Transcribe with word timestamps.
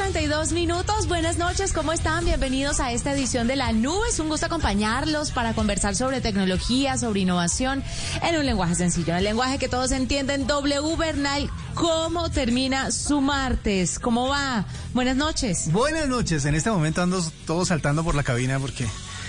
32 0.00 0.52
minutos. 0.52 1.08
Buenas 1.08 1.36
noches, 1.36 1.74
¿cómo 1.74 1.92
están? 1.92 2.24
Bienvenidos 2.24 2.80
a 2.80 2.90
esta 2.90 3.12
edición 3.12 3.46
de 3.46 3.54
La 3.54 3.70
Nube. 3.72 4.08
Es 4.08 4.18
un 4.18 4.30
gusto 4.30 4.46
acompañarlos 4.46 5.30
para 5.30 5.52
conversar 5.52 5.94
sobre 5.94 6.22
tecnología, 6.22 6.96
sobre 6.96 7.20
innovación, 7.20 7.84
en 8.22 8.36
un 8.38 8.46
lenguaje 8.46 8.74
sencillo, 8.74 9.12
en 9.12 9.18
el 9.18 9.24
lenguaje 9.24 9.58
que 9.58 9.68
todos 9.68 9.92
entienden. 9.92 10.46
W 10.46 10.96
Bernal, 10.96 11.50
¿cómo 11.74 12.30
termina 12.30 12.90
su 12.92 13.20
martes? 13.20 13.98
¿Cómo 13.98 14.26
va? 14.26 14.64
Buenas 14.94 15.16
noches. 15.16 15.70
Buenas 15.70 16.08
noches. 16.08 16.46
En 16.46 16.54
este 16.54 16.70
momento 16.70 17.02
ando 17.02 17.22
todos 17.46 17.68
saltando 17.68 18.02
por 18.02 18.14
la 18.14 18.22
cabina 18.22 18.58
porque 18.58 18.86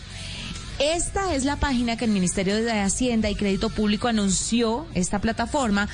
Esta 0.80 1.34
es 1.34 1.44
la 1.44 1.56
página 1.56 1.98
que 1.98 2.06
el 2.06 2.10
Ministerio 2.10 2.56
de 2.56 2.72
Hacienda 2.72 3.28
y 3.28 3.34
Crédito 3.34 3.68
Público 3.68 4.08
anunció, 4.08 4.86
esta 4.94 5.18
plataforma, 5.18 5.90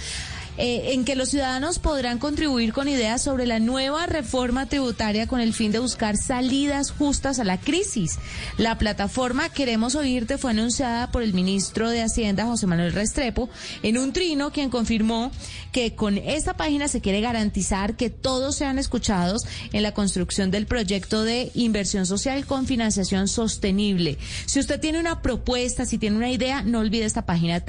eh, 0.59 0.93
en 0.93 1.05
que 1.05 1.17
los 1.17 1.31
ciudadanos 1.31 1.79
podrán 1.79 2.19
contribuir 2.19 2.73
con 2.73 2.89
ideas 2.89 3.23
sobre 3.23 3.47
la 3.47 3.59
nueva 3.59 4.07
reforma 4.07 4.67
tributaria 4.67 5.27
con 5.27 5.41
el 5.41 5.53
fin 5.53 5.73
de 5.73 5.79
buscar 5.79 6.17
salidas 6.17 6.91
justas 6.91 7.39
a 7.39 7.45
la 7.45 7.59
crisis. 7.59 8.19
La 8.57 8.79
plataforma 8.79 9.49
Queremos 9.49 9.95
Oírte 9.95 10.39
fue 10.39 10.51
anunciada 10.53 11.11
por 11.11 11.23
el 11.23 11.35
ministro 11.35 11.91
de 11.91 12.03
Hacienda, 12.03 12.47
José 12.47 12.67
Manuel 12.67 12.93
Restrepo, 12.93 13.49
en 13.83 13.99
un 13.99 14.13
trino 14.13 14.53
quien 14.53 14.71
confirmó 14.71 15.31
que 15.73 15.95
con 15.95 16.19
esta 16.19 16.57
página 16.57 16.89
se 16.89 17.01
quiere 17.01 17.21
garantizar 17.21 17.97
que 17.97 18.11
todos 18.11 18.57
sean 18.57 18.79
escuchados 18.79 19.47
en 19.73 19.83
la 19.83 19.93
construcción 19.93 20.51
del 20.51 20.67
proyecto 20.67 21.23
de 21.23 21.51
inversión 21.55 22.07
social 22.07 22.47
con 22.47 22.67
financiación 22.67 23.29
sostenible. 23.29 24.19
Si 24.47 24.59
usted 24.61 24.81
tiene 24.81 25.01
una 25.01 25.23
propuesta, 25.23 25.85
si 25.85 25.99
tiene 25.99 26.17
una 26.17 26.31
idea, 26.31 26.63
no 26.63 26.81
olvide 26.81 27.05
esta 27.05 27.27
página 27.27 27.61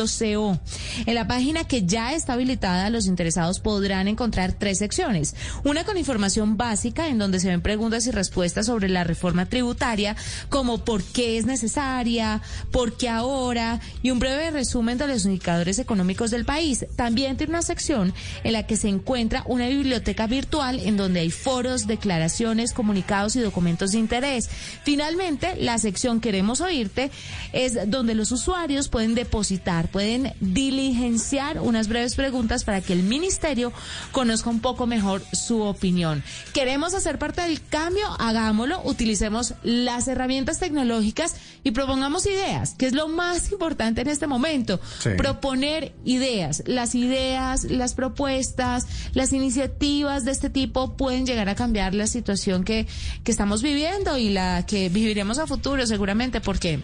www.minacienda.gov.co. 0.00 0.60
En 1.06 1.14
la 1.14 1.26
página 1.26 1.64
que 1.64 1.84
ya 1.84 2.14
está 2.14 2.34
habilitada, 2.34 2.90
los 2.90 3.06
interesados 3.06 3.60
podrán 3.60 4.08
encontrar 4.08 4.52
tres 4.52 4.78
secciones. 4.78 5.34
Una 5.64 5.84
con 5.84 5.96
información 5.96 6.56
básica 6.56 7.08
en 7.08 7.18
donde 7.18 7.40
se 7.40 7.48
ven 7.48 7.60
preguntas 7.62 8.06
y 8.06 8.10
respuestas 8.10 8.66
sobre 8.66 8.88
la 8.88 9.04
reforma 9.04 9.46
tributaria, 9.46 10.16
como 10.48 10.78
por 10.84 11.02
qué 11.02 11.38
es 11.38 11.46
necesaria, 11.46 12.42
por 12.70 12.96
qué 12.96 13.08
ahora 13.08 13.80
y 14.02 14.10
un 14.10 14.18
breve 14.18 14.50
resumen 14.50 14.98
de 14.98 15.06
los 15.06 15.24
indicadores 15.24 15.78
económicos 15.78 16.30
del 16.30 16.44
país. 16.44 16.86
También 16.96 17.36
tiene 17.36 17.52
una 17.52 17.62
sección 17.62 18.12
en 18.44 18.52
la 18.52 18.66
que 18.66 18.76
se 18.76 18.88
encuentra 18.88 19.44
una 19.46 19.68
biblioteca 19.68 20.26
virtual 20.26 20.80
en 20.80 20.96
donde 20.96 21.20
hay 21.20 21.30
foros, 21.30 21.86
declaraciones, 21.86 22.72
comunicados 22.72 23.36
y 23.36 23.40
documentos 23.40 23.92
de 23.92 23.98
interés. 23.98 24.48
Finalmente, 24.84 25.56
la 25.56 25.78
sección 25.78 26.20
Queremos 26.20 26.60
Oírte 26.60 27.10
es 27.52 27.90
donde 27.90 28.14
los 28.14 28.32
usuarios 28.32 28.88
pueden 28.88 29.14
depositar 29.14 29.89
pueden 29.90 30.32
diligenciar 30.40 31.60
unas 31.60 31.88
breves 31.88 32.14
preguntas 32.14 32.64
para 32.64 32.80
que 32.80 32.92
el 32.92 33.02
ministerio 33.02 33.72
conozca 34.12 34.50
un 34.50 34.60
poco 34.60 34.86
mejor 34.86 35.22
su 35.32 35.62
opinión. 35.62 36.22
¿Queremos 36.52 36.94
hacer 36.94 37.18
parte 37.18 37.42
del 37.42 37.62
cambio? 37.62 38.04
Hagámoslo, 38.18 38.80
utilicemos 38.84 39.54
las 39.62 40.08
herramientas 40.08 40.58
tecnológicas 40.58 41.36
y 41.62 41.72
propongamos 41.72 42.26
ideas, 42.26 42.74
que 42.74 42.86
es 42.86 42.92
lo 42.92 43.08
más 43.08 43.52
importante 43.52 44.00
en 44.00 44.08
este 44.08 44.26
momento. 44.26 44.80
Sí. 45.00 45.10
Proponer 45.16 45.92
ideas. 46.04 46.62
Las 46.66 46.94
ideas, 46.94 47.64
las 47.64 47.94
propuestas, 47.94 48.86
las 49.14 49.32
iniciativas 49.32 50.24
de 50.24 50.32
este 50.32 50.50
tipo 50.50 50.96
pueden 50.96 51.26
llegar 51.26 51.48
a 51.48 51.54
cambiar 51.54 51.94
la 51.94 52.06
situación 52.06 52.64
que, 52.64 52.86
que 53.24 53.30
estamos 53.30 53.62
viviendo 53.62 54.18
y 54.18 54.30
la 54.30 54.64
que 54.66 54.88
viviremos 54.88 55.38
a 55.38 55.46
futuro 55.46 55.86
seguramente 55.86 56.40
porque... 56.40 56.80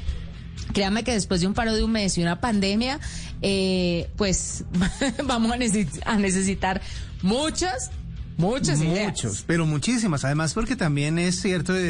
Créame 0.72 1.04
que 1.04 1.12
después 1.12 1.40
de 1.40 1.46
un 1.46 1.54
paro 1.54 1.74
de 1.74 1.82
un 1.82 1.92
mes 1.92 2.16
y 2.18 2.22
una 2.22 2.40
pandemia, 2.40 3.00
eh, 3.42 4.08
pues 4.16 4.64
vamos 5.24 5.52
a, 5.52 5.56
necesi- 5.56 6.00
a 6.04 6.16
necesitar 6.18 6.80
muchas, 7.22 7.90
muchas 8.36 8.80
ideas. 8.80 9.06
Muchos, 9.12 9.44
pero 9.46 9.64
muchísimas. 9.66 10.24
Además, 10.24 10.52
porque 10.54 10.76
también 10.76 11.18
es 11.18 11.40
cierto 11.40 11.74
eh, 11.74 11.80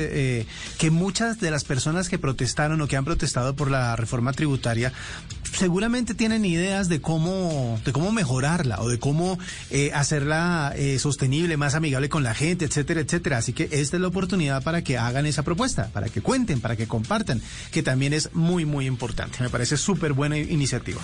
eh, 0.43 0.47
que 0.79 0.91
muchas 0.91 1.41
de 1.41 1.51
las 1.51 1.65
personas 1.65 2.09
que 2.09 2.19
protestaron 2.19 2.81
o 2.81 2.87
que 2.89 2.97
han 2.97 3.05
protestado 3.05 3.57
por 3.57 3.71
la 3.71 3.97
reforma 3.97 4.33
tributaria 4.33 4.93
seguramente 5.53 6.15
tienen 6.15 6.45
ideas 6.45 6.89
de 6.89 7.01
cómo 7.01 7.81
de 7.85 7.93
cómo 7.93 8.13
mejorarla 8.13 8.81
o 8.81 8.89
de 8.89 8.99
cómo 8.99 9.39
eh, 9.71 9.91
hacerla 9.95 10.73
eh, 10.77 10.99
sostenible, 10.99 11.57
más 11.57 11.75
amigable 11.75 12.09
con 12.09 12.23
la 12.23 12.35
gente, 12.35 12.65
etcétera, 12.65 13.01
etcétera. 13.01 13.39
Así 13.39 13.53
que 13.53 13.65
esta 13.65 13.97
es 13.97 14.01
la 14.01 14.09
oportunidad 14.09 14.63
para 14.63 14.83
que 14.83 14.99
hagan 14.99 15.27
esa 15.27 15.43
propuesta, 15.43 15.91
para 15.93 16.09
que 16.09 16.21
cuenten, 16.21 16.61
para 16.61 16.77
que 16.77 16.87
compartan, 16.87 17.41
que 17.71 17.83
también 17.83 18.13
es 18.13 18.35
muy, 18.35 18.65
muy 18.65 18.87
importante. 18.87 19.39
Me 19.41 19.51
parece 19.51 19.77
súper 19.77 20.13
buena 20.13 20.39
iniciativa. 20.39 21.01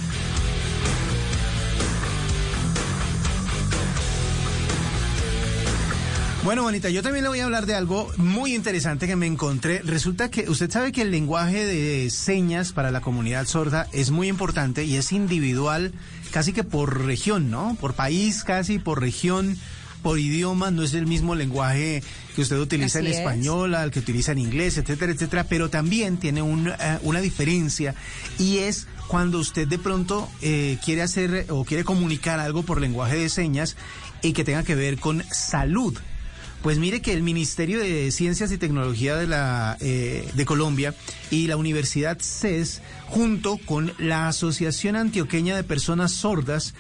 Bueno, 6.45 6.65
bonita, 6.65 6.91
yo 6.91 7.05
también 7.05 7.23
le 7.23 7.29
voy 7.29 7.39
a 7.39 7.45
hablar 7.45 7.67
de 7.67 7.77
algo 7.77 8.11
muy 8.17 8.53
interesante 8.57 9.07
que 9.07 9.15
me 9.15 9.29
encontré. 9.29 9.81
Resulta 9.85 10.29
que 10.29 10.51
usted 10.51 10.69
sabe 10.73 10.91
que 10.91 11.03
el 11.03 11.13
lenguaje 11.13 11.65
de 11.65 12.11
señas 12.11 12.73
para 12.73 12.91
la 12.91 13.01
comunidad 13.01 13.47
sorda 13.47 13.87
es 13.93 14.11
muy 14.11 14.27
importante 14.27 14.85
y 14.85 14.97
es 14.97 15.13
individual 15.13 15.93
casi 16.33 16.53
que 16.53 16.65
por 16.65 17.05
región, 17.05 17.49
¿no? 17.49 17.77
Por 17.81 17.95
país 17.95 18.43
casi, 18.43 18.81
por 18.81 19.01
región, 19.01 19.57
por 20.03 20.19
idioma, 20.19 20.73
no 20.73 20.83
es 20.83 20.95
el 20.95 21.07
mismo 21.07 21.37
lenguaje 21.37 22.03
que 22.35 22.43
usted 22.43 22.59
utiliza 22.59 22.99
Así 22.99 23.07
en 23.07 23.13
es. 23.13 23.19
español, 23.21 23.77
al 23.77 23.93
que 23.93 24.01
utiliza 24.01 24.33
en 24.33 24.39
inglés, 24.39 24.79
etcétera, 24.79 25.13
etcétera, 25.13 25.45
pero 25.45 25.71
también 25.71 26.17
tiene 26.17 26.43
un, 26.43 26.71
eh, 26.71 26.99
una 27.03 27.21
diferencia 27.21 27.95
y 28.41 28.59
es 28.59 28.89
cuando 29.07 29.39
usted 29.39 29.69
de 29.69 29.79
pronto 29.79 30.29
eh, 30.41 30.77
quiere 30.85 31.03
hacer 31.03 31.47
o 31.51 31.65
quiere 31.65 31.85
comunicar 31.85 32.41
algo 32.41 32.65
por 32.65 32.81
lenguaje 32.81 33.17
de 33.17 33.29
señas 33.29 33.77
y 34.23 34.33
que 34.33 34.43
tenga 34.43 34.65
que 34.65 34.75
ver 34.75 34.99
con 34.99 35.23
salud. 35.31 35.97
Pues 36.63 36.79
mire 36.79 37.03
que 37.03 37.13
el 37.13 37.25
Ministerio 37.25 37.81
de 37.81 38.13
Ciencias 38.13 38.53
y 38.53 38.59
Tecnología 38.59 39.17
de, 39.17 39.27
la, 39.27 39.77
eh, 39.81 40.29
de 40.33 40.45
Colombia 40.45 40.95
y 41.29 41.49
la 41.49 41.57
Universidad 41.57 42.19
CES, 42.21 42.83
junto 43.09 43.59
con 43.59 43.93
la 43.99 44.29
Asociación 44.29 44.95
Antioqueña 44.95 45.57
de 45.57 45.65
Personas 45.65 46.13
Sordas, 46.13 46.75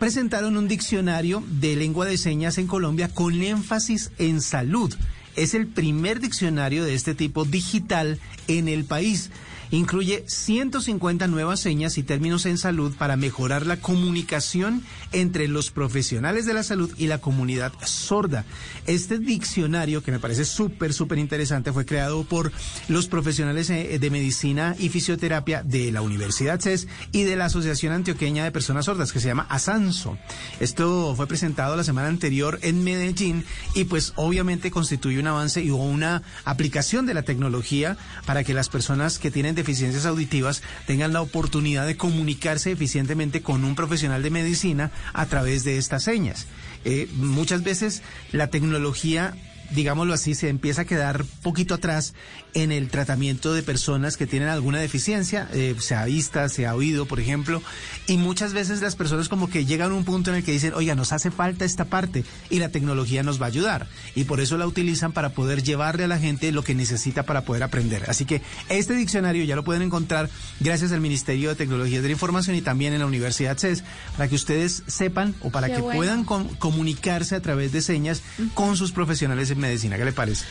presentaron 0.00 0.56
un 0.56 0.66
diccionario 0.66 1.44
de 1.46 1.76
lengua 1.76 2.06
de 2.06 2.18
señas 2.18 2.58
en 2.58 2.66
Colombia 2.66 3.08
con 3.08 3.40
énfasis 3.40 4.10
en 4.18 4.40
salud. 4.40 4.92
Es 5.36 5.54
el 5.54 5.68
primer 5.68 6.18
diccionario 6.18 6.84
de 6.84 6.94
este 6.94 7.14
tipo 7.14 7.44
digital 7.44 8.18
en 8.48 8.66
el 8.66 8.84
país. 8.84 9.30
Incluye 9.70 10.24
150 10.26 11.26
nuevas 11.28 11.60
señas 11.60 11.96
y 11.98 12.02
términos 12.02 12.46
en 12.46 12.58
salud 12.58 12.94
para 12.96 13.16
mejorar 13.16 13.66
la 13.66 13.76
comunicación 13.76 14.82
entre 15.12 15.46
los 15.48 15.70
profesionales 15.70 16.46
de 16.46 16.54
la 16.54 16.62
salud 16.62 16.92
y 16.96 17.06
la 17.06 17.18
comunidad 17.18 17.72
sorda. 17.84 18.44
Este 18.86 19.18
diccionario, 19.18 20.02
que 20.02 20.10
me 20.10 20.18
parece 20.18 20.44
súper, 20.44 20.92
súper 20.92 21.18
interesante, 21.18 21.72
fue 21.72 21.86
creado 21.86 22.24
por 22.24 22.50
los 22.88 23.06
profesionales 23.06 23.70
eh, 23.70 23.98
de 24.00 24.10
medicina 24.10 24.74
y 24.78 24.88
fisioterapia 24.88 25.62
de 25.62 25.92
la 25.92 26.02
Universidad 26.02 26.60
CES 26.60 26.88
y 27.12 27.22
de 27.22 27.36
la 27.36 27.46
Asociación 27.46 27.92
Antioqueña 27.92 28.44
de 28.44 28.52
Personas 28.52 28.86
Sordas, 28.86 29.12
que 29.12 29.20
se 29.20 29.28
llama 29.28 29.46
ASANSO. 29.48 30.18
Esto 30.58 31.14
fue 31.16 31.26
presentado 31.26 31.76
la 31.76 31.84
semana 31.84 32.08
anterior 32.08 32.58
en 32.62 32.82
Medellín 32.82 33.44
y 33.74 33.84
pues 33.84 34.12
obviamente 34.16 34.70
constituye 34.70 35.20
un 35.20 35.26
avance 35.26 35.62
y 35.62 35.70
una 35.70 36.22
aplicación 36.44 37.06
de 37.06 37.14
la 37.14 37.22
tecnología 37.22 37.96
para 38.26 38.44
que 38.44 38.54
las 38.54 38.68
personas 38.68 39.18
que 39.18 39.30
tienen 39.30 39.54
deficiencias 39.60 40.06
auditivas 40.06 40.62
tengan 40.86 41.12
la 41.12 41.22
oportunidad 41.22 41.86
de 41.86 41.96
comunicarse 41.96 42.72
eficientemente 42.72 43.42
con 43.42 43.64
un 43.64 43.74
profesional 43.74 44.22
de 44.22 44.30
medicina 44.30 44.90
a 45.12 45.26
través 45.26 45.64
de 45.64 45.78
estas 45.78 46.04
señas. 46.04 46.46
Eh, 46.84 47.08
muchas 47.14 47.62
veces 47.62 48.02
la 48.32 48.48
tecnología 48.48 49.34
digámoslo 49.70 50.14
así, 50.14 50.34
se 50.34 50.48
empieza 50.48 50.82
a 50.82 50.84
quedar 50.84 51.24
poquito 51.42 51.74
atrás 51.74 52.14
en 52.54 52.72
el 52.72 52.88
tratamiento 52.88 53.54
de 53.54 53.62
personas 53.62 54.16
que 54.16 54.26
tienen 54.26 54.48
alguna 54.48 54.78
deficiencia, 54.78 55.48
eh, 55.52 55.76
sea 55.78 56.04
vista, 56.06 56.48
sea 56.48 56.74
oído, 56.74 57.06
por 57.06 57.20
ejemplo, 57.20 57.62
y 58.06 58.16
muchas 58.16 58.52
veces 58.52 58.80
las 58.82 58.96
personas 58.96 59.28
como 59.28 59.48
que 59.48 59.64
llegan 59.66 59.92
a 59.92 59.94
un 59.94 60.04
punto 60.04 60.30
en 60.30 60.36
el 60.38 60.44
que 60.44 60.52
dicen, 60.52 60.72
oiga, 60.74 60.94
nos 60.94 61.12
hace 61.12 61.30
falta 61.30 61.64
esta 61.64 61.84
parte 61.84 62.24
y 62.50 62.58
la 62.58 62.70
tecnología 62.70 63.22
nos 63.22 63.40
va 63.40 63.46
a 63.46 63.48
ayudar, 63.48 63.86
y 64.14 64.24
por 64.24 64.40
eso 64.40 64.56
la 64.58 64.66
utilizan 64.66 65.12
para 65.12 65.30
poder 65.30 65.62
llevarle 65.62 66.04
a 66.04 66.08
la 66.08 66.18
gente 66.18 66.50
lo 66.52 66.64
que 66.64 66.74
necesita 66.74 67.22
para 67.22 67.42
poder 67.44 67.62
aprender. 67.62 68.04
Así 68.08 68.24
que 68.24 68.42
este 68.68 68.94
diccionario 68.94 69.44
ya 69.44 69.54
lo 69.56 69.62
pueden 69.64 69.82
encontrar 69.82 70.28
gracias 70.58 70.90
al 70.92 71.00
Ministerio 71.00 71.50
de 71.50 71.54
Tecnologías 71.56 72.02
de 72.02 72.08
la 72.08 72.12
Información 72.12 72.56
y 72.56 72.62
también 72.62 72.92
en 72.92 73.00
la 73.00 73.06
Universidad 73.06 73.56
CES, 73.58 73.84
para 74.16 74.28
que 74.28 74.34
ustedes 74.34 74.82
sepan 74.88 75.34
o 75.42 75.50
para 75.50 75.68
Qué 75.68 75.74
que 75.76 75.80
bueno. 75.82 75.98
puedan 75.98 76.24
com- 76.24 76.48
comunicarse 76.58 77.36
a 77.36 77.40
través 77.40 77.70
de 77.72 77.80
señas 77.82 78.22
con 78.54 78.76
sus 78.76 78.90
profesionales 78.92 79.50
en 79.50 79.59
medicina. 79.60 79.96
¿Qué 79.96 80.04
le 80.04 80.12
parece? 80.12 80.44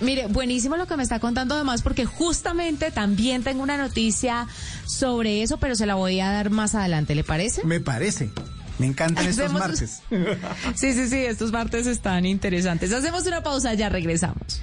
Mire, 0.00 0.28
buenísimo 0.28 0.76
lo 0.76 0.86
que 0.86 0.96
me 0.96 1.02
está 1.02 1.20
contando 1.20 1.54
además 1.54 1.82
porque 1.82 2.06
justamente 2.06 2.90
también 2.90 3.42
tengo 3.42 3.62
una 3.62 3.76
noticia 3.76 4.46
sobre 4.86 5.42
eso, 5.42 5.58
pero 5.58 5.74
se 5.74 5.84
la 5.84 5.94
voy 5.94 6.20
a 6.20 6.30
dar 6.30 6.50
más 6.50 6.74
adelante, 6.74 7.14
¿le 7.14 7.22
parece? 7.24 7.64
Me 7.64 7.80
parece. 7.80 8.30
Me 8.78 8.86
encantan 8.86 9.26
estos 9.26 9.52
martes. 9.52 10.02
Sí, 10.74 10.94
sí, 10.94 11.06
sí, 11.08 11.16
estos 11.16 11.52
martes 11.52 11.86
están 11.86 12.24
interesantes. 12.24 12.92
Hacemos 12.92 13.26
una 13.26 13.42
pausa, 13.42 13.74
ya 13.74 13.90
regresamos. 13.90 14.62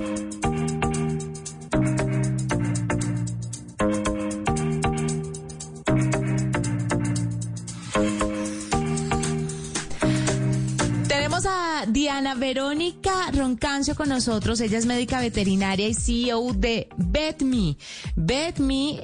Tenemos 11.41 11.45
a 11.45 11.85
Diana 11.87 12.35
Verónica 12.35 13.31
Roncancio 13.33 13.95
con 13.95 14.09
nosotros. 14.09 14.59
Ella 14.61 14.77
es 14.77 14.85
médica 14.85 15.19
veterinaria 15.19 15.87
y 15.87 15.93
CEO 15.93 16.53
de 16.53 16.87
VetMe. 16.97 17.77
VetMe 18.15 18.99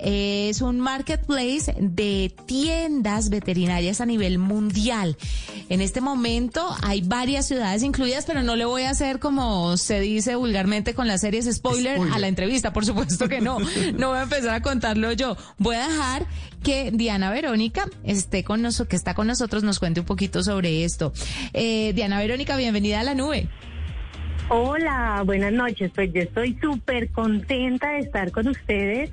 es 0.49 0.61
un 0.61 0.79
marketplace 0.79 1.75
de 1.79 2.33
tiendas 2.45 3.29
veterinarias 3.29 4.01
a 4.01 4.05
nivel 4.05 4.37
mundial. 4.37 5.17
En 5.69 5.81
este 5.81 6.01
momento 6.01 6.75
hay 6.83 7.01
varias 7.01 7.47
ciudades 7.47 7.81
incluidas, 7.81 8.25
pero 8.25 8.43
no 8.43 8.55
le 8.55 8.65
voy 8.65 8.83
a 8.83 8.91
hacer 8.91 9.19
como 9.19 9.75
se 9.77 9.99
dice 9.99 10.35
vulgarmente 10.35 10.93
con 10.93 11.07
las 11.07 11.21
series 11.21 11.45
spoiler, 11.53 11.95
Spoiler. 11.95 12.15
a 12.15 12.19
la 12.19 12.27
entrevista. 12.27 12.71
Por 12.73 12.85
supuesto 12.85 13.27
que 13.27 13.41
no. 13.41 13.57
No 13.97 14.09
voy 14.09 14.17
a 14.17 14.23
empezar 14.23 14.53
a 14.53 14.61
contarlo 14.61 15.11
yo. 15.13 15.37
Voy 15.57 15.75
a 15.75 15.87
dejar 15.87 16.27
que 16.63 16.91
Diana 16.91 17.31
Verónica 17.31 17.85
esté 18.03 18.43
con 18.43 18.61
nosotros, 18.61 18.89
que 18.89 18.95
está 18.95 19.13
con 19.13 19.27
nosotros, 19.27 19.63
nos 19.63 19.79
cuente 19.79 20.01
un 20.01 20.05
poquito 20.05 20.43
sobre 20.43 20.83
esto. 20.83 21.13
Eh, 21.53 21.93
Diana 21.93 22.19
Verónica, 22.19 22.57
bienvenida 22.57 22.99
a 22.99 23.03
la 23.03 23.15
nube. 23.15 23.47
Hola, 24.49 25.23
buenas 25.25 25.51
noches. 25.51 25.91
Pues 25.93 26.11
yo 26.13 26.21
estoy 26.21 26.57
súper 26.61 27.09
contenta 27.11 27.91
de 27.91 27.99
estar 27.99 28.31
con 28.31 28.47
ustedes. 28.47 29.11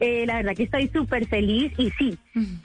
Eh, 0.00 0.26
la 0.26 0.36
verdad 0.36 0.54
que 0.54 0.64
estoy 0.64 0.88
súper 0.88 1.26
feliz 1.26 1.72
y 1.76 1.90
sí, 1.98 2.16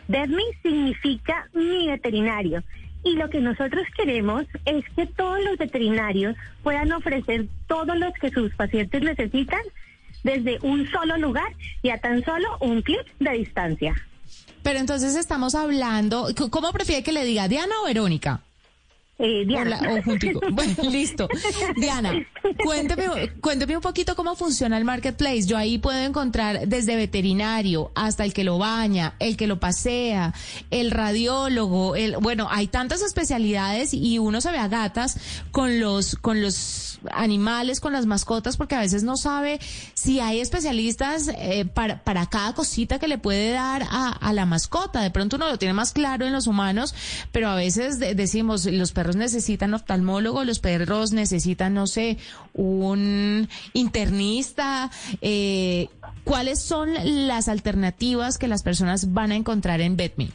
DESMI 0.08 0.43
significa 0.62 1.48
mi 1.53 1.88
veterinario. 1.88 2.63
Y 3.03 3.15
lo 3.15 3.29
que 3.29 3.39
nosotros 3.39 3.84
queremos 3.98 4.46
es 4.65 4.86
que 4.96 5.08
todos 5.08 5.43
los 5.43 5.58
veterinarios 5.58 6.36
puedan 6.62 6.91
ofrecer 6.91 7.48
todo 7.67 7.96
lo 7.96 8.13
que 8.13 8.29
sus 8.29 8.53
pacientes 8.55 9.01
necesitan 9.01 9.62
desde 10.24 10.60
un 10.62 10.89
solo 10.89 11.18
lugar 11.18 11.53
y 11.82 11.89
a 11.89 11.98
tan 12.00 12.24
solo 12.24 12.58
un 12.60 12.82
clic 12.82 13.06
de 13.20 13.32
distancia. 13.32 13.96
Pero 14.63 14.80
entonces 14.80 15.15
estamos 15.15 15.56
hablando, 15.56 16.27
¿cómo 16.50 16.72
prefiere 16.72 17.03
que 17.03 17.12
le 17.12 17.25
diga 17.25 17.48
Diana 17.48 17.74
o 17.82 17.86
Verónica? 17.86 18.42
Eh, 19.20 19.46
Diana. 19.46 19.79
Hola, 19.82 19.93
o 20.00 20.03
juntico. 20.03 20.39
Bueno, 20.51 20.74
listo. 20.89 21.27
Diana, 21.77 22.12
cuénteme, 22.63 23.32
cuénteme 23.41 23.75
un 23.75 23.82
poquito 23.82 24.15
cómo 24.15 24.36
funciona 24.36 24.77
el 24.77 24.86
marketplace. 24.86 25.43
Yo 25.46 25.58
ahí 25.58 25.77
puedo 25.77 25.98
encontrar 26.00 26.67
desde 26.67 26.96
veterinario 26.96 27.91
hasta 27.96 28.25
el 28.25 28.34
que 28.34 28.43
lo 28.43 28.58
baña, 28.58 29.15
el 29.20 29.38
que 29.38 29.48
lo 29.48 29.60
pasea, 29.60 30.34
el 30.72 30.91
radiólogo, 30.91 31.96
el 31.96 32.17
bueno, 32.17 32.48
hay 32.50 32.67
tantas 32.67 33.01
especialidades 33.01 33.93
y 33.93 34.20
uno 34.20 34.41
se 34.41 34.51
ve 34.51 34.58
a 34.58 34.67
gatas 34.67 35.17
con 35.51 35.79
los 35.79 36.15
con 36.15 36.41
los 36.41 37.00
animales, 37.12 37.79
con 37.82 37.93
las 37.93 38.05
mascotas, 38.05 38.55
porque 38.58 38.75
a 38.75 38.79
veces 38.79 39.03
no 39.03 39.17
sabe 39.17 39.60
si 39.93 40.20
hay 40.22 40.39
especialistas 40.39 41.29
eh, 41.38 41.65
para, 41.65 42.03
para 42.03 42.25
cada 42.27 42.53
cosita 42.53 42.98
que 42.98 43.08
le 43.08 43.17
puede 43.17 43.51
dar 43.51 43.84
a, 43.89 44.10
a 44.10 44.34
la 44.34 44.46
mascota. 44.46 45.01
De 45.01 45.12
pronto 45.12 45.36
uno 45.36 45.48
lo 45.50 45.58
tiene 45.58 45.74
más 45.74 45.91
claro 45.91 46.25
en 46.25 46.32
los 46.34 46.48
humanos, 46.48 46.96
pero 47.32 47.50
a 47.50 47.55
veces 47.55 48.00
de- 48.00 48.15
decimos 48.15 48.65
los 48.65 48.91
perros 48.93 49.02
necesitan 49.12 49.74
oftalmólogo, 49.74 50.43
los 50.43 50.60
perros 50.60 51.12
necesitan, 51.13 51.74
no 51.74 51.88
sé, 51.88 52.17
un 52.53 53.48
internista. 53.74 54.89
Eh, 55.22 55.88
¿Cuáles 56.24 56.62
son 56.62 56.89
las 57.27 57.50
alternativas 57.50 58.38
que 58.38 58.48
las 58.48 58.63
personas 58.63 59.13
van 59.13 59.31
a 59.31 59.36
encontrar 59.36 59.81
en 59.81 59.98
Betme? 59.98 60.29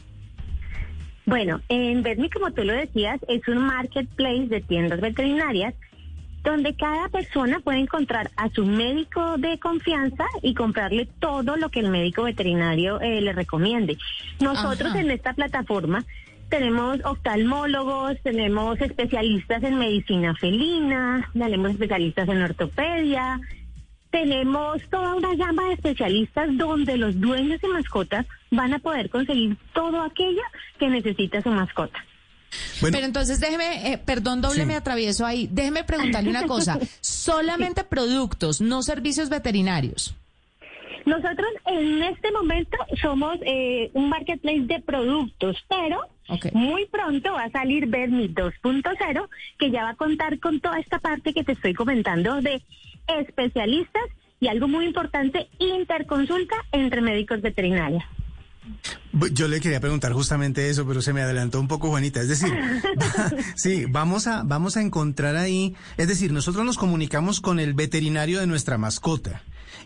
Bueno, 1.25 1.61
en 1.69 2.01
Vetmi, 2.01 2.29
como 2.29 2.51
tú 2.51 2.63
lo 2.63 2.73
decías, 2.73 3.19
es 3.27 3.47
un 3.47 3.59
marketplace 3.59 4.47
de 4.47 4.61
tiendas 4.61 4.99
veterinarias 4.99 5.75
donde 6.43 6.73
cada 6.75 7.09
persona 7.09 7.59
puede 7.59 7.79
encontrar 7.79 8.31
a 8.37 8.49
su 8.49 8.65
médico 8.65 9.37
de 9.37 9.59
confianza 9.59 10.25
y 10.41 10.53
comprarle 10.53 11.07
todo 11.19 11.57
lo 11.57 11.69
que 11.69 11.81
el 11.81 11.89
médico 11.89 12.23
veterinario 12.23 12.99
eh, 13.01 13.21
le 13.21 13.33
recomiende. 13.33 13.97
Nosotros 14.39 14.91
Ajá. 14.91 15.01
en 15.01 15.11
esta 15.11 15.33
plataforma 15.33 16.05
tenemos 16.49 16.97
oftalmólogos, 17.05 18.17
tenemos 18.23 18.79
especialistas 18.81 19.63
en 19.63 19.77
medicina 19.77 20.35
felina, 20.35 21.29
tenemos 21.33 21.71
especialistas 21.71 22.27
en 22.27 22.41
ortopedia, 22.41 23.39
tenemos 24.11 24.81
toda 24.89 25.15
una 25.15 25.35
gama 25.35 25.65
de 25.67 25.73
especialistas 25.73 26.49
donde 26.57 26.97
los 26.97 27.19
dueños 27.19 27.61
de 27.61 27.67
mascotas 27.67 28.25
van 28.51 28.73
a 28.73 28.79
poder 28.79 29.09
conseguir 29.09 29.57
todo 29.73 30.01
aquello 30.01 30.41
que 30.79 30.89
necesita 30.89 31.41
su 31.41 31.49
mascota. 31.49 32.03
Bueno, 32.81 32.95
Pero 32.95 33.05
entonces 33.05 33.39
déjeme, 33.39 33.93
eh, 33.93 33.97
perdón, 33.99 34.41
doble 34.41 34.61
Sí. 34.61 34.65
me 34.65 34.75
atravieso 34.75 35.23
ahí. 35.23 35.47
Déjeme 35.51 35.83
preguntarle 35.83 36.31
una 36.31 36.47
cosa. 36.47 36.79
Solamente 37.01 37.83
productos, 37.83 38.59
no 38.59 38.81
servicios 38.81 39.29
veterinarios. 39.29 40.15
Nosotros 41.05 41.49
en 41.65 42.03
este 42.03 42.31
momento 42.31 42.77
somos 43.01 43.37
eh, 43.45 43.89
un 43.93 44.09
marketplace 44.09 44.61
de 44.61 44.79
productos, 44.81 45.57
pero 45.67 46.01
muy 46.53 46.85
pronto 46.87 47.33
va 47.33 47.43
a 47.43 47.51
salir 47.51 47.87
Vermi 47.87 48.29
2.0, 48.29 49.29
que 49.57 49.71
ya 49.71 49.83
va 49.83 49.89
a 49.91 49.95
contar 49.95 50.39
con 50.39 50.59
toda 50.59 50.79
esta 50.79 50.99
parte 50.99 51.33
que 51.33 51.43
te 51.43 51.53
estoy 51.53 51.73
comentando 51.73 52.41
de 52.41 52.61
especialistas 53.07 54.03
y 54.39 54.47
algo 54.47 54.67
muy 54.67 54.85
importante, 54.85 55.49
interconsulta 55.57 56.55
entre 56.71 57.01
médicos 57.01 57.41
veterinarios. 57.41 58.03
Yo 59.33 59.47
le 59.47 59.59
quería 59.59 59.79
preguntar 59.79 60.13
justamente 60.13 60.69
eso, 60.69 60.87
pero 60.87 61.01
se 61.01 61.11
me 61.11 61.21
adelantó 61.21 61.59
un 61.59 61.67
poco, 61.67 61.89
Juanita. 61.89 62.21
Es 62.21 62.29
decir, 62.29 62.53
sí, 63.55 63.85
vamos 63.89 64.27
a, 64.27 64.43
vamos 64.43 64.77
a 64.77 64.81
encontrar 64.81 65.35
ahí, 65.35 65.75
es 65.97 66.07
decir, 66.07 66.31
nosotros 66.31 66.63
nos 66.65 66.77
comunicamos 66.77 67.41
con 67.41 67.59
el 67.59 67.73
veterinario 67.73 68.39
de 68.39 68.47
nuestra 68.47 68.77
mascota 68.77 69.41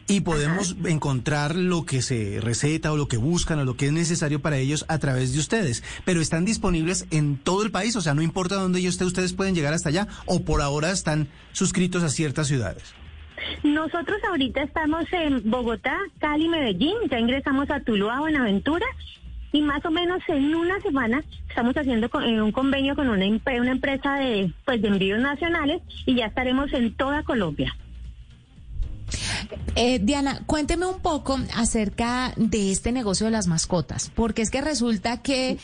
y 0.08 0.22
podemos 0.22 0.76
encontrar 0.86 1.56
lo 1.56 1.86
que 1.86 2.02
se 2.02 2.40
receta 2.42 2.92
o 2.92 2.98
lo 2.98 3.08
que 3.08 3.18
buscan 3.18 3.60
o 3.60 3.66
lo 3.66 3.76
que 3.78 3.86
es 3.88 3.92
necesario 3.94 4.42
para 4.42 4.58
ellos 4.58 4.86
a 4.90 5.00
través 5.00 5.34
de 5.34 5.40
ustedes. 5.40 5.84
Pero 6.06 6.20
están 6.22 6.46
disponibles 6.46 7.08
en 7.12 7.38
todo 7.38 7.64
el 7.64 7.72
país, 7.72 7.96
o 7.96 8.02
sea, 8.02 8.14
no 8.14 8.22
importa 8.22 8.56
dónde 8.56 8.82
yo 8.82 8.90
esté, 8.90 9.06
ustedes 9.06 9.34
pueden 9.34 9.56
llegar 9.56 9.74
hasta 9.74 9.90
allá 9.90 10.08
o 10.26 10.42
por 10.44 10.62
ahora 10.62 10.92
están 10.92 11.28
suscritos 11.54 12.04
a 12.04 12.10
ciertas 12.10 12.48
ciudades. 12.48 12.94
Nosotros 13.64 14.18
ahorita 14.30 14.62
estamos 14.64 15.06
en 15.12 15.50
Bogotá, 15.50 15.98
Cali, 16.20 16.48
Medellín, 16.48 16.96
ya 17.10 17.20
ingresamos 17.20 17.70
a 17.70 17.80
Tuluá, 17.82 18.20
Buenaventura 18.20 18.86
y 19.52 19.62
más 19.62 19.84
o 19.86 19.92
menos 19.92 20.20
en 20.30 20.56
una 20.56 20.80
semana 20.82 21.24
estamos 21.50 21.76
haciendo 21.78 22.10
con- 22.10 22.24
un 22.24 22.52
convenio 22.52 22.96
con 22.96 23.08
una, 23.10 23.26
empre- 23.26 23.60
una 23.60 23.72
empresa 23.72 24.16
de, 24.16 24.52
pues, 24.66 24.82
de 24.82 24.88
envíos 24.88 25.20
nacionales 25.20 25.82
y 26.06 26.16
ya 26.16 26.26
estaremos 26.28 26.72
en 26.74 26.94
toda 26.96 27.24
Colombia. 27.24 27.76
Eh, 29.76 30.00
Diana, 30.02 30.42
cuénteme 30.46 30.86
un 30.86 31.00
poco 31.00 31.40
acerca 31.56 32.34
de 32.38 32.72
este 32.72 32.92
negocio 32.92 33.26
de 33.26 33.32
las 33.32 33.48
mascotas, 33.48 34.12
porque 34.14 34.42
es 34.42 34.50
que 34.52 34.62
resulta 34.62 35.22
que 35.22 35.58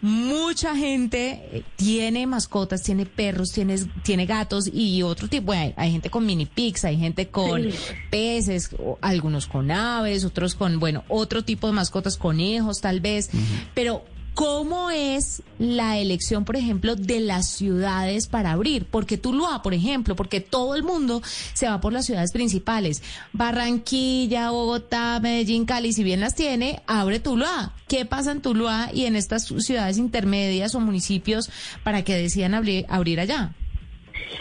mucha 0.00 0.74
gente 0.76 1.40
eh, 1.52 1.62
tiene 1.76 2.26
mascotas, 2.26 2.82
tiene 2.82 3.06
perros, 3.06 3.52
tiene, 3.52 3.76
tiene 4.02 4.26
gatos 4.26 4.68
y 4.72 5.02
otro 5.02 5.28
tipo. 5.28 5.52
Hay, 5.52 5.74
hay 5.76 5.92
gente 5.92 6.10
con 6.10 6.26
mini 6.26 6.46
pigs, 6.46 6.84
hay 6.84 6.98
gente 6.98 7.28
con 7.28 7.62
Sí. 7.62 7.70
peces, 8.10 8.70
o 8.78 8.98
algunos 9.00 9.46
con 9.46 9.70
aves, 9.70 10.24
otros 10.24 10.54
con, 10.54 10.80
bueno, 10.80 11.04
otro 11.08 11.44
tipo 11.44 11.66
de 11.66 11.72
mascotas, 11.72 12.16
conejos 12.16 12.80
tal 12.80 13.00
vez, 13.00 13.30
pero 13.74 14.04
¿Cómo 14.34 14.90
es 14.90 15.42
la 15.58 15.98
elección, 15.98 16.46
por 16.46 16.56
ejemplo, 16.56 16.96
de 16.96 17.20
las 17.20 17.50
ciudades 17.50 18.28
para 18.28 18.52
abrir? 18.52 18.86
Porque 18.86 19.18
Tuluá, 19.18 19.62
por 19.62 19.74
ejemplo, 19.74 20.16
porque 20.16 20.40
todo 20.40 20.74
el 20.74 20.82
mundo 20.82 21.20
se 21.52 21.68
va 21.68 21.80
por 21.82 21.92
las 21.92 22.06
ciudades 22.06 22.32
principales. 22.32 23.02
Barranquilla, 23.34 24.50
Bogotá, 24.50 25.20
Medellín, 25.20 25.66
Cali, 25.66 25.92
si 25.92 26.02
bien 26.02 26.20
las 26.20 26.34
tiene, 26.34 26.80
abre 26.86 27.20
Tuluá. 27.20 27.72
¿Qué 27.88 28.06
pasa 28.06 28.32
en 28.32 28.40
Tuluá 28.40 28.88
y 28.94 29.04
en 29.04 29.16
estas 29.16 29.44
ciudades 29.44 29.98
intermedias 29.98 30.74
o 30.74 30.80
municipios 30.80 31.50
para 31.84 32.02
que 32.02 32.16
decidan 32.16 32.54
abrir, 32.54 32.86
abrir 32.88 33.20
allá? 33.20 33.52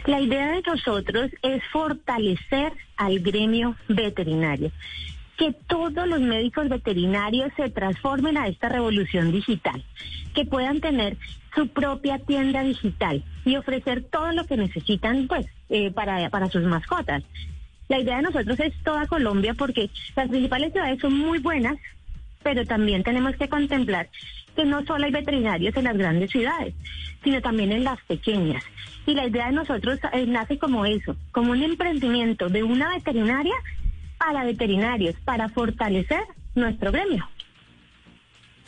La 0.06 0.22
idea 0.22 0.52
de 0.52 0.62
nosotros 0.62 1.32
es 1.42 1.62
fortalecer 1.72 2.74
al 2.96 3.20
gremio 3.20 3.76
veterinario, 3.90 4.72
que 5.42 5.54
todos 5.54 6.08
los 6.08 6.22
médicos 6.22 6.70
veterinarios 6.70 7.52
se 7.58 7.68
transformen 7.72 8.38
a 8.38 8.48
esta 8.48 8.70
revolución 8.70 9.32
digital, 9.32 9.84
que 10.36 10.46
puedan 10.46 10.82
tener 10.82 11.18
su 11.56 11.68
propia 11.68 12.20
tienda 12.20 12.62
digital 12.62 13.24
y 13.44 13.56
ofrecer 13.56 14.04
todo 14.04 14.34
lo 14.34 14.46
que 14.46 14.56
necesitan 14.56 15.28
pues 15.28 15.48
eh, 15.70 15.90
para, 15.90 16.30
para 16.30 16.48
sus 16.48 16.62
mascotas. 16.62 17.24
La 17.90 18.00
idea 18.00 18.18
de 18.18 18.22
nosotros 18.22 18.60
es 18.60 18.72
toda 18.84 19.08
Colombia 19.08 19.56
porque 19.56 19.90
las 20.16 20.30
principales 20.30 20.74
ciudades 20.74 21.00
son 21.02 21.18
muy 21.18 21.40
buenas, 21.40 21.76
pero 22.44 22.64
también 22.68 23.02
tenemos 23.02 23.36
que 23.36 23.50
contemplar 23.50 24.10
que 24.56 24.64
no 24.64 24.86
solo 24.86 25.06
hay 25.06 25.12
veterinarios 25.12 25.76
en 25.76 25.86
las 25.86 25.98
grandes 25.98 26.30
ciudades, 26.30 26.76
sino 27.24 27.42
también 27.42 27.72
en 27.72 27.84
las 27.84 28.00
pequeñas. 28.04 28.64
Y 29.08 29.16
la 29.16 29.26
idea 29.26 29.48
de 29.48 29.54
nosotros 29.54 29.98
eh, 30.14 30.28
nace 30.28 30.60
como 30.60 30.86
eso, 30.86 31.16
como 31.32 31.54
un 31.54 31.64
emprendimiento 31.64 32.48
de 32.48 32.62
una 32.62 32.90
veterinaria 32.90 33.56
para 34.22 34.44
veterinarios, 34.44 35.16
para 35.26 35.50
fortalecer 35.50 36.22
nuestro 36.54 36.92
gremio. 36.92 37.28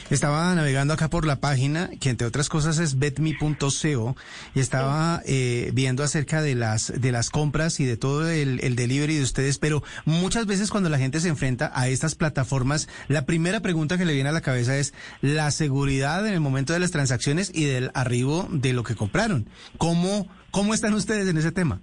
Estaba 0.10 0.54
navegando 0.56 0.96
acá 0.96 1.10
por 1.12 1.26
la 1.28 1.40
página, 1.40 1.92
que 2.02 2.10
entre 2.10 2.26
otras 2.26 2.50
cosas 2.50 2.80
es 2.80 2.98
betme.co, 2.98 4.16
y 4.56 4.60
estaba 4.60 5.22
eh, 5.26 5.70
viendo 5.74 6.04
acerca 6.04 6.42
de 6.42 6.56
las 6.56 6.92
de 7.00 7.12
las 7.12 7.30
compras 7.30 7.80
y 7.80 7.86
de 7.86 7.98
todo 7.98 8.28
el, 8.30 8.60
el 8.64 8.76
delivery 8.76 9.16
de 9.16 9.22
ustedes, 9.22 9.60
pero 9.60 9.84
muchas 10.06 10.48
veces 10.48 10.72
cuando 10.72 10.90
la 10.90 10.98
gente 10.98 11.20
se 11.20 11.30
enfrenta 11.30 11.72
a 11.74 11.88
estas 11.88 12.16
plataformas, 12.16 12.90
la 13.08 13.26
primera 13.26 13.60
pregunta 13.60 13.98
que 13.98 14.06
le 14.06 14.14
viene 14.14 14.30
a 14.30 14.34
la 14.34 14.42
cabeza 14.42 14.76
es 14.76 14.94
la 15.22 15.52
seguridad 15.52 16.28
en 16.28 16.34
el 16.34 16.42
momento 16.42 16.74
de 16.74 16.80
las 16.80 16.92
transacciones 16.92 17.52
y 17.54 17.66
del 17.66 17.92
arribo 17.94 18.48
de 18.50 18.74
lo 18.74 18.84
que 18.84 18.96
compraron. 18.96 19.48
¿Cómo, 19.78 20.28
cómo 20.50 20.74
están 20.74 20.96
ustedes 20.96 21.28
en 21.30 21.38
ese 21.38 21.52
tema? 21.52 21.80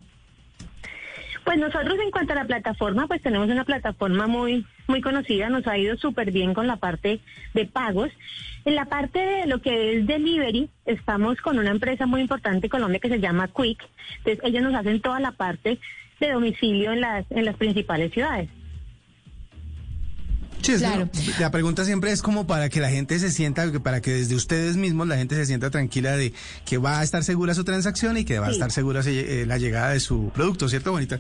Pues 1.50 1.58
nosotros 1.58 1.98
en 2.00 2.12
cuanto 2.12 2.32
a 2.32 2.36
la 2.36 2.44
plataforma, 2.44 3.08
pues 3.08 3.22
tenemos 3.22 3.48
una 3.48 3.64
plataforma 3.64 4.28
muy 4.28 4.64
muy 4.86 5.00
conocida, 5.00 5.48
nos 5.48 5.66
ha 5.66 5.76
ido 5.76 5.96
súper 5.96 6.30
bien 6.30 6.54
con 6.54 6.68
la 6.68 6.76
parte 6.76 7.18
de 7.54 7.66
pagos. 7.66 8.12
En 8.64 8.76
la 8.76 8.84
parte 8.84 9.18
de 9.18 9.46
lo 9.48 9.60
que 9.60 9.96
es 9.96 10.06
delivery, 10.06 10.70
estamos 10.86 11.40
con 11.40 11.58
una 11.58 11.72
empresa 11.72 12.06
muy 12.06 12.20
importante 12.20 12.68
en 12.68 12.70
Colombia 12.70 13.00
que 13.00 13.08
se 13.08 13.18
llama 13.18 13.48
Quick. 13.48 13.82
Entonces 14.18 14.44
ellos 14.44 14.62
nos 14.62 14.76
hacen 14.76 15.00
toda 15.00 15.18
la 15.18 15.32
parte 15.32 15.80
de 16.20 16.30
domicilio 16.30 16.92
en 16.92 17.00
las 17.00 17.26
en 17.30 17.44
las 17.44 17.56
principales 17.56 18.12
ciudades. 18.12 18.48
Sí, 20.62 20.72
es 20.74 20.82
Claro. 20.82 21.08
La 21.40 21.50
pregunta 21.50 21.84
siempre 21.84 22.12
es 22.12 22.22
como 22.22 22.46
para 22.46 22.68
que 22.68 22.78
la 22.78 22.90
gente 22.90 23.18
se 23.18 23.32
sienta, 23.32 23.72
para 23.82 24.00
que 24.00 24.12
desde 24.12 24.36
ustedes 24.36 24.76
mismos 24.76 25.08
la 25.08 25.16
gente 25.16 25.34
se 25.34 25.46
sienta 25.46 25.68
tranquila 25.70 26.16
de 26.16 26.32
que 26.64 26.78
va 26.78 27.00
a 27.00 27.02
estar 27.02 27.24
segura 27.24 27.54
su 27.54 27.64
transacción 27.64 28.16
y 28.18 28.24
que 28.24 28.38
va 28.38 28.46
a 28.46 28.50
estar 28.52 28.70
segura 28.70 29.00
eh, 29.04 29.46
la 29.48 29.58
llegada 29.58 29.90
de 29.90 29.98
su 29.98 30.30
producto, 30.32 30.68
¿cierto, 30.68 30.92
bonita? 30.92 31.18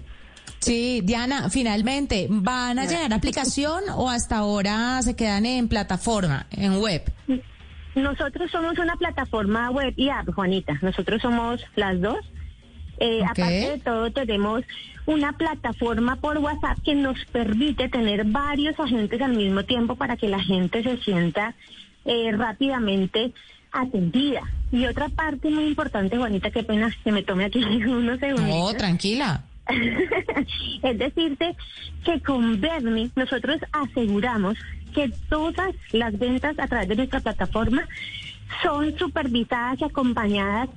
Sí, 0.60 1.00
Diana, 1.02 1.48
finalmente, 1.48 2.26
¿van 2.28 2.78
a 2.78 2.84
llegar 2.84 3.12
a 3.12 3.16
aplicación 3.16 3.84
o 3.94 4.10
hasta 4.10 4.36
ahora 4.36 5.00
se 5.02 5.16
quedan 5.16 5.46
en 5.46 5.68
plataforma, 5.68 6.46
en 6.50 6.78
web? 6.80 7.10
Nosotros 7.94 8.50
somos 8.50 8.78
una 8.78 8.96
plataforma 8.96 9.70
web 9.70 9.94
y 9.96 10.10
app, 10.10 10.28
Juanita. 10.34 10.78
Nosotros 10.82 11.22
somos 11.22 11.60
las 11.76 12.00
dos. 12.00 12.18
Eh. 12.98 13.22
Aparte 13.24 13.70
de 13.70 13.78
todo, 13.78 14.12
tenemos 14.12 14.62
una 15.06 15.32
plataforma 15.32 16.16
por 16.16 16.38
WhatsApp 16.38 16.78
que 16.84 16.94
nos 16.94 17.24
permite 17.32 17.88
tener 17.88 18.24
varios 18.24 18.78
agentes 18.78 19.20
al 19.22 19.32
mismo 19.32 19.64
tiempo 19.64 19.96
para 19.96 20.16
que 20.18 20.28
la 20.28 20.40
gente 20.40 20.82
se 20.82 20.98
sienta 20.98 21.54
eh, 22.04 22.32
rápidamente 22.32 23.32
atendida. 23.72 24.42
Y 24.70 24.86
otra 24.86 25.08
parte 25.08 25.48
muy 25.48 25.64
importante, 25.64 26.16
Juanita, 26.16 26.50
qué 26.50 26.62
pena 26.62 26.94
que 27.02 27.12
me 27.12 27.22
tome 27.22 27.46
aquí 27.46 27.64
unos 27.64 28.20
segundos. 28.20 28.46
No, 28.46 28.74
tranquila. 28.74 29.44
es 30.82 30.98
decirte 30.98 31.56
que 32.04 32.20
con 32.20 32.60
Bernie 32.60 33.10
nosotros 33.16 33.60
aseguramos 33.72 34.56
que 34.94 35.10
todas 35.28 35.74
las 35.92 36.18
ventas 36.18 36.58
a 36.58 36.66
través 36.66 36.88
de 36.88 36.96
nuestra 36.96 37.20
plataforma 37.20 37.86
son 38.62 38.96
supervisadas 38.98 39.80
y 39.80 39.84
acompañadas 39.84 40.68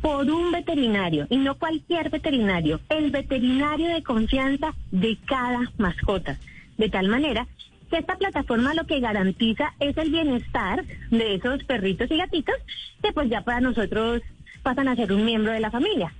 por 0.00 0.28
un 0.28 0.50
veterinario 0.50 1.26
y 1.30 1.36
no 1.36 1.54
cualquier 1.54 2.10
veterinario, 2.10 2.80
el 2.88 3.10
veterinario 3.10 3.88
de 3.88 4.02
confianza 4.02 4.74
de 4.90 5.16
cada 5.24 5.70
mascota. 5.78 6.36
De 6.76 6.88
tal 6.88 7.08
manera 7.08 7.46
que 7.88 7.98
esta 7.98 8.16
plataforma 8.16 8.74
lo 8.74 8.86
que 8.86 9.00
garantiza 9.00 9.74
es 9.78 9.96
el 9.96 10.10
bienestar 10.10 10.84
de 11.10 11.36
esos 11.36 11.62
perritos 11.64 12.10
y 12.10 12.16
gatitos 12.16 12.56
que 13.02 13.12
pues 13.12 13.30
ya 13.30 13.42
para 13.42 13.60
nosotros 13.60 14.22
pasan 14.62 14.88
a 14.88 14.96
ser 14.96 15.12
un 15.12 15.24
miembro 15.24 15.52
de 15.52 15.60
la 15.60 15.70
familia. 15.70 16.12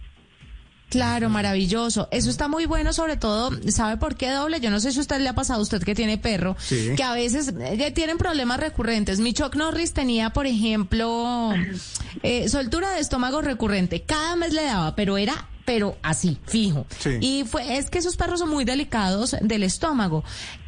Claro, 0.92 1.30
maravilloso. 1.30 2.06
Eso 2.10 2.28
está 2.28 2.48
muy 2.48 2.66
bueno, 2.66 2.92
sobre 2.92 3.16
todo, 3.16 3.50
¿sabe 3.70 3.96
por 3.96 4.14
qué 4.14 4.28
doble? 4.28 4.60
Yo 4.60 4.70
no 4.70 4.78
sé 4.78 4.92
si 4.92 5.00
usted 5.00 5.20
le 5.22 5.28
ha 5.30 5.34
pasado 5.34 5.60
a 5.60 5.62
usted 5.62 5.82
que 5.82 5.94
tiene 5.94 6.18
perro, 6.18 6.54
que 6.68 7.02
a 7.02 7.14
veces 7.14 7.54
eh, 7.58 7.90
tienen 7.92 8.18
problemas 8.18 8.60
recurrentes. 8.60 9.18
Mi 9.18 9.32
Chuck 9.32 9.56
Norris 9.56 9.94
tenía, 9.94 10.34
por 10.34 10.46
ejemplo, 10.46 11.54
eh, 12.22 12.46
soltura 12.50 12.90
de 12.90 13.00
estómago 13.00 13.40
recurrente. 13.40 14.02
Cada 14.02 14.36
mes 14.36 14.52
le 14.52 14.64
daba, 14.64 14.94
pero 14.94 15.16
era 15.16 15.48
pero 15.64 15.96
así, 16.02 16.38
fijo. 16.46 16.86
Y 17.20 17.44
fue, 17.44 17.76
es 17.76 17.90
que 17.90 17.98
esos 17.98 18.16
perros 18.16 18.40
son 18.40 18.50
muy 18.50 18.64
delicados 18.64 19.36
del 19.40 19.62
estómago. 19.62 20.24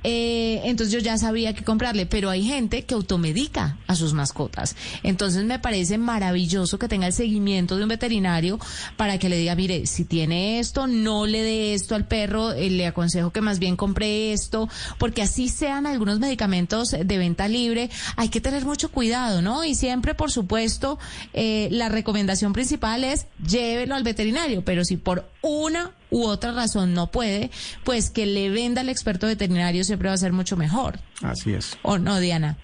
Eh, 0.06 0.60
entonces 0.64 0.92
yo 0.92 1.00
ya 1.00 1.16
sabía 1.16 1.54
qué 1.54 1.64
comprarle, 1.64 2.04
pero 2.04 2.28
hay 2.28 2.44
gente 2.44 2.84
que 2.84 2.94
automedica 2.94 3.78
a 3.86 3.96
sus 3.96 4.12
mascotas. 4.12 4.76
Entonces 5.02 5.44
me 5.44 5.58
parece 5.58 5.96
maravilloso 5.96 6.78
que 6.78 6.88
tenga 6.88 7.06
el 7.06 7.14
seguimiento 7.14 7.76
de 7.76 7.84
un 7.84 7.88
veterinario 7.88 8.58
para 8.96 9.18
que 9.18 9.30
le 9.30 9.38
diga, 9.38 9.54
mire, 9.54 9.86
si 9.86 10.04
tiene 10.04 10.58
esto, 10.58 10.86
no 10.86 11.26
le 11.26 11.42
dé 11.42 11.74
esto 11.74 11.94
al 11.94 12.06
perro, 12.06 12.52
eh, 12.52 12.68
le 12.68 12.86
aconsejo 12.86 13.32
que 13.32 13.40
más 13.40 13.58
bien 13.58 13.76
compre 13.76 14.32
esto, 14.32 14.68
porque 14.98 15.22
así 15.22 15.48
sean 15.48 15.86
algunos 15.86 16.20
medicamentos 16.20 16.90
de 16.90 17.18
venta 17.18 17.48
libre, 17.48 17.90
hay 18.16 18.28
que 18.28 18.42
tener 18.42 18.66
mucho 18.66 18.90
cuidado, 18.90 19.40
¿no? 19.40 19.64
Y 19.64 19.74
siempre, 19.74 20.14
por 20.14 20.30
supuesto, 20.30 20.98
eh, 21.32 21.68
la 21.70 21.88
recomendación 21.88 22.52
principal 22.52 23.04
es 23.04 23.26
llévelo 23.46 23.94
al 23.94 24.02
veterinario, 24.02 24.62
pero 24.64 24.83
si 24.84 24.96
por 24.96 25.24
una 25.42 25.92
u 26.10 26.26
otra 26.26 26.52
razón 26.52 26.94
no 26.94 27.08
puede, 27.08 27.50
pues 27.84 28.10
que 28.10 28.26
le 28.26 28.50
venda 28.50 28.82
al 28.82 28.88
experto 28.88 29.26
veterinario 29.26 29.84
siempre 29.84 30.08
va 30.08 30.14
a 30.14 30.18
ser 30.18 30.32
mucho 30.32 30.56
mejor. 30.56 30.98
Así 31.22 31.52
es. 31.52 31.78
¿O 31.82 31.98
no, 31.98 32.18
Diana? 32.20 32.56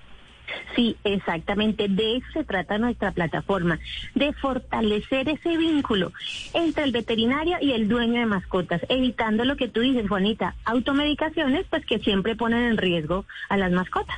Sí, 0.74 0.96
exactamente. 1.04 1.88
De 1.88 2.16
eso 2.16 2.26
se 2.32 2.44
trata 2.44 2.78
nuestra 2.78 3.12
plataforma, 3.12 3.78
de 4.14 4.32
fortalecer 4.34 5.28
ese 5.28 5.56
vínculo 5.56 6.12
entre 6.54 6.84
el 6.84 6.92
veterinario 6.92 7.56
y 7.60 7.72
el 7.72 7.88
dueño 7.88 8.20
de 8.20 8.26
mascotas, 8.26 8.80
evitando 8.88 9.44
lo 9.44 9.56
que 9.56 9.68
tú 9.68 9.80
dices, 9.80 10.08
Juanita, 10.08 10.54
automedicaciones, 10.64 11.66
pues 11.68 11.84
que 11.86 11.98
siempre 11.98 12.36
ponen 12.36 12.64
en 12.64 12.76
riesgo 12.76 13.24
a 13.48 13.56
las 13.56 13.72
mascotas. 13.72 14.16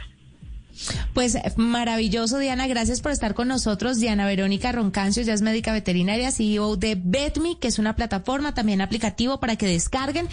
Pues 1.14 1.36
maravilloso, 1.56 2.38
Diana. 2.38 2.66
Gracias 2.66 3.00
por 3.00 3.12
estar 3.12 3.34
con 3.34 3.48
nosotros. 3.48 4.00
Diana 4.00 4.26
Verónica 4.26 4.72
Roncancio, 4.72 5.22
ya 5.22 5.34
es 5.34 5.42
médica 5.42 5.72
veterinaria, 5.72 6.30
CEO 6.30 6.76
de 6.76 6.98
BetMe, 7.02 7.58
que 7.58 7.68
es 7.68 7.78
una 7.78 7.96
plataforma 7.96 8.54
también 8.54 8.80
aplicativo 8.80 9.40
para 9.40 9.56
que 9.56 9.66
descarguen 9.66 10.28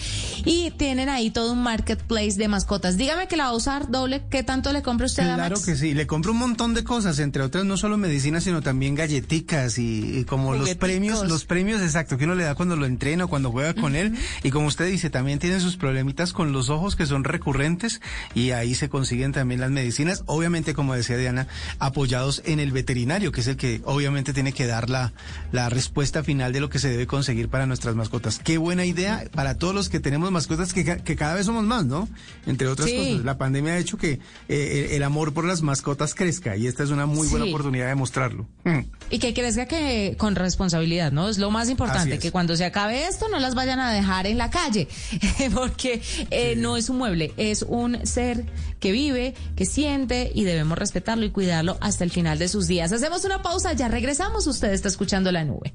y 0.45 0.71
tienen 0.71 1.09
ahí 1.09 1.31
todo 1.31 1.53
un 1.53 1.61
marketplace 1.61 2.33
de 2.33 2.47
mascotas. 2.47 2.97
Dígame 2.97 3.27
que 3.27 3.37
la 3.37 3.45
va 3.45 3.49
a 3.49 3.55
usar 3.55 3.89
doble. 3.89 4.23
¿Qué 4.29 4.43
tanto 4.43 4.73
le 4.73 4.81
compra 4.81 5.05
usted 5.05 5.23
claro 5.23 5.61
que 5.61 5.75
sí. 5.75 5.93
Le 5.93 6.07
compro 6.07 6.31
un 6.31 6.37
montón 6.37 6.73
de 6.73 6.83
cosas, 6.83 7.19
entre 7.19 7.43
otras 7.43 7.65
no 7.65 7.77
solo 7.77 7.97
medicinas, 7.97 8.43
sino 8.43 8.61
también 8.61 8.95
galletitas 8.95 9.77
y, 9.77 10.25
como 10.25 10.55
los 10.55 10.75
premios, 10.75 11.27
los 11.27 11.45
premios 11.45 11.81
exacto 11.81 12.17
que 12.17 12.25
uno 12.25 12.35
le 12.35 12.43
da 12.43 12.55
cuando 12.55 12.75
lo 12.75 12.85
entrena 12.85 13.25
o 13.25 13.27
cuando 13.27 13.51
juega 13.51 13.73
con 13.73 13.95
él. 13.95 14.17
Y 14.43 14.51
como 14.51 14.67
usted 14.67 14.87
dice, 14.87 15.09
también 15.09 15.39
tiene 15.39 15.59
sus 15.59 15.77
problemitas 15.77 16.33
con 16.33 16.51
los 16.51 16.69
ojos 16.69 16.95
que 16.95 17.05
son 17.05 17.23
recurrentes 17.23 18.01
y 18.33 18.51
ahí 18.51 18.75
se 18.75 18.89
consiguen 18.89 19.31
también 19.31 19.61
las 19.61 19.71
medicinas 19.71 20.23
obviamente, 20.39 20.73
como 20.73 20.95
decía 20.95 21.17
Diana, 21.17 21.47
apoyados 21.79 22.41
en 22.45 22.59
el 22.59 22.71
veterinario, 22.71 23.31
que 23.31 23.41
es 23.41 23.47
el 23.47 23.57
que 23.57 23.81
obviamente 23.85 24.33
tiene 24.33 24.53
que 24.53 24.65
dar 24.65 24.89
la, 24.89 25.13
la 25.51 25.69
respuesta 25.69 26.23
final 26.23 26.53
de 26.53 26.59
lo 26.59 26.69
que 26.69 26.79
se 26.79 26.89
debe 26.89 27.07
conseguir 27.07 27.49
para 27.49 27.65
nuestras 27.65 27.95
mascotas. 27.95 28.39
Qué 28.39 28.57
buena 28.57 28.85
idea 28.85 29.25
para 29.33 29.57
todos 29.57 29.75
los 29.75 29.89
que 29.89 29.99
tenemos 29.99 30.31
mascotas, 30.31 30.73
que, 30.73 30.83
que 30.83 31.15
cada 31.15 31.35
vez 31.35 31.45
somos 31.45 31.63
más, 31.63 31.85
¿no? 31.85 32.07
Entre 32.45 32.67
otras 32.67 32.89
cosas, 32.89 33.23
la 33.23 33.37
pandemia 33.37 33.73
ha 33.73 33.77
hecho 33.77 33.97
que 33.97 34.19
eh, 34.47 34.89
el 34.91 35.03
amor 35.03 35.33
por 35.33 35.45
las 35.45 35.61
mascotas 35.61 36.15
crezca 36.15 36.55
y 36.55 36.67
esta 36.67 36.83
es 36.83 36.89
una 36.89 37.05
muy 37.05 37.27
buena 37.27 37.45
oportunidad 37.45 37.87
de 37.87 37.95
mostrarlo. 37.95 38.47
Mm. 38.63 38.79
Y 39.09 39.19
que 39.19 39.33
crezca 39.33 39.65
que 39.65 40.15
con 40.17 40.35
responsabilidad, 40.35 41.11
¿no? 41.11 41.29
Es 41.29 41.37
lo 41.37 41.51
más 41.51 41.69
importante, 41.69 42.19
que 42.19 42.31
cuando 42.31 42.55
se 42.55 42.65
acabe 42.65 43.07
esto 43.07 43.27
no 43.29 43.39
las 43.39 43.55
vayan 43.55 43.79
a 43.79 43.91
dejar 43.91 44.27
en 44.27 44.37
la 44.37 44.49
calle, 44.49 44.87
porque 45.53 46.01
eh, 46.31 46.55
no 46.57 46.77
es 46.77 46.89
un 46.89 46.97
mueble, 46.97 47.33
es 47.37 47.63
un 47.67 48.05
ser 48.05 48.45
que 48.79 48.91
vive, 48.91 49.33
que 49.55 49.65
siente 49.65 50.31
y 50.33 50.43
debemos 50.43 50.77
respetarlo 50.77 51.25
y 51.25 51.31
cuidarlo 51.31 51.77
hasta 51.81 52.03
el 52.03 52.11
final 52.11 52.39
de 52.39 52.47
sus 52.47 52.67
días. 52.67 52.91
Hacemos 52.91 53.25
una 53.25 53.41
pausa, 53.41 53.73
ya 53.73 53.87
regresamos. 53.87 54.47
Usted 54.47 54.73
está 54.73 54.87
escuchando 54.87 55.31
la 55.31 55.43
nube. 55.43 55.73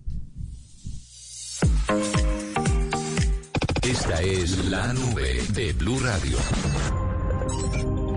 Esta 3.82 4.22
es 4.22 4.64
la 4.66 4.92
nube 4.92 5.42
de 5.52 5.72
Blue 5.74 6.00
Radio. 6.00 6.38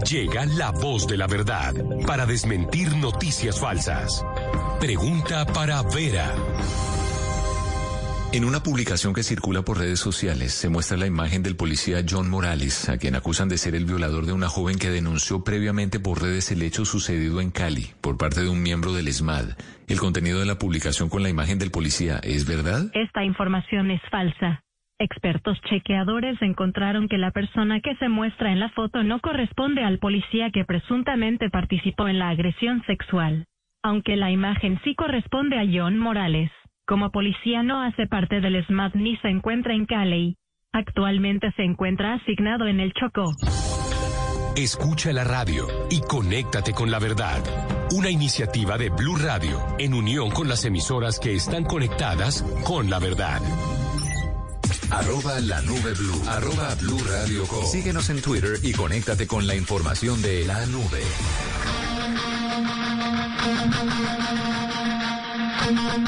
Llega 0.10 0.46
la 0.46 0.72
voz 0.72 1.06
de 1.08 1.18
la 1.18 1.28
verdad 1.28 1.74
para 2.06 2.26
desmentir 2.26 2.96
noticias 2.96 3.60
falsas. 3.60 4.24
Pregunta 4.80 5.46
para 5.46 5.82
Vera. 5.84 6.34
En 8.34 8.44
una 8.44 8.62
publicación 8.62 9.14
que 9.14 9.24
circula 9.24 9.62
por 9.62 9.80
redes 9.80 10.02
sociales 10.02 10.52
se 10.52 10.68
muestra 10.68 10.98
la 10.98 11.08
imagen 11.08 11.44
del 11.44 11.56
policía 11.56 12.04
John 12.08 12.30
Morales, 12.30 12.90
a 12.90 12.98
quien 12.98 13.16
acusan 13.16 13.48
de 13.48 13.58
ser 13.58 13.74
el 13.74 13.86
violador 13.86 14.26
de 14.26 14.34
una 14.34 14.50
joven 14.50 14.78
que 14.78 14.90
denunció 14.90 15.46
previamente 15.46 16.00
por 16.02 16.22
redes 16.22 16.52
el 16.52 16.62
hecho 16.62 16.84
sucedido 16.84 17.40
en 17.40 17.52
Cali 17.52 17.94
por 18.02 18.18
parte 18.18 18.42
de 18.42 18.50
un 18.50 18.62
miembro 18.62 18.92
del 18.92 19.08
ESMAD. 19.08 19.58
¿El 19.88 20.00
contenido 20.00 20.40
de 20.42 20.46
la 20.46 20.60
publicación 20.60 21.08
con 21.08 21.24
la 21.24 21.30
imagen 21.30 21.58
del 21.58 21.72
policía 21.72 22.20
es 22.22 22.46
verdad? 22.46 22.92
Esta 22.94 23.24
información 23.24 23.92
es 23.92 24.02
falsa. 24.12 24.62
Expertos 25.00 25.58
chequeadores 25.70 26.42
encontraron 26.42 27.08
que 27.08 27.18
la 27.18 27.32
persona 27.32 27.80
que 27.80 27.96
se 27.96 28.10
muestra 28.10 28.52
en 28.52 28.60
la 28.60 28.70
foto 28.70 29.04
no 29.04 29.22
corresponde 29.22 29.84
al 29.84 30.00
policía 30.00 30.52
que 30.52 30.66
presuntamente 30.66 31.50
participó 31.50 32.10
en 32.10 32.20
la 32.20 32.30
agresión 32.30 32.84
sexual, 32.88 33.46
aunque 33.84 34.18
la 34.18 34.32
imagen 34.32 34.82
sí 34.84 34.96
corresponde 34.96 35.58
a 35.58 35.66
John 35.72 35.98
Morales. 35.98 36.52
Como 36.88 37.12
policía 37.12 37.64
no 37.64 37.82
hace 37.82 38.08
parte 38.08 38.40
del 38.40 38.66
SMAT 38.66 38.96
ni 38.96 39.18
se 39.18 39.28
encuentra 39.28 39.74
en 39.74 39.86
Cali. 39.86 40.38
Actualmente 40.72 41.52
se 41.58 41.64
encuentra 41.64 42.14
asignado 42.14 42.66
en 42.66 42.80
el 42.80 42.94
Chocó. 42.94 43.36
Escucha 44.56 45.12
la 45.12 45.26
radio 45.26 45.68
y 45.92 46.00
conéctate 46.00 46.72
con 46.72 46.90
la 46.90 47.00
verdad. 47.00 47.44
Una 47.92 48.10
iniciativa 48.10 48.78
de 48.78 48.90
Blue 48.90 49.18
Radio 49.18 49.60
en 49.78 49.94
unión 49.94 50.32
con 50.32 50.48
las 50.48 50.64
emisoras 50.64 51.20
que 51.20 51.36
están 51.36 51.66
conectadas 51.66 52.42
con 52.66 52.90
la 52.90 53.00
verdad. 53.00 53.42
Arroba 54.90 55.42
la 55.42 55.62
nube 55.64 55.94
blue. 55.94 56.30
Arroba 56.30 56.74
blue 56.80 57.00
radio 57.06 57.44
Síguenos 57.66 58.10
en 58.10 58.22
Twitter 58.22 58.52
y 58.64 58.72
conéctate 58.72 59.28
con 59.28 59.46
la 59.46 59.56
información 59.56 60.22
de 60.22 60.46
la 60.46 60.66
nube. 60.68 61.04
Oh, 65.70 66.08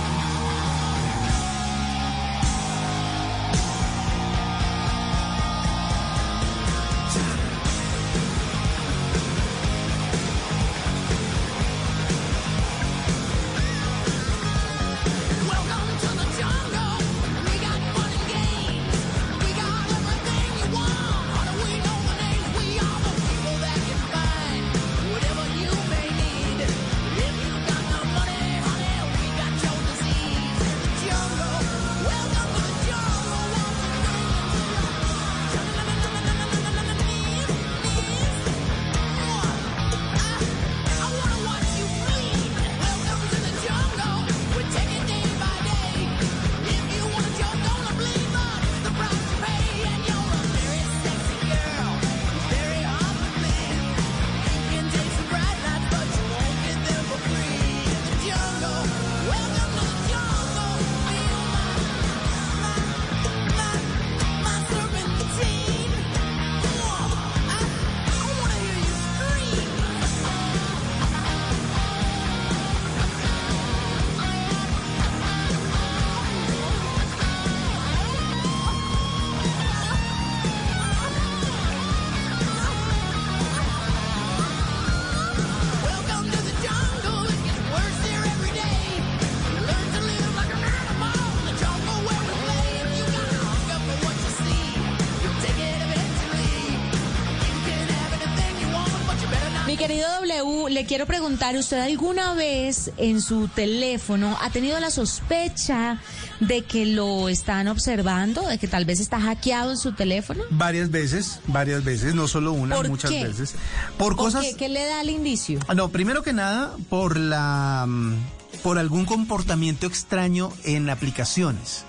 Le 100.81 100.87
quiero 100.87 101.05
preguntar, 101.05 101.55
¿usted 101.57 101.77
alguna 101.77 102.33
vez 102.33 102.89
en 102.97 103.21
su 103.21 103.47
teléfono 103.49 104.35
ha 104.41 104.49
tenido 104.49 104.79
la 104.79 104.89
sospecha 104.89 106.01
de 106.39 106.63
que 106.63 106.87
lo 106.87 107.29
están 107.29 107.67
observando, 107.67 108.41
de 108.47 108.57
que 108.57 108.67
tal 108.67 108.85
vez 108.85 108.99
está 108.99 109.21
hackeado 109.21 109.69
en 109.69 109.77
su 109.77 109.93
teléfono? 109.93 110.43
Varias 110.49 110.89
veces, 110.89 111.39
varias 111.45 111.83
veces, 111.83 112.15
no 112.15 112.27
solo 112.27 112.53
una, 112.53 112.77
¿Por 112.77 112.89
muchas 112.89 113.11
qué? 113.11 113.23
veces. 113.25 113.53
Por 113.95 114.15
¿Por 114.15 114.25
cosas... 114.25 114.43
qué? 114.43 114.55
¿Qué 114.55 114.69
le 114.69 114.83
da 114.83 115.01
el 115.01 115.11
indicio? 115.11 115.59
No, 115.75 115.89
primero 115.89 116.23
que 116.23 116.33
nada, 116.33 116.75
por 116.89 117.15
la 117.15 117.85
mm, 117.87 118.15
por 118.63 118.79
algún 118.79 119.05
comportamiento 119.05 119.85
extraño 119.85 120.51
en 120.63 120.89
aplicaciones. 120.89 121.85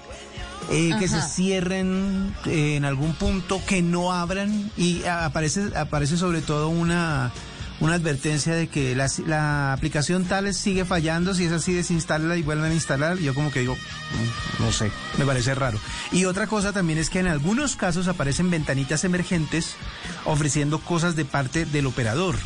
Eh, 0.71 0.93
que 0.99 1.09
se 1.09 1.21
cierren 1.23 2.37
eh, 2.45 2.77
en 2.77 2.85
algún 2.85 3.15
punto, 3.15 3.61
que 3.67 3.81
no 3.81 4.13
abran 4.13 4.71
y 4.77 5.03
aparece 5.05 5.71
aparece 5.75 6.17
sobre 6.17 6.41
todo 6.41 6.69
una 6.69 7.33
una 7.83 7.95
advertencia 7.95 8.55
de 8.55 8.69
que 8.69 8.95
la, 8.95 9.11
la 9.27 9.73
aplicación 9.73 10.25
tal 10.25 10.55
sigue 10.55 10.85
fallando, 10.85 11.35
si 11.35 11.47
es 11.47 11.53
así 11.53 11.73
desinstálala 11.73 12.37
y 12.37 12.43
vuelven 12.43 12.71
a 12.71 12.75
instalar. 12.75 13.19
Yo 13.19 13.35
como 13.35 13.51
que 13.51 13.61
digo, 13.61 13.75
mm, 13.75 14.63
no 14.63 14.71
sé, 14.71 14.93
me 15.19 15.27
parece 15.27 15.55
raro. 15.55 15.79
Y 16.13 16.25
otra 16.25 16.47
cosa 16.47 16.73
también 16.73 17.01
es 17.01 17.11
que 17.11 17.19
en 17.19 17.27
algunos 17.27 17.75
casos 17.75 18.07
aparecen 18.07 18.51
ventanitas 18.51 19.03
emergentes 19.03 19.75
ofreciendo 20.25 20.79
cosas 20.79 21.17
de 21.17 21.25
parte 21.25 21.65
del 21.65 21.87
operador. 21.87 22.37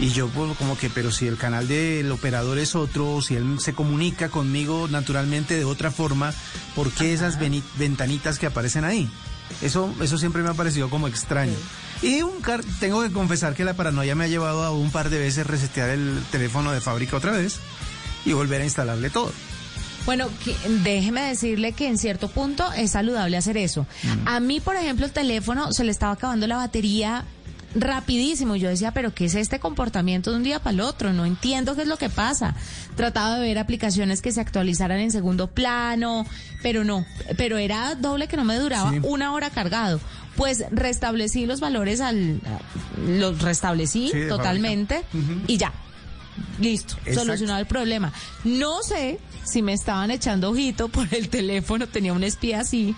Y 0.00 0.10
yo 0.10 0.28
pues, 0.28 0.56
como 0.58 0.76
que, 0.76 0.90
pero 0.90 1.12
si 1.12 1.28
el 1.28 1.36
canal 1.36 1.68
del 1.68 2.10
operador 2.10 2.58
es 2.58 2.74
otro, 2.74 3.22
si 3.22 3.36
él 3.36 3.60
se 3.60 3.74
comunica 3.74 4.28
conmigo 4.28 4.88
naturalmente 4.88 5.54
de 5.56 5.64
otra 5.64 5.92
forma, 5.92 6.34
¿por 6.74 6.90
qué 6.90 7.12
esas 7.12 7.38
ventanitas 7.78 8.40
que 8.40 8.46
aparecen 8.46 8.84
ahí? 8.84 9.08
Eso, 9.60 9.94
eso 10.00 10.18
siempre 10.18 10.42
me 10.42 10.48
ha 10.48 10.54
parecido 10.54 10.90
como 10.90 11.06
extraño. 11.06 11.54
Y 12.02 12.22
un 12.22 12.40
car- 12.40 12.64
tengo 12.80 13.02
que 13.02 13.10
confesar 13.12 13.54
que 13.54 13.64
la 13.64 13.74
paranoia 13.74 14.14
me 14.14 14.24
ha 14.24 14.28
llevado 14.28 14.64
a 14.64 14.72
un 14.72 14.90
par 14.90 15.08
de 15.08 15.18
veces 15.18 15.46
resetear 15.46 15.90
el 15.90 16.20
teléfono 16.32 16.72
de 16.72 16.80
fábrica 16.80 17.16
otra 17.16 17.30
vez 17.32 17.60
y 18.24 18.32
volver 18.32 18.60
a 18.60 18.64
instalarle 18.64 19.08
todo. 19.10 19.32
Bueno, 20.04 20.28
que- 20.44 20.56
déjeme 20.82 21.20
decirle 21.22 21.72
que 21.72 21.86
en 21.86 21.96
cierto 21.98 22.26
punto 22.28 22.64
es 22.72 22.90
saludable 22.90 23.36
hacer 23.36 23.56
eso. 23.56 23.86
A 24.24 24.40
mí, 24.40 24.58
por 24.58 24.74
ejemplo, 24.74 25.06
el 25.06 25.12
teléfono 25.12 25.72
se 25.72 25.84
le 25.84 25.92
estaba 25.92 26.12
acabando 26.14 26.48
la 26.48 26.56
batería 26.56 27.24
rapidísimo. 27.76 28.56
Yo 28.56 28.68
decía, 28.68 28.90
pero 28.92 29.14
¿qué 29.14 29.26
es 29.26 29.34
este 29.36 29.60
comportamiento 29.60 30.30
de 30.30 30.36
un 30.38 30.42
día 30.42 30.58
para 30.58 30.74
el 30.74 30.80
otro? 30.80 31.12
No 31.12 31.24
entiendo 31.24 31.74
qué 31.76 31.82
es 31.82 31.88
lo 31.88 31.96
que 31.98 32.08
pasa. 32.10 32.54
Trataba 32.96 33.36
de 33.38 33.46
ver 33.46 33.58
aplicaciones 33.58 34.20
que 34.22 34.32
se 34.32 34.40
actualizaran 34.40 34.98
en 34.98 35.10
segundo 35.12 35.46
plano, 35.46 36.26
pero 36.62 36.84
no. 36.84 37.06
Pero 37.36 37.56
era 37.58 37.94
doble 37.94 38.26
que 38.28 38.36
no 38.36 38.44
me 38.44 38.58
duraba 38.58 38.90
Sí. 38.90 38.98
una 39.04 39.32
hora 39.32 39.50
cargado. 39.50 40.00
Pues 40.36 40.64
restablecí 40.70 41.46
los 41.46 41.60
valores 41.60 42.00
al... 42.00 42.40
Los 43.06 43.42
restablecí 43.42 44.08
Sí, 44.12 44.28
totalmente 44.28 45.02
y 45.46 45.56
ya. 45.56 45.72
Listo, 46.58 46.94
Exacto. 46.98 47.20
solucionado 47.20 47.60
el 47.60 47.66
problema. 47.66 48.12
No 48.44 48.82
sé 48.82 49.18
si 49.44 49.62
me 49.62 49.72
estaban 49.72 50.10
echando 50.10 50.50
ojito 50.50 50.88
por 50.88 51.12
el 51.14 51.28
teléfono, 51.28 51.86
tenía 51.88 52.12
un 52.12 52.24
espía 52.24 52.60
así, 52.60 52.94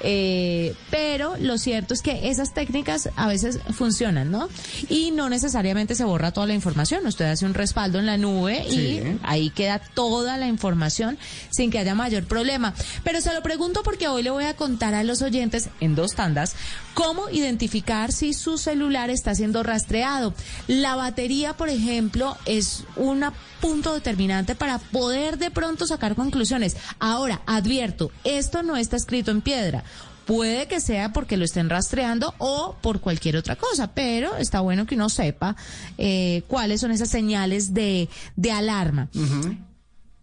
eh, 0.00 0.74
pero 0.90 1.36
lo 1.38 1.58
cierto 1.58 1.94
es 1.94 2.02
que 2.02 2.28
esas 2.30 2.52
técnicas 2.54 3.08
a 3.16 3.26
veces 3.26 3.60
funcionan, 3.72 4.30
¿no? 4.30 4.48
Y 4.88 5.10
no 5.10 5.28
necesariamente 5.28 5.94
se 5.94 6.04
borra 6.04 6.32
toda 6.32 6.46
la 6.46 6.54
información, 6.54 7.06
usted 7.06 7.26
hace 7.26 7.46
un 7.46 7.54
respaldo 7.54 7.98
en 7.98 8.06
la 8.06 8.16
nube 8.16 8.64
Sí. 8.68 8.76
y 8.76 9.18
ahí 9.22 9.50
queda 9.50 9.78
toda 9.78 10.36
la 10.36 10.46
información 10.46 11.18
sin 11.50 11.70
que 11.70 11.78
haya 11.78 11.94
mayor 11.94 12.24
problema. 12.24 12.74
Pero 13.04 13.20
se 13.20 13.32
lo 13.34 13.42
pregunto 13.42 13.82
porque 13.82 14.08
hoy 14.08 14.22
le 14.22 14.30
voy 14.30 14.44
a 14.44 14.54
contar 14.54 14.94
a 14.94 15.04
los 15.04 15.22
oyentes 15.22 15.68
en 15.80 15.94
dos 15.94 16.14
tandas 16.14 16.54
cómo 16.94 17.28
identificar 17.30 18.10
si 18.10 18.32
su 18.32 18.56
celular 18.56 19.10
está 19.10 19.34
siendo 19.34 19.62
rastreado. 19.62 20.32
La 20.66 20.96
batería, 20.96 21.54
por 21.54 21.68
ejemplo, 21.68 22.36
es 22.46 22.84
un 22.96 23.22
punto 23.60 23.92
determinante 23.94 24.54
para 24.54 24.78
poder 24.78 25.36
de 25.38 25.50
pronto 25.50 25.85
sacar 25.86 26.14
conclusiones. 26.14 26.76
Ahora, 26.98 27.40
advierto, 27.46 28.10
esto 28.24 28.62
no 28.62 28.76
está 28.76 28.96
escrito 28.96 29.30
en 29.30 29.40
piedra. 29.40 29.84
Puede 30.26 30.66
que 30.66 30.80
sea 30.80 31.12
porque 31.12 31.36
lo 31.36 31.44
estén 31.44 31.70
rastreando 31.70 32.34
o 32.38 32.74
por 32.80 33.00
cualquier 33.00 33.36
otra 33.36 33.54
cosa, 33.54 33.92
pero 33.94 34.36
está 34.36 34.60
bueno 34.60 34.84
que 34.84 34.96
uno 34.96 35.08
sepa 35.08 35.54
eh, 35.98 36.42
cuáles 36.48 36.80
son 36.80 36.90
esas 36.90 37.08
señales 37.10 37.74
de, 37.74 38.08
de 38.34 38.50
alarma. 38.50 39.08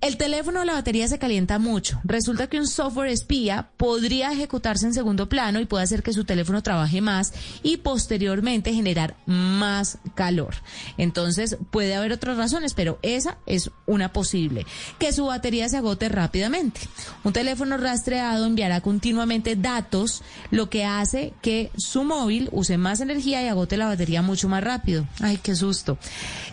El 0.03 0.17
teléfono, 0.17 0.65
la 0.65 0.73
batería 0.73 1.07
se 1.07 1.17
calienta 1.17 1.59
mucho. 1.59 2.01
Resulta 2.03 2.47
que 2.47 2.59
un 2.59 2.67
software 2.67 3.07
espía 3.07 3.69
podría 3.77 4.33
ejecutarse 4.33 4.85
en 4.85 4.93
segundo 4.93 5.29
plano 5.29 5.61
y 5.61 5.65
puede 5.65 5.85
hacer 5.85 6.03
que 6.03 6.11
su 6.11 6.25
teléfono 6.25 6.61
trabaje 6.61 6.99
más 6.99 7.31
y 7.63 7.77
posteriormente 7.77 8.73
generar 8.73 9.15
más 9.27 9.99
calor. 10.13 10.55
Entonces 10.97 11.55
puede 11.71 11.95
haber 11.95 12.11
otras 12.11 12.35
razones, 12.35 12.73
pero 12.73 12.99
esa 13.01 13.37
es 13.45 13.71
una 13.85 14.11
posible. 14.11 14.65
Que 14.99 15.13
su 15.13 15.27
batería 15.27 15.69
se 15.69 15.77
agote 15.77 16.09
rápidamente. 16.09 16.81
Un 17.23 17.31
teléfono 17.31 17.77
rastreado 17.77 18.45
enviará 18.45 18.81
continuamente 18.81 19.55
datos, 19.55 20.21
lo 20.51 20.69
que 20.69 20.83
hace 20.83 21.31
que 21.41 21.71
su 21.77 22.03
móvil 22.03 22.49
use 22.51 22.77
más 22.77 22.99
energía 22.99 23.41
y 23.41 23.47
agote 23.47 23.77
la 23.77 23.85
batería 23.85 24.21
mucho 24.21 24.49
más 24.49 24.65
rápido. 24.65 25.07
Ay, 25.21 25.39
qué 25.41 25.55
susto. 25.55 25.97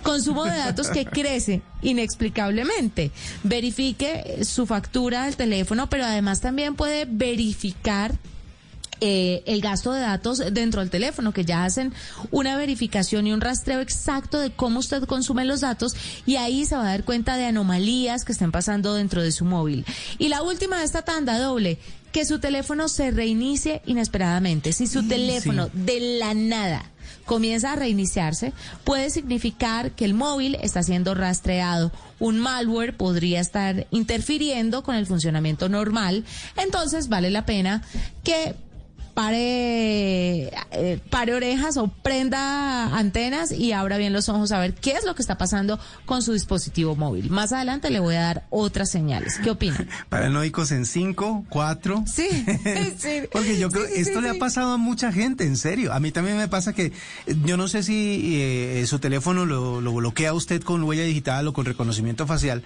Consumo 0.05 0.45
de 0.45 0.57
datos 0.57 0.89
que 0.89 1.05
crece 1.05 1.63
inexplicablemente. 1.83 3.11
Verifique 3.43 4.45
su 4.45 4.67
factura 4.67 5.25
del 5.25 5.37
teléfono, 5.37 5.89
pero 5.89 6.05
además 6.05 6.41
también 6.41 6.75
puede 6.77 7.07
verificar 7.09 8.19
eh, 9.03 9.43
el 9.47 9.63
gasto 9.63 9.93
de 9.93 10.01
datos 10.01 10.43
dentro 10.53 10.81
del 10.83 10.91
teléfono, 10.91 11.33
que 11.33 11.47
ya 11.47 11.65
hacen 11.65 11.95
una 12.31 12.57
verificación 12.57 13.27
y 13.27 13.33
un 13.33 13.41
rastreo 13.41 13.81
exacto 13.81 14.39
de 14.39 14.51
cómo 14.51 14.81
usted 14.81 15.05
consume 15.05 15.47
los 15.47 15.63
datos 15.63 15.95
y 16.27 16.37
ahí 16.37 16.67
se 16.67 16.77
va 16.77 16.83
a 16.83 16.91
dar 16.91 17.05
cuenta 17.05 17.37
de 17.37 17.47
anomalías 17.47 18.27
que 18.27 18.33
estén 18.33 18.53
pasando 18.53 18.93
dentro 18.93 19.23
de 19.23 19.33
su 19.33 19.47
móvil. 19.47 19.87
Y 20.19 20.29
la 20.29 20.43
última 20.43 20.79
de 20.79 20.85
esta 20.85 21.01
tanda 21.01 21.39
doble, 21.39 21.79
que 22.13 22.27
su 22.27 22.41
teléfono 22.41 22.89
se 22.89 23.11
reinicie 23.11 23.81
inesperadamente. 23.87 24.73
Si 24.73 24.87
su 24.87 25.07
teléfono 25.07 25.71
de 25.73 26.19
la 26.19 26.35
nada 26.35 26.91
comienza 27.25 27.73
a 27.73 27.77
reiniciarse, 27.77 28.53
puede 28.85 29.11
significar 29.11 29.93
que 29.93 30.05
el 30.05 30.15
móvil 30.15 30.57
está 30.63 30.83
siendo 30.83 31.15
rastreado. 31.15 31.93
Un 32.19 32.39
malware 32.39 32.97
podría 32.97 33.41
estar 33.41 33.87
interfiriendo 33.91 34.83
con 34.83 34.95
el 34.95 35.07
funcionamiento 35.07 35.69
normal. 35.69 36.25
Entonces 36.57 37.09
vale 37.09 37.31
la 37.31 37.47
pena 37.47 37.83
que 38.25 38.55
pare, 39.15 40.51
eh, 40.73 41.01
pare 41.11 41.35
orejas 41.35 41.77
o 41.77 41.89
prenda 41.89 42.97
antenas 42.97 43.53
y 43.53 43.73
abra 43.73 43.99
bien 43.99 44.13
los 44.13 44.29
ojos 44.29 44.53
a 44.53 44.59
ver 44.59 44.75
qué 44.75 44.93
es 44.93 45.05
lo 45.05 45.15
que 45.15 45.23
está 45.23 45.39
pasando 45.39 45.79
con 46.07 46.23
su 46.23 46.33
dispositivo 46.33 46.97
móvil. 46.97 47.31
Más 47.31 47.53
adelante 47.53 47.91
le 47.91 48.01
voy 48.01 48.15
a 48.15 48.23
dar 48.23 48.47
otras 48.51 48.91
señales. 48.91 49.39
¿Qué 49.43 49.51
opina? 49.51 49.87
Paranoicos 50.09 50.73
en 50.73 50.87
5, 50.87 51.47
4. 51.49 52.05
Sí, 52.07 52.29
sí. 52.99 53.23
Porque 53.33 53.59
yo 53.59 53.71
creo 53.71 53.87
Sí, 53.87 53.95
sí, 53.95 54.01
esto 54.03 54.19
sí, 54.19 54.23
le 54.23 54.31
ha 54.31 54.35
pasado 54.35 54.73
a 54.73 54.77
mucha 54.77 55.13
gente, 55.13 55.45
en 55.45 55.57
serio. 55.57 55.93
A 55.93 56.01
mí 56.01 56.13
también 56.13 56.37
me 56.37 56.49
pasa 56.49 56.73
que 56.73 56.87
eh, 57.27 57.37
yo 57.45 57.57
no 57.57 57.69
sé 57.69 57.83
si 57.83 58.37
eh, 58.41 58.85
su 58.87 58.99
teléfono 58.99 59.47
lo, 59.47 59.81
lo 59.81 59.93
bloquea 59.93 60.33
usted 60.35 60.63
con 60.63 60.83
huella 60.83 61.05
digital 61.05 61.47
o 61.49 61.53
con 61.53 61.65
reconocimiento 61.65 62.27
facial, 62.27 62.63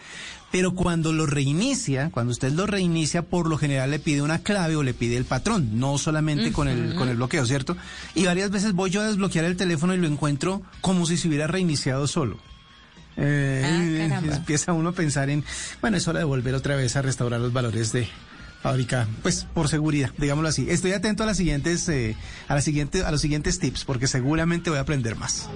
pero 0.54 0.74
cuando 0.74 1.12
lo 1.12 1.26
reinicia, 1.26 2.10
cuando 2.12 2.30
usted 2.30 2.52
lo 2.52 2.66
reinicia, 2.66 3.22
por 3.22 3.48
lo 3.48 3.58
general 3.58 3.90
le 3.90 3.98
pide 3.98 4.22
una 4.22 4.38
clave 4.38 4.76
o 4.76 4.84
le 4.84 4.94
pide 4.94 5.16
el 5.16 5.24
patrón, 5.24 5.80
no 5.80 5.98
solamente 5.98 6.43
con 6.52 6.68
el 6.68 6.94
con 6.94 7.08
el 7.08 7.16
bloqueo, 7.16 7.44
¿cierto? 7.46 7.76
Y 8.14 8.24
varias 8.24 8.50
veces 8.50 8.72
voy 8.72 8.90
yo 8.90 9.00
a 9.00 9.06
desbloquear 9.06 9.44
el 9.44 9.56
teléfono 9.56 9.94
y 9.94 9.98
lo 9.98 10.06
encuentro 10.06 10.62
como 10.80 11.06
si 11.06 11.16
se 11.16 11.28
hubiera 11.28 11.46
reiniciado 11.46 12.06
solo. 12.06 12.38
Eh, 13.16 14.10
Ah, 14.12 14.20
empieza 14.36 14.72
uno 14.72 14.88
a 14.90 14.92
pensar 14.92 15.30
en, 15.30 15.44
bueno, 15.80 15.96
es 15.96 16.08
hora 16.08 16.18
de 16.18 16.24
volver 16.24 16.54
otra 16.54 16.74
vez 16.76 16.96
a 16.96 17.02
restaurar 17.02 17.40
los 17.40 17.52
valores 17.52 17.92
de 17.92 18.08
fábrica, 18.62 19.06
pues 19.22 19.46
por 19.54 19.68
seguridad, 19.68 20.10
digámoslo 20.18 20.48
así. 20.48 20.66
Estoy 20.70 20.92
atento 20.92 21.22
a 21.22 21.26
las 21.26 21.36
siguientes, 21.36 21.88
eh, 21.88 22.16
a 22.48 22.54
las 22.54 22.64
siguientes, 22.64 23.04
a 23.04 23.10
los 23.10 23.20
siguientes 23.20 23.58
tips, 23.58 23.84
porque 23.84 24.06
seguramente 24.06 24.70
voy 24.70 24.78
a 24.78 24.82
aprender 24.82 25.16
más. 25.16 25.48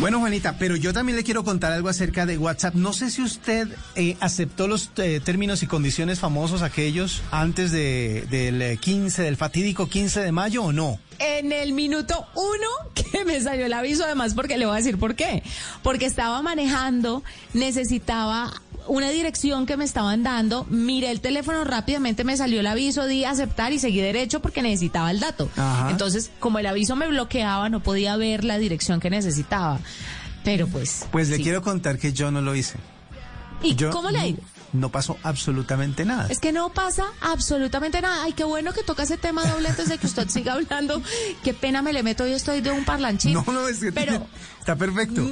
Bueno, 0.00 0.20
Juanita, 0.20 0.54
pero 0.60 0.76
yo 0.76 0.92
también 0.92 1.16
le 1.16 1.24
quiero 1.24 1.42
contar 1.42 1.72
algo 1.72 1.88
acerca 1.88 2.24
de 2.24 2.38
WhatsApp. 2.38 2.74
No 2.74 2.92
sé 2.92 3.10
si 3.10 3.20
usted 3.20 3.66
eh, 3.96 4.16
aceptó 4.20 4.68
los 4.68 4.92
eh, 4.96 5.20
términos 5.24 5.64
y 5.64 5.66
condiciones 5.66 6.20
famosos 6.20 6.62
aquellos 6.62 7.20
antes 7.32 7.72
de, 7.72 8.24
del 8.30 8.62
eh, 8.62 8.76
15, 8.76 9.22
del 9.22 9.36
fatídico 9.36 9.88
15 9.88 10.20
de 10.20 10.30
mayo 10.30 10.62
o 10.62 10.72
no. 10.72 11.00
En 11.18 11.52
el 11.52 11.72
minuto 11.72 12.26
uno 12.34 12.68
que 12.94 13.24
me 13.24 13.40
salió 13.40 13.66
el 13.66 13.72
aviso, 13.72 14.04
además, 14.04 14.34
porque 14.34 14.56
le 14.56 14.66
voy 14.66 14.74
a 14.74 14.78
decir 14.78 14.98
por 14.98 15.14
qué. 15.16 15.42
Porque 15.82 16.06
estaba 16.06 16.40
manejando, 16.42 17.22
necesitaba 17.54 18.52
una 18.86 19.10
dirección 19.10 19.66
que 19.66 19.76
me 19.76 19.84
estaban 19.84 20.22
dando, 20.22 20.64
miré 20.70 21.10
el 21.10 21.20
teléfono 21.20 21.62
rápidamente, 21.64 22.24
me 22.24 22.36
salió 22.38 22.60
el 22.60 22.66
aviso, 22.66 23.06
di 23.06 23.24
aceptar 23.24 23.72
y 23.72 23.78
seguí 23.78 24.00
derecho 24.00 24.40
porque 24.40 24.62
necesitaba 24.62 25.10
el 25.10 25.20
dato. 25.20 25.50
Ajá. 25.56 25.90
Entonces, 25.90 26.30
como 26.38 26.58
el 26.58 26.66
aviso 26.66 26.96
me 26.96 27.06
bloqueaba, 27.08 27.68
no 27.68 27.82
podía 27.82 28.16
ver 28.16 28.44
la 28.44 28.56
dirección 28.58 28.98
que 29.00 29.10
necesitaba. 29.10 29.80
Pero 30.44 30.66
pues... 30.68 31.04
Pues 31.12 31.28
le 31.28 31.38
quiero 31.38 31.60
contar 31.60 31.98
que 31.98 32.12
yo 32.14 32.30
no 32.30 32.40
lo 32.40 32.54
hice. 32.54 32.78
¿Y 33.62 33.74
yo- 33.74 33.90
cómo 33.90 34.08
le 34.10 34.18
ha 34.20 34.26
ido? 34.28 34.40
No 34.72 34.90
pasó 34.90 35.16
absolutamente 35.22 36.04
nada. 36.04 36.26
Es 36.28 36.38
que 36.38 36.52
no 36.52 36.70
pasa 36.70 37.04
absolutamente 37.20 38.00
nada. 38.00 38.24
Ay, 38.24 38.32
qué 38.32 38.44
bueno 38.44 38.72
que 38.72 38.82
toca 38.82 39.02
ese 39.02 39.16
tema 39.16 39.44
doble 39.44 39.68
antes 39.68 39.88
de 39.88 39.98
que 39.98 40.06
usted 40.06 40.28
siga 40.30 40.54
hablando. 40.54 41.02
Qué 41.44 41.54
pena 41.54 41.82
me 41.82 41.92
le 41.92 42.02
meto, 42.02 42.26
yo 42.26 42.36
estoy 42.36 42.60
de 42.60 42.70
un 42.70 42.84
parlanchín. 42.84 43.32
No, 43.32 43.44
no, 43.46 43.68
es 43.68 43.80
que 43.80 43.92
Pero, 43.92 44.26
está 44.58 44.76
perfecto. 44.76 45.28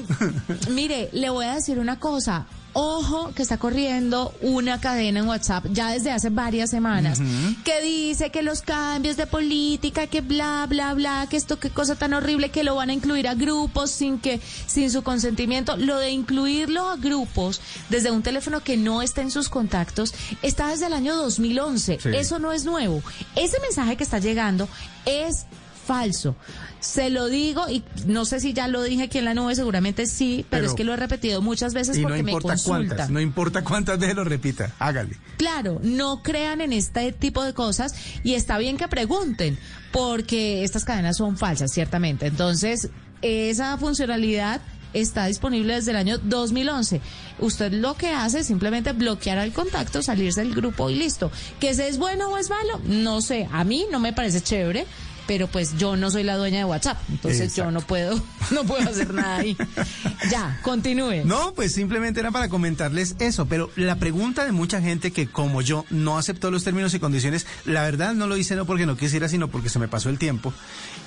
mire, 0.71 1.11
le 1.13 1.31
voy 1.31 1.47
a 1.47 1.55
decir 1.55 1.79
una 1.79 1.99
cosa. 1.99 2.47
Ojo 2.79 3.33
que 3.35 3.41
está 3.41 3.57
corriendo 3.57 4.35
una 4.43 4.79
cadena 4.83 5.21
en 5.21 5.27
WhatsApp 5.27 5.65
ya 5.73 5.93
desde 5.93 6.11
hace 6.11 6.29
varias 6.29 6.69
semanas 6.69 7.23
que 7.65 7.81
dice 7.81 8.31
que 8.31 8.43
los 8.43 8.61
cambios 8.61 9.17
de 9.17 9.27
política, 9.27 10.09
que 10.09 10.21
bla, 10.21 10.67
bla, 10.69 10.93
bla, 10.93 11.27
que 11.31 11.39
esto, 11.39 11.59
qué 11.59 11.71
cosa 11.71 11.95
tan 11.95 12.13
horrible, 12.13 12.51
que 12.51 12.65
lo 12.65 12.75
van 12.75 12.91
a 12.91 12.93
incluir 12.93 13.29
a 13.29 13.35
grupos 13.35 13.91
sin 13.91 14.19
que, 14.19 14.43
sin 14.67 14.91
su 14.91 15.03
consentimiento. 15.03 15.79
Lo 15.79 15.97
de 15.97 16.11
incluirlo 16.11 16.91
a 16.91 16.97
grupos 16.97 17.63
desde 17.89 18.11
un 18.11 18.23
teléfono 18.23 18.63
que 18.63 18.77
no 18.77 19.01
está 19.01 19.23
en 19.23 19.31
sus 19.31 19.49
contactos 19.49 20.13
está 20.43 20.69
desde 20.69 20.89
el 20.89 20.93
año 20.93 21.17
2011. 21.17 21.99
Sí. 21.99 22.09
Eso 22.13 22.39
no 22.39 22.53
es 22.53 22.67
nuevo. 22.67 23.03
Ese 23.37 23.59
mensaje 23.61 23.97
que 23.97 24.05
está 24.05 24.19
llegando 24.19 24.69
es 25.07 25.47
falso. 25.87 26.37
Se 26.81 27.11
lo 27.11 27.27
digo 27.29 27.69
y 27.69 27.83
no 28.07 28.25
sé 28.25 28.41
si 28.41 28.53
ya 28.53 28.69
lo 28.69 28.83
dije 28.83 29.05
aquí 29.05 29.19
en 29.19 29.25
la 29.25 29.35
nube, 29.35 29.55
seguramente 29.55 30.07
sí, 30.07 30.45
pero, 30.51 30.63
Pero- 30.63 30.67
es 30.67 30.75
que 30.77 30.85
lo 30.85 30.93
he 30.93 30.97
repetido 30.97 31.41
muchas 31.43 31.73
veces 31.75 31.97
Y 31.97 32.03
no 32.03 32.09
porque 32.09 32.23
me 32.23 32.31
importa 32.33 32.49
consultan. 32.51 32.87
cuántas, 32.89 33.11
no 33.11 33.21
importa 33.21 33.65
cuántas 33.65 33.99
veces 33.99 34.15
lo 34.17 34.25
repita, 34.25 34.73
hágale. 34.79 35.17
Claro, 35.39 35.81
no 35.83 36.23
crean 36.23 36.61
en 36.61 36.73
este 36.73 37.13
tipo 37.13 37.43
de 37.45 37.55
cosas 37.55 37.95
y 38.23 38.35
está 38.35 38.59
bien 38.59 38.77
que 38.77 38.89
pregunten, 38.89 39.59
porque 39.93 40.65
estas 40.65 40.85
cadenas 40.85 41.17
son 41.17 41.37
falsas, 41.39 41.73
ciertamente. 41.73 42.27
Entonces, 42.27 42.91
esa 43.23 43.77
funcionalidad 43.79 44.61
está 44.93 45.27
disponible 45.27 45.75
desde 45.75 45.91
el 45.91 45.97
año 45.99 46.19
2011. 46.19 47.01
Usted 47.39 47.73
lo 47.73 47.95
que 47.97 48.11
hace 48.11 48.41
es 48.41 48.47
simplemente 48.47 48.93
bloquear 48.93 49.39
al 49.39 49.53
contacto, 49.53 50.03
salirse 50.03 50.43
del 50.43 50.55
grupo 50.55 50.89
y 50.89 50.95
listo. 50.95 51.31
¿Que 51.61 51.71
ese 51.71 51.89
es 51.89 51.99
bueno 51.99 52.31
o 52.31 52.39
es 52.39 52.49
malo? 52.49 52.81
No 52.85 53.21
sé, 53.21 53.49
a 53.53 53.65
mí 53.65 53.87
no 53.91 54.01
me 54.01 54.13
parece 54.13 54.41
chévere. 54.41 54.87
Pero 55.27 55.49
pues 55.49 55.77
yo 55.77 55.97
no 55.97 56.11
soy 56.11 56.23
la 56.23 56.37
dueña 56.37 56.59
de 56.59 56.65
WhatsApp, 56.65 56.99
entonces 57.09 57.55
yo 57.57 57.71
no 57.71 57.81
puedo, 57.81 58.21
no 58.51 58.65
puedo 58.65 58.89
hacer 58.89 59.13
nada 59.13 59.37
ahí. 59.37 59.57
Ya, 60.31 60.59
continúe. 60.63 61.25
No, 61.25 61.53
pues 61.55 61.73
simplemente 61.73 62.21
era 62.21 62.31
para 62.31 62.49
comentarles 62.49 63.17
eso, 63.19 63.47
pero 63.47 63.71
la 63.77 63.97
pregunta 63.97 64.45
de 64.45 64.53
mucha 64.53 64.81
gente 64.81 65.11
que 65.11 65.27
como 65.27 65.63
yo 65.63 65.85
no 65.91 66.19
aceptó 66.19 66.51
los 66.51 66.65
términos 66.65 66.95
y 66.95 67.01
condiciones, 67.01 67.47
la 67.65 67.83
verdad 67.83 68.15
no 68.15 68.27
lo 68.27 68.37
hice 68.37 68.57
no 68.57 68.67
porque 68.67 68.87
no 68.87 68.97
quisiera, 68.97 69.29
sino 69.29 69.49
porque 69.49 69.69
se 69.69 69.79
me 69.79 69.89
pasó 69.89 70.09
el 70.09 70.19
tiempo. 70.19 70.53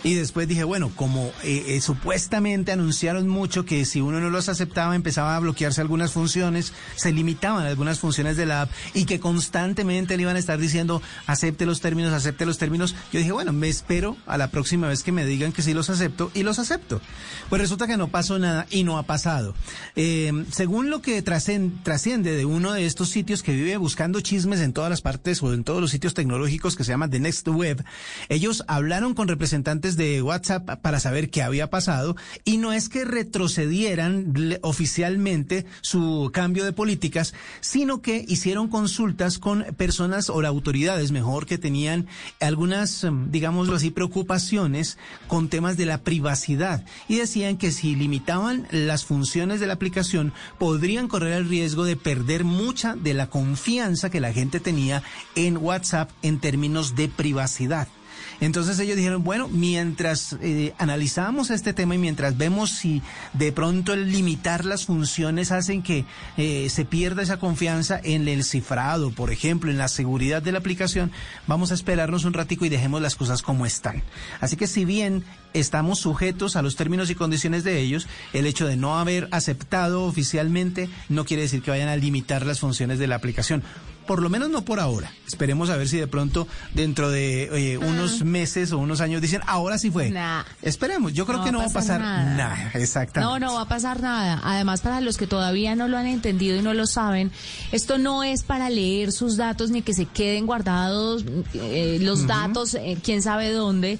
Y 0.03 0.13
después 0.13 0.47
dije, 0.47 0.63
bueno, 0.63 0.91
como 0.95 1.31
eh, 1.43 1.63
eh, 1.67 1.81
supuestamente 1.81 2.71
anunciaron 2.71 3.27
mucho 3.27 3.65
que 3.65 3.85
si 3.85 4.01
uno 4.01 4.19
no 4.19 4.29
los 4.29 4.47
aceptaba 4.49 4.95
empezaba 4.95 5.35
a 5.35 5.39
bloquearse 5.39 5.81
algunas 5.81 6.11
funciones, 6.11 6.73
se 6.95 7.11
limitaban 7.11 7.65
algunas 7.65 7.99
funciones 7.99 8.37
de 8.37 8.45
la 8.45 8.61
app 8.63 8.71
y 8.93 9.05
que 9.05 9.19
constantemente 9.19 10.15
le 10.15 10.23
iban 10.23 10.35
a 10.35 10.39
estar 10.39 10.57
diciendo, 10.57 11.01
acepte 11.27 11.65
los 11.65 11.81
términos, 11.81 12.13
acepte 12.13 12.45
los 12.45 12.57
términos, 12.57 12.95
yo 13.11 13.19
dije, 13.19 13.31
bueno, 13.31 13.51
me 13.51 13.67
espero 13.67 14.08
a 14.25 14.37
la 14.37 14.51
próxima 14.51 14.87
vez 14.87 15.03
que 15.03 15.11
me 15.11 15.25
digan 15.25 15.51
que 15.51 15.61
sí 15.61 15.73
los 15.73 15.89
acepto 15.89 16.31
y 16.33 16.43
los 16.43 16.59
acepto. 16.59 17.01
Pues 17.49 17.61
resulta 17.61 17.87
que 17.87 17.97
no 17.97 18.09
pasó 18.09 18.39
nada 18.39 18.67
y 18.69 18.83
no 18.83 18.97
ha 18.97 19.03
pasado. 19.03 19.55
Eh, 19.95 20.45
según 20.51 20.89
lo 20.89 21.01
que 21.01 21.21
trasciende 21.21 22.35
de 22.35 22.45
uno 22.45 22.73
de 22.73 22.85
estos 22.85 23.09
sitios 23.09 23.43
que 23.43 23.53
vive 23.53 23.77
buscando 23.77 24.21
chismes 24.21 24.59
en 24.59 24.73
todas 24.73 24.89
las 24.89 25.01
partes 25.01 25.41
o 25.41 25.53
en 25.53 25.63
todos 25.63 25.81
los 25.81 25.91
sitios 25.91 26.13
tecnológicos 26.13 26.75
que 26.75 26.83
se 26.83 26.91
llama 26.91 27.09
The 27.09 27.19
Next 27.19 27.47
Web, 27.47 27.85
ellos 28.27 28.63
hablaron 28.67 29.13
con 29.13 29.27
representantes 29.27 29.95
de 29.95 30.21
WhatsApp 30.21 30.81
para 30.81 30.99
saber 30.99 31.29
qué 31.29 31.41
había 31.41 31.69
pasado 31.69 32.15
y 32.43 32.57
no 32.57 32.73
es 32.73 32.89
que 32.89 33.05
retrocedieran 33.05 34.33
oficialmente 34.61 35.65
su 35.81 36.31
cambio 36.33 36.65
de 36.65 36.73
políticas, 36.73 37.33
sino 37.61 38.01
que 38.01 38.25
hicieron 38.27 38.67
consultas 38.67 39.39
con 39.39 39.63
personas 39.77 40.29
o 40.29 40.39
autoridades, 40.49 41.11
mejor, 41.11 41.45
que 41.45 41.57
tenían 41.57 42.07
algunas, 42.39 43.03
em, 43.03 43.31
digámoslo 43.31 43.75
así, 43.75 43.91
preocupaciones 43.99 44.97
con 45.27 45.49
temas 45.49 45.75
de 45.75 45.85
la 45.85 45.97
privacidad 45.97 46.85
y 47.09 47.17
decían 47.17 47.57
que 47.57 47.73
si 47.73 47.97
limitaban 47.97 48.65
las 48.71 49.03
funciones 49.03 49.59
de 49.59 49.67
la 49.67 49.73
aplicación 49.73 50.31
podrían 50.57 51.09
correr 51.09 51.33
el 51.33 51.49
riesgo 51.49 51.83
de 51.83 51.97
perder 51.97 52.45
mucha 52.45 52.95
de 52.95 53.13
la 53.13 53.29
confianza 53.29 54.09
que 54.09 54.21
la 54.21 54.31
gente 54.31 54.61
tenía 54.61 55.03
en 55.35 55.57
WhatsApp 55.57 56.11
en 56.21 56.39
términos 56.39 56.95
de 56.95 57.09
privacidad. 57.09 57.89
Entonces 58.41 58.79
ellos 58.79 58.95
dijeron, 58.95 59.23
bueno, 59.23 59.47
mientras 59.49 60.37
eh, 60.41 60.73
analizamos 60.77 61.49
este 61.49 61.73
tema 61.73 61.95
y 61.95 61.97
mientras 61.97 62.37
vemos 62.37 62.71
si 62.71 63.01
de 63.33 63.51
pronto 63.51 63.93
el 63.93 64.11
limitar 64.11 64.65
las 64.65 64.85
funciones 64.85 65.51
hacen 65.51 65.81
que 65.81 66.05
eh, 66.37 66.69
se 66.69 66.85
pierda 66.85 67.21
esa 67.21 67.37
confianza 67.37 67.99
en 68.03 68.27
el 68.27 68.43
cifrado, 68.43 69.11
por 69.11 69.31
ejemplo, 69.31 69.71
en 69.71 69.77
la 69.77 69.87
seguridad 69.87 70.41
de 70.41 70.51
la 70.51 70.59
aplicación, 70.59 71.11
vamos 71.47 71.71
a 71.71 71.73
esperarnos 71.73 72.25
un 72.25 72.33
ratico 72.33 72.65
y 72.65 72.69
dejemos 72.69 73.01
las 73.01 73.15
cosas 73.15 73.41
como 73.41 73.65
están. 73.65 74.03
Así 74.39 74.55
que 74.55 74.67
si 74.67 74.85
bien 74.85 75.23
estamos 75.53 75.99
sujetos 75.99 76.55
a 76.55 76.61
los 76.61 76.75
términos 76.75 77.09
y 77.09 77.15
condiciones 77.15 77.63
de 77.63 77.79
ellos, 77.79 78.07
el 78.33 78.45
hecho 78.45 78.67
de 78.67 78.77
no 78.77 78.99
haber 78.99 79.27
aceptado 79.31 80.03
oficialmente 80.03 80.89
no 81.09 81.25
quiere 81.25 81.43
decir 81.43 81.61
que 81.61 81.71
vayan 81.71 81.89
a 81.89 81.95
limitar 81.95 82.45
las 82.45 82.59
funciones 82.59 82.99
de 82.99 83.07
la 83.07 83.15
aplicación 83.15 83.63
por 84.09 84.23
lo 84.23 84.29
menos 84.31 84.49
no 84.49 84.65
por 84.65 84.79
ahora. 84.79 85.11
Esperemos 85.27 85.69
a 85.69 85.77
ver 85.77 85.87
si 85.87 85.97
de 85.97 86.07
pronto 86.07 86.47
dentro 86.73 87.11
de 87.11 87.73
eh, 87.73 87.77
unos 87.77 88.23
meses 88.23 88.71
o 88.71 88.79
unos 88.79 89.01
años 89.01 89.21
dicen, 89.21 89.41
ahora 89.45 89.77
sí 89.77 89.91
fue. 89.91 90.09
Nah. 90.09 90.45
Esperemos, 90.63 91.13
yo 91.13 91.27
creo 91.27 91.43
que 91.43 91.51
no 91.51 91.59
va 91.59 91.65
a 91.65 91.69
pasar 91.69 92.01
nada. 92.01 92.33
nada, 92.33 92.71
exactamente. 92.73 93.31
No, 93.31 93.37
no 93.37 93.53
va 93.53 93.61
a 93.61 93.67
pasar 93.67 94.01
nada. 94.01 94.41
Además, 94.43 94.81
para 94.81 94.99
los 94.99 95.15
que 95.15 95.27
todavía 95.27 95.75
no 95.75 95.87
lo 95.87 95.95
han 95.95 96.07
entendido 96.07 96.57
y 96.57 96.63
no 96.63 96.73
lo 96.73 96.87
saben, 96.87 97.31
esto 97.71 97.99
no 97.99 98.23
es 98.23 98.41
para 98.41 98.71
leer 98.71 99.11
sus 99.11 99.37
datos 99.37 99.69
ni 99.69 99.83
que 99.83 99.93
se 99.93 100.07
queden 100.07 100.47
guardados 100.47 101.23
eh, 101.53 101.99
los 102.01 102.25
datos, 102.25 102.73
eh, 102.73 102.97
quién 103.03 103.21
sabe 103.21 103.51
dónde. 103.51 103.99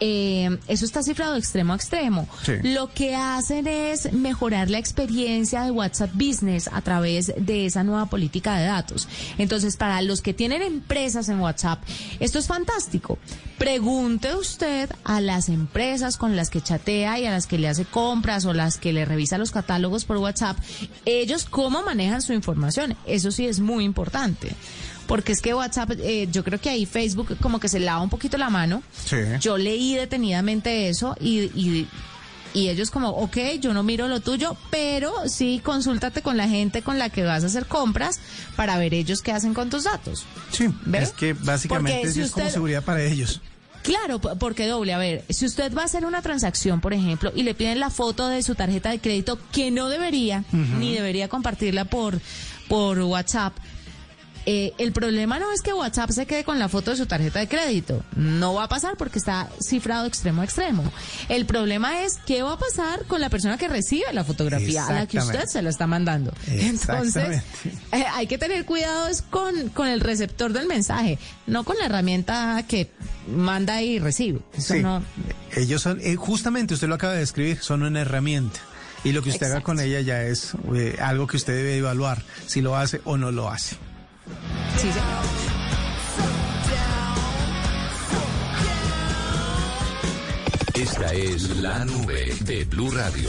Eh, 0.00 0.58
eso 0.68 0.84
está 0.84 1.02
cifrado 1.02 1.34
de 1.34 1.38
extremo 1.38 1.72
a 1.72 1.76
extremo. 1.76 2.28
Sí. 2.44 2.52
Lo 2.62 2.92
que 2.92 3.14
hacen 3.14 3.66
es 3.66 4.12
mejorar 4.12 4.70
la 4.70 4.78
experiencia 4.78 5.62
de 5.62 5.70
WhatsApp 5.70 6.10
Business 6.14 6.68
a 6.72 6.80
través 6.82 7.32
de 7.36 7.66
esa 7.66 7.84
nueva 7.84 8.06
política 8.06 8.56
de 8.56 8.66
datos. 8.66 9.08
Entonces, 9.38 9.76
para 9.76 10.02
los 10.02 10.22
que 10.22 10.34
tienen 10.34 10.62
empresas 10.62 11.28
en 11.28 11.40
WhatsApp, 11.40 11.82
esto 12.20 12.38
es 12.38 12.46
fantástico. 12.46 13.18
Pregunte 13.58 14.34
usted 14.34 14.90
a 15.04 15.20
las 15.20 15.48
empresas 15.48 16.16
con 16.16 16.36
las 16.36 16.50
que 16.50 16.60
chatea 16.60 17.18
y 17.18 17.26
a 17.26 17.30
las 17.30 17.46
que 17.46 17.58
le 17.58 17.68
hace 17.68 17.84
compras 17.84 18.44
o 18.44 18.52
las 18.52 18.78
que 18.78 18.92
le 18.92 19.04
revisa 19.04 19.38
los 19.38 19.50
catálogos 19.50 20.04
por 20.04 20.18
WhatsApp, 20.18 20.56
ellos 21.04 21.44
cómo 21.44 21.82
manejan 21.82 22.22
su 22.22 22.32
información. 22.32 22.96
Eso 23.06 23.30
sí 23.30 23.46
es 23.46 23.60
muy 23.60 23.84
importante. 23.84 24.54
Porque 25.08 25.32
es 25.32 25.40
que 25.40 25.54
WhatsApp, 25.54 25.92
eh, 25.98 26.28
yo 26.30 26.44
creo 26.44 26.60
que 26.60 26.68
ahí 26.68 26.84
Facebook 26.84 27.38
como 27.40 27.58
que 27.58 27.68
se 27.68 27.80
lava 27.80 28.02
un 28.02 28.10
poquito 28.10 28.36
la 28.36 28.50
mano. 28.50 28.82
Sí. 29.06 29.16
Yo 29.40 29.56
leí 29.56 29.94
detenidamente 29.94 30.90
eso 30.90 31.16
y, 31.18 31.50
y, 31.58 31.88
y 32.52 32.68
ellos 32.68 32.90
como, 32.90 33.08
ok, 33.08 33.36
yo 33.58 33.72
no 33.72 33.82
miro 33.82 34.06
lo 34.06 34.20
tuyo, 34.20 34.54
pero 34.70 35.12
sí 35.26 35.62
consúltate 35.64 36.20
con 36.20 36.36
la 36.36 36.46
gente 36.46 36.82
con 36.82 36.98
la 36.98 37.08
que 37.08 37.24
vas 37.24 37.42
a 37.42 37.46
hacer 37.46 37.64
compras 37.64 38.20
para 38.54 38.78
ver 38.78 38.92
ellos 38.92 39.22
qué 39.22 39.32
hacen 39.32 39.54
con 39.54 39.70
tus 39.70 39.84
datos. 39.84 40.26
Sí, 40.52 40.68
¿Ve? 40.84 40.98
es 40.98 41.12
que 41.12 41.32
básicamente 41.32 42.12
si 42.12 42.20
es 42.20 42.30
como 42.30 42.50
seguridad 42.50 42.84
para 42.84 43.02
ellos. 43.02 43.40
Claro, 43.82 44.18
porque 44.20 44.66
doble, 44.66 44.92
a 44.92 44.98
ver, 44.98 45.24
si 45.30 45.46
usted 45.46 45.74
va 45.74 45.82
a 45.82 45.84
hacer 45.86 46.04
una 46.04 46.20
transacción, 46.20 46.82
por 46.82 46.92
ejemplo, 46.92 47.32
y 47.34 47.44
le 47.44 47.54
piden 47.54 47.80
la 47.80 47.88
foto 47.88 48.28
de 48.28 48.42
su 48.42 48.54
tarjeta 48.54 48.90
de 48.90 48.98
crédito, 48.98 49.38
que 49.52 49.70
no 49.70 49.88
debería, 49.88 50.44
ni 50.52 50.92
debería 50.92 51.28
compartirla 51.28 51.86
por, 51.86 52.20
por 52.68 52.98
WhatsApp, 52.98 53.56
eh, 54.50 54.72
el 54.78 54.92
problema 54.92 55.38
no 55.38 55.52
es 55.52 55.60
que 55.60 55.74
WhatsApp 55.74 56.08
se 56.10 56.24
quede 56.24 56.42
con 56.42 56.58
la 56.58 56.70
foto 56.70 56.90
de 56.92 56.96
su 56.96 57.04
tarjeta 57.04 57.38
de 57.38 57.48
crédito. 57.48 58.02
No 58.16 58.54
va 58.54 58.64
a 58.64 58.68
pasar 58.70 58.96
porque 58.96 59.18
está 59.18 59.50
cifrado 59.60 60.06
extremo 60.06 60.40
a 60.40 60.46
extremo. 60.46 60.90
El 61.28 61.44
problema 61.44 62.02
es 62.02 62.16
qué 62.24 62.42
va 62.42 62.54
a 62.54 62.58
pasar 62.58 63.04
con 63.04 63.20
la 63.20 63.28
persona 63.28 63.58
que 63.58 63.68
recibe 63.68 64.10
la 64.14 64.24
fotografía 64.24 64.86
a 64.86 64.92
la 64.94 65.06
que 65.06 65.18
usted 65.18 65.44
se 65.44 65.60
la 65.60 65.68
está 65.68 65.86
mandando. 65.86 66.32
Entonces, 66.46 67.42
eh, 67.92 68.04
hay 68.14 68.26
que 68.26 68.38
tener 68.38 68.64
cuidado 68.64 69.08
es 69.08 69.20
con, 69.20 69.68
con 69.68 69.86
el 69.86 70.00
receptor 70.00 70.54
del 70.54 70.66
mensaje, 70.66 71.18
no 71.46 71.64
con 71.64 71.76
la 71.76 71.84
herramienta 71.84 72.64
que 72.66 72.90
manda 73.30 73.82
y 73.82 73.98
recibe. 73.98 74.40
Eso 74.56 74.72
Sí. 74.72 74.80
no. 74.80 75.02
Ellos 75.56 75.82
son, 75.82 76.00
eh, 76.00 76.16
justamente 76.16 76.72
usted 76.72 76.88
lo 76.88 76.94
acaba 76.94 77.12
de 77.12 77.18
describir, 77.18 77.58
son 77.60 77.82
una 77.82 78.00
herramienta. 78.00 78.60
Y 79.04 79.12
lo 79.12 79.20
que 79.22 79.28
usted 79.28 79.46
haga 79.46 79.60
con 79.60 79.78
ella 79.78 80.00
ya 80.00 80.22
es 80.22 80.52
eh, 80.74 80.96
algo 81.02 81.26
que 81.26 81.36
usted 81.36 81.54
debe 81.54 81.76
evaluar, 81.76 82.22
si 82.46 82.62
lo 82.62 82.76
hace 82.76 83.02
o 83.04 83.18
no 83.18 83.30
lo 83.30 83.50
hace. 83.50 83.76
Sí, 84.76 84.92
señor. 84.92 85.48
Esta 90.74 91.12
es 91.12 91.56
la 91.58 91.84
nube 91.84 92.32
de 92.42 92.64
Blue 92.64 92.90
Radio. 92.92 93.28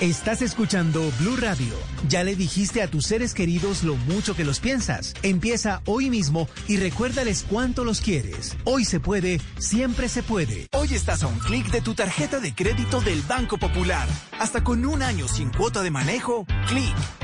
Estás 0.00 0.42
escuchando 0.42 1.00
Blue 1.20 1.36
Radio. 1.36 1.74
Ya 2.08 2.24
le 2.24 2.34
dijiste 2.36 2.82
a 2.82 2.88
tus 2.88 3.06
seres 3.06 3.32
queridos 3.32 3.84
lo 3.84 3.94
mucho 3.94 4.34
que 4.34 4.44
los 4.44 4.60
piensas. 4.60 5.14
Empieza 5.22 5.82
hoy 5.86 6.10
mismo 6.10 6.48
y 6.68 6.78
recuérdales 6.78 7.44
cuánto 7.48 7.84
los 7.84 8.00
quieres. 8.00 8.56
Hoy 8.64 8.84
se 8.84 8.98
puede, 8.98 9.40
siempre 9.58 10.08
se 10.08 10.22
puede. 10.22 10.68
Hoy 10.72 10.94
estás 10.94 11.22
a 11.22 11.26
un 11.26 11.38
clic 11.38 11.70
de 11.70 11.80
tu 11.80 11.94
tarjeta 11.94 12.40
de 12.40 12.54
crédito 12.54 13.00
del 13.02 13.22
Banco 13.22 13.56
Popular. 13.56 14.08
Hasta 14.40 14.64
con 14.64 14.84
un 14.84 15.02
año 15.02 15.28
sin 15.28 15.50
cuota 15.50 15.82
de 15.82 15.90
manejo, 15.90 16.44
clic. 16.66 17.23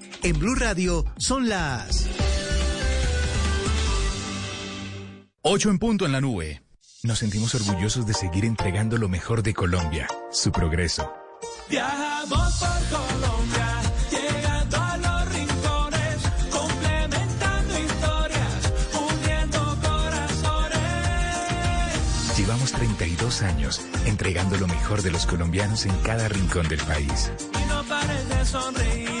En 0.23 0.37
Blue 0.37 0.55
Radio 0.55 1.03
son 1.17 1.49
las 1.49 2.05
8 5.41 5.69
en 5.71 5.79
punto 5.79 6.05
en 6.05 6.11
la 6.11 6.21
nube. 6.21 6.61
Nos 7.03 7.17
sentimos 7.19 7.55
orgullosos 7.55 8.05
de 8.05 8.13
seguir 8.13 8.45
entregando 8.45 8.97
lo 8.97 9.09
mejor 9.09 9.41
de 9.41 9.55
Colombia, 9.55 10.07
su 10.31 10.51
progreso. 10.51 11.11
Viajamos 11.67 12.53
por 12.59 12.99
Colombia, 12.99 13.81
llegando 14.11 14.77
a 14.77 14.97
los 14.97 15.33
rincones, 15.33 16.17
complementando 16.51 17.79
historias, 17.79 18.71
uniendo 18.93 19.77
corazones. 19.81 20.77
Llevamos 22.37 22.71
32 22.73 23.41
años 23.41 23.81
entregando 24.05 24.57
lo 24.57 24.67
mejor 24.67 25.01
de 25.01 25.09
los 25.09 25.25
colombianos 25.25 25.87
en 25.87 25.97
cada 26.03 26.27
rincón 26.27 26.67
del 26.67 26.81
país. 26.81 27.31
Y 27.59 27.65
no 27.67 27.83
pares 27.85 28.29
de 28.29 28.45
sonreír, 28.45 29.20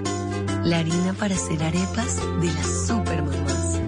La 0.63 0.79
harina 0.79 1.13
para 1.13 1.35
hacer 1.35 1.63
arepas 1.63 2.17
de 2.39 2.47
las 2.53 2.87
super 2.87 3.23
mamás. 3.23 3.79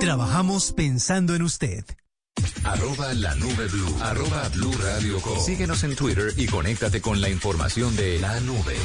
Trabajamos 0.00 0.72
pensando 0.72 1.34
en 1.34 1.42
usted. 1.42 1.84
Arroba 2.62 3.14
la 3.14 3.34
nube 3.36 3.68
blue. 3.68 3.96
Arroba 4.02 4.48
blue 4.50 4.72
radio 4.72 5.20
com. 5.20 5.38
Síguenos 5.40 5.82
en 5.84 5.96
Twitter 5.96 6.32
y 6.36 6.46
conéctate 6.46 7.00
con 7.00 7.20
la 7.20 7.30
información 7.30 7.96
de 7.96 8.18
la 8.18 8.38
nube. 8.40 8.76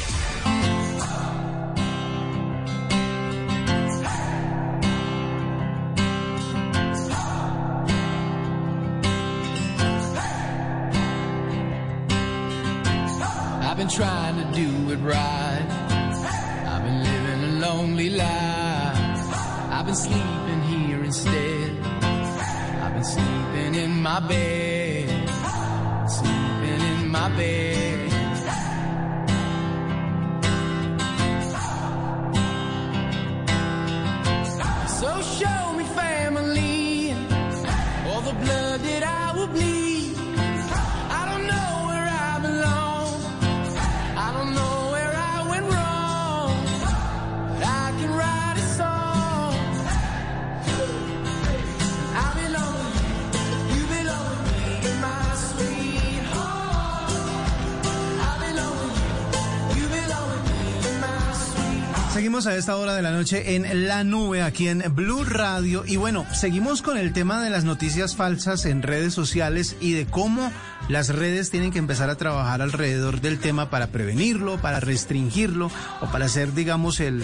Seguimos 62.14 62.46
a 62.46 62.58
esta 62.58 62.76
hora 62.76 62.94
de 62.94 63.02
la 63.02 63.12
noche 63.12 63.56
en 63.56 63.88
La 63.88 64.04
Nube, 64.04 64.42
aquí 64.42 64.68
en 64.68 64.84
Blue 64.94 65.24
Radio. 65.24 65.86
Y 65.88 65.96
bueno, 65.96 66.26
seguimos 66.34 66.82
con 66.82 66.98
el 66.98 67.14
tema 67.14 67.42
de 67.42 67.50
las 67.50 67.64
noticias 67.64 68.18
falsas 68.18 68.66
en 68.66 68.84
redes 68.84 69.14
sociales 69.14 69.78
y 69.80 69.94
de 69.94 70.06
cómo 70.06 70.52
las 70.90 71.10
redes 71.10 71.50
tienen 71.50 71.72
que 71.72 71.80
empezar 71.80 72.10
a 72.10 72.16
trabajar 72.16 72.62
alrededor 72.62 73.22
del 73.22 73.40
tema 73.40 73.70
para 73.70 73.88
prevenirlo, 73.88 74.58
para 74.60 74.80
restringirlo 74.80 75.72
o 76.02 76.12
para 76.12 76.26
hacer, 76.26 76.54
digamos, 76.54 77.00
el, 77.00 77.24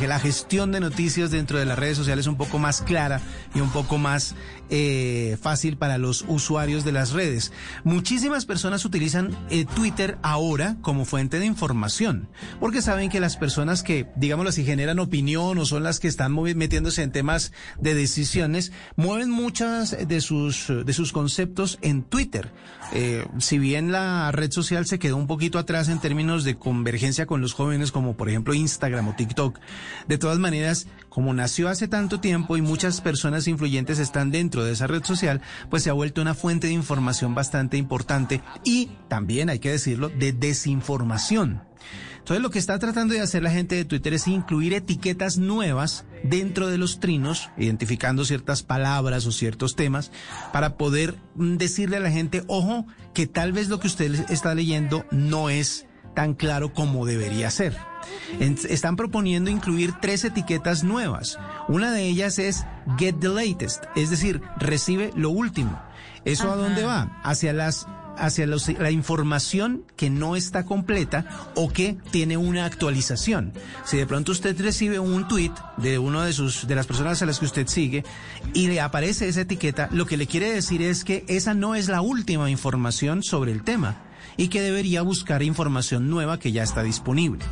la 0.00 0.18
gestión 0.18 0.72
de 0.72 0.80
noticias 0.80 1.30
dentro 1.30 1.58
de 1.58 1.64
las 1.64 1.78
redes 1.78 1.96
sociales 1.96 2.26
un 2.26 2.36
poco 2.36 2.58
más 2.58 2.82
clara 2.82 3.20
y 3.54 3.60
un 3.60 3.70
poco 3.70 3.98
más 3.98 4.34
eh, 4.70 5.36
fácil 5.40 5.76
para 5.76 5.98
los 5.98 6.24
usuarios 6.26 6.84
de 6.84 6.92
las 6.92 7.12
redes. 7.12 7.52
Muchísimas 7.84 8.46
personas 8.46 8.84
utilizan 8.84 9.36
eh, 9.50 9.64
Twitter 9.64 10.18
ahora 10.22 10.76
como 10.80 11.04
fuente 11.04 11.38
de 11.38 11.46
información, 11.46 12.28
porque 12.60 12.82
saben 12.82 13.10
que 13.10 13.20
las 13.20 13.36
personas 13.36 13.82
que, 13.82 14.06
digámoslo 14.16 14.50
así, 14.50 14.64
generan 14.64 14.98
opinión 14.98 15.58
o 15.58 15.66
son 15.66 15.82
las 15.82 16.00
que 16.00 16.08
están 16.08 16.34
metiéndose 16.34 17.02
en 17.02 17.12
temas 17.12 17.52
de 17.78 17.94
decisiones, 17.94 18.72
mueven 18.96 19.30
muchas 19.30 19.96
de 20.08 20.20
sus, 20.20 20.66
de 20.68 20.92
sus 20.92 21.12
conceptos 21.12 21.78
en 21.82 22.02
Twitter. 22.02 22.50
Eh, 22.96 23.26
si 23.38 23.58
bien 23.58 23.90
la 23.90 24.30
red 24.30 24.52
social 24.52 24.86
se 24.86 25.00
quedó 25.00 25.16
un 25.16 25.26
poquito 25.26 25.58
atrás 25.58 25.88
en 25.88 25.98
términos 25.98 26.44
de 26.44 26.54
convergencia 26.54 27.26
con 27.26 27.40
los 27.40 27.52
jóvenes, 27.52 27.90
como 27.90 28.16
por 28.16 28.28
ejemplo 28.28 28.54
Instagram 28.54 29.08
o 29.08 29.16
TikTok, 29.16 29.58
de 30.06 30.16
todas 30.16 30.38
maneras, 30.38 30.86
como 31.08 31.34
nació 31.34 31.68
hace 31.68 31.88
tanto 31.88 32.20
tiempo 32.20 32.56
y 32.56 32.62
muchas 32.62 33.00
personas 33.00 33.48
influyentes 33.48 33.98
están 33.98 34.30
dentro 34.30 34.64
de 34.64 34.72
esa 34.72 34.86
red 34.86 35.02
social, 35.02 35.42
pues 35.70 35.82
se 35.82 35.90
ha 35.90 35.92
vuelto 35.92 36.22
una 36.22 36.34
fuente 36.34 36.68
de 36.68 36.72
información 36.72 37.34
bastante 37.34 37.76
importante 37.76 38.42
y 38.62 38.90
también, 39.08 39.50
hay 39.50 39.58
que 39.58 39.72
decirlo, 39.72 40.08
de 40.08 40.32
desinformación. 40.32 41.62
Entonces 42.24 42.42
lo 42.42 42.48
que 42.48 42.58
está 42.58 42.78
tratando 42.78 43.12
de 43.12 43.20
hacer 43.20 43.42
la 43.42 43.50
gente 43.50 43.74
de 43.74 43.84
Twitter 43.84 44.14
es 44.14 44.26
incluir 44.28 44.72
etiquetas 44.72 45.36
nuevas 45.36 46.06
dentro 46.22 46.68
de 46.68 46.78
los 46.78 46.98
trinos, 46.98 47.50
identificando 47.58 48.24
ciertas 48.24 48.62
palabras 48.62 49.26
o 49.26 49.30
ciertos 49.30 49.76
temas, 49.76 50.10
para 50.50 50.78
poder 50.78 51.16
mm, 51.34 51.58
decirle 51.58 51.98
a 51.98 52.00
la 52.00 52.10
gente, 52.10 52.42
ojo, 52.46 52.86
que 53.12 53.26
tal 53.26 53.52
vez 53.52 53.68
lo 53.68 53.78
que 53.78 53.88
usted 53.88 54.24
está 54.30 54.54
leyendo 54.54 55.04
no 55.10 55.50
es 55.50 55.86
tan 56.14 56.32
claro 56.32 56.72
como 56.72 57.04
debería 57.04 57.50
ser. 57.50 57.76
Están 58.40 58.96
proponiendo 58.96 59.50
incluir 59.50 59.92
tres 60.00 60.24
etiquetas 60.24 60.82
nuevas. 60.82 61.38
Una 61.68 61.92
de 61.92 62.04
ellas 62.04 62.38
es 62.38 62.64
Get 62.96 63.16
the 63.20 63.28
Latest, 63.28 63.84
es 63.96 64.08
decir, 64.08 64.40
recibe 64.56 65.10
lo 65.14 65.28
último. 65.28 65.78
¿Eso 66.24 66.50
a 66.50 66.56
dónde 66.56 66.84
va? 66.84 67.20
Hacia 67.22 67.52
las 67.52 67.86
hacia 68.18 68.46
la 68.46 68.90
información 68.90 69.84
que 69.96 70.10
no 70.10 70.36
está 70.36 70.64
completa 70.64 71.26
o 71.54 71.68
que 71.68 71.96
tiene 72.10 72.36
una 72.36 72.64
actualización. 72.64 73.52
Si 73.84 73.96
de 73.96 74.06
pronto 74.06 74.32
usted 74.32 74.60
recibe 74.60 74.98
un 74.98 75.28
tweet 75.28 75.52
de 75.76 75.98
uno 75.98 76.22
de 76.22 76.32
sus 76.32 76.66
de 76.66 76.74
las 76.74 76.86
personas 76.86 77.22
a 77.22 77.26
las 77.26 77.38
que 77.38 77.46
usted 77.46 77.66
sigue 77.66 78.04
y 78.52 78.68
le 78.68 78.80
aparece 78.80 79.28
esa 79.28 79.42
etiqueta, 79.42 79.88
lo 79.92 80.06
que 80.06 80.16
le 80.16 80.26
quiere 80.26 80.52
decir 80.52 80.82
es 80.82 81.04
que 81.04 81.24
esa 81.28 81.54
no 81.54 81.74
es 81.74 81.88
la 81.88 82.00
última 82.00 82.50
información 82.50 83.22
sobre 83.22 83.52
el 83.52 83.62
tema 83.62 83.96
y 84.36 84.48
que 84.48 84.62
debería 84.62 85.02
buscar 85.02 85.42
información 85.42 86.08
nueva 86.08 86.38
que 86.38 86.52
ya 86.52 86.62
está 86.62 86.82
disponible. 86.82 87.44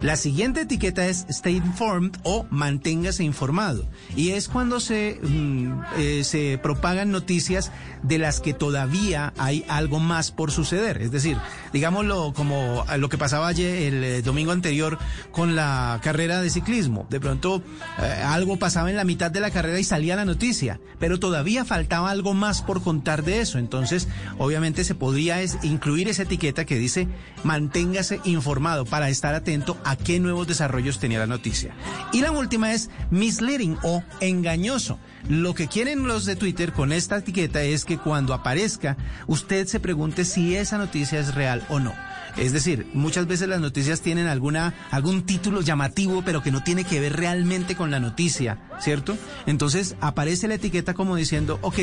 La 0.00 0.16
siguiente 0.16 0.60
etiqueta 0.60 1.06
es 1.06 1.26
Stay 1.28 1.56
Informed 1.56 2.12
o 2.22 2.46
Manténgase 2.50 3.24
informado. 3.24 3.84
Y 4.14 4.30
es 4.30 4.48
cuando 4.48 4.78
se, 4.78 5.18
mm, 5.20 5.80
eh, 5.96 6.24
se 6.24 6.58
propagan 6.62 7.10
noticias 7.10 7.72
de 8.04 8.18
las 8.18 8.40
que 8.40 8.54
todavía 8.54 9.32
hay 9.38 9.64
algo 9.68 9.98
más 9.98 10.30
por 10.30 10.52
suceder. 10.52 11.02
Es 11.02 11.10
decir, 11.10 11.36
digámoslo 11.72 12.32
como 12.32 12.84
a 12.86 12.96
lo 12.96 13.08
que 13.08 13.18
pasaba 13.18 13.48
ayer, 13.48 13.92
el 13.92 14.04
eh, 14.04 14.22
domingo 14.22 14.52
anterior 14.52 14.98
con 15.32 15.56
la 15.56 16.00
carrera 16.02 16.40
de 16.40 16.50
ciclismo. 16.50 17.06
De 17.10 17.18
pronto 17.18 17.60
eh, 17.98 18.22
algo 18.24 18.56
pasaba 18.56 18.90
en 18.90 18.96
la 18.96 19.04
mitad 19.04 19.32
de 19.32 19.40
la 19.40 19.50
carrera 19.50 19.80
y 19.80 19.84
salía 19.84 20.14
la 20.14 20.24
noticia, 20.24 20.80
pero 21.00 21.18
todavía 21.18 21.64
faltaba 21.64 22.10
algo 22.10 22.34
más 22.34 22.62
por 22.62 22.82
contar 22.82 23.24
de 23.24 23.40
eso. 23.40 23.58
Entonces, 23.58 24.06
obviamente 24.38 24.84
se 24.84 24.94
podría 24.94 25.42
incluir 25.62 26.08
esa 26.08 26.22
etiqueta 26.22 26.64
que 26.64 26.78
dice 26.78 27.08
manténgase 27.42 28.20
informado 28.24 28.84
para 28.84 29.08
estar 29.08 29.34
atento 29.34 29.76
qué 29.96 30.20
nuevos 30.20 30.46
desarrollos 30.46 30.98
tenía 30.98 31.18
la 31.18 31.26
noticia. 31.26 31.74
Y 32.12 32.20
la 32.20 32.32
última 32.32 32.72
es 32.72 32.90
misleading 33.10 33.76
o 33.82 34.02
engañoso. 34.20 34.98
Lo 35.28 35.54
que 35.54 35.68
quieren 35.68 36.06
los 36.06 36.24
de 36.24 36.36
Twitter 36.36 36.72
con 36.72 36.92
esta 36.92 37.18
etiqueta 37.18 37.62
es 37.62 37.84
que 37.84 37.98
cuando 37.98 38.34
aparezca, 38.34 38.96
usted 39.26 39.66
se 39.66 39.80
pregunte 39.80 40.24
si 40.24 40.56
esa 40.56 40.78
noticia 40.78 41.18
es 41.18 41.34
real 41.34 41.64
o 41.68 41.80
no. 41.80 41.92
Es 42.36 42.52
decir, 42.52 42.86
muchas 42.94 43.26
veces 43.26 43.48
las 43.48 43.60
noticias 43.60 44.00
tienen 44.00 44.28
algún 44.28 45.22
título 45.22 45.60
llamativo, 45.60 46.22
pero 46.24 46.40
que 46.40 46.52
no 46.52 46.62
tiene 46.62 46.84
que 46.84 47.00
ver 47.00 47.16
realmente 47.16 47.74
con 47.74 47.90
la 47.90 47.98
noticia, 47.98 48.60
¿cierto? 48.78 49.18
Entonces 49.46 49.96
aparece 50.00 50.46
la 50.46 50.54
etiqueta 50.54 50.94
como 50.94 51.16
diciendo, 51.16 51.58
ok, 51.62 51.78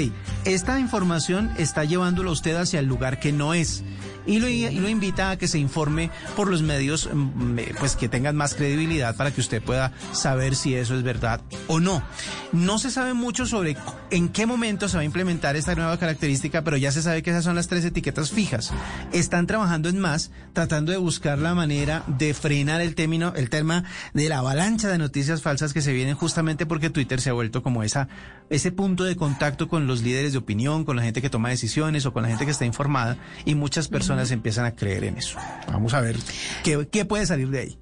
esta 0.45 0.80
información 0.80 1.51
está 1.58 1.84
llevándolo 1.84 2.30
a 2.30 2.34
usted 2.34 2.56
hacia 2.56 2.80
el 2.80 2.86
lugar 2.86 3.20
que 3.20 3.34
no 3.34 3.53
es 3.53 3.84
y 4.26 4.39
lo, 4.39 4.89
invita 4.89 5.32
a 5.32 5.38
que 5.38 5.47
se 5.47 5.59
informe 5.59 6.09
por 6.36 6.49
los 6.49 6.61
medios 6.61 7.09
mm, 7.11 7.59
pues 7.80 7.95
que 7.95 8.09
tengan 8.09 8.36
más 8.36 8.53
credibilidad 8.55 9.15
para 9.15 9.32
que 9.32 9.41
usted 9.41 9.61
pueda 9.61 9.91
saber 10.11 10.55
si 10.55 10.76
eso 10.76 10.95
es 10.95 11.03
verdad 11.03 11.41
o 11.67 11.80
no. 11.80 12.03
No 12.51 12.80
se 12.80 12.91
sabe 12.91 13.13
mucho 13.13 13.45
sobre 13.45 13.78
en 14.11 14.30
qué 14.30 14.45
momento 14.45 14.88
se 14.88 14.97
va 14.97 15.01
a 15.01 15.05
implementar 15.05 15.55
esta 15.55 15.76
nueva 15.76 15.97
característica, 15.97 16.63
pero 16.63 16.78
ya 16.78 16.91
se 16.91 17.01
sabe 17.01 17.21
que 17.21 17.32
esas 17.32 17.43
son 17.43 17.55
las 17.55 17.67
tres 17.67 17.86
etiquetas 17.86 18.32
fijas. 18.32 18.71
Están 19.11 19.47
trabajando 19.47 19.89
en 19.89 19.99
más, 19.99 20.32
tratando 20.53 20.91
de 20.91 20.97
buscar 20.97 21.38
la 21.38 21.53
manera 21.53 22.03
de 22.07 22.34
frenar 22.34 22.82
el 22.82 22.95
término, 22.95 23.34
el 23.36 23.49
tema 23.49 23.84
de 24.13 24.30
la 24.30 24.39
avalancha 24.39 24.88
de 24.88 24.97
noticias 24.97 25.41
falsas 25.41 25.73
que 25.73 25.82
se 25.82 25.93
vienen 25.93 26.15
justamente 26.15 26.65
porque 26.65 26.89
Twitter 26.89 27.21
se 27.21 27.30
ha 27.30 27.34
vuelto 27.34 27.61
como 27.61 27.84
esa, 27.84 28.07
ese 28.49 28.71
punto 28.71 29.03
de 29.03 29.15
contacto 29.15 29.67
con 29.67 29.88
los 29.88 30.01
líderes 30.01 30.32
de 30.32 30.38
opinión, 30.38 30.86
con 30.86 30.95
la 30.95 31.03
gente 31.03 31.21
que 31.21 31.30
toma 31.30 31.49
decisiones 31.49 32.05
o 32.05 32.13
con 32.13 32.23
la 32.23 32.30
gente 32.30 32.45
que 32.45 32.51
está 32.51 32.65
informada 32.65 33.17
y 33.43 33.55
muchas 33.55 33.88
personas 33.88 34.14
empiezan 34.32 34.66
a 34.66 34.76
creer 34.76 35.03
en 35.05 35.18
eso. 35.18 35.38
Vamos 35.68 35.93
a 35.93 36.01
ver 36.01 36.18
qué, 36.63 36.88
qué 36.91 37.05
puede 37.05 37.26
salir 37.26 37.49
de 37.49 37.59
ahí. 37.59 37.80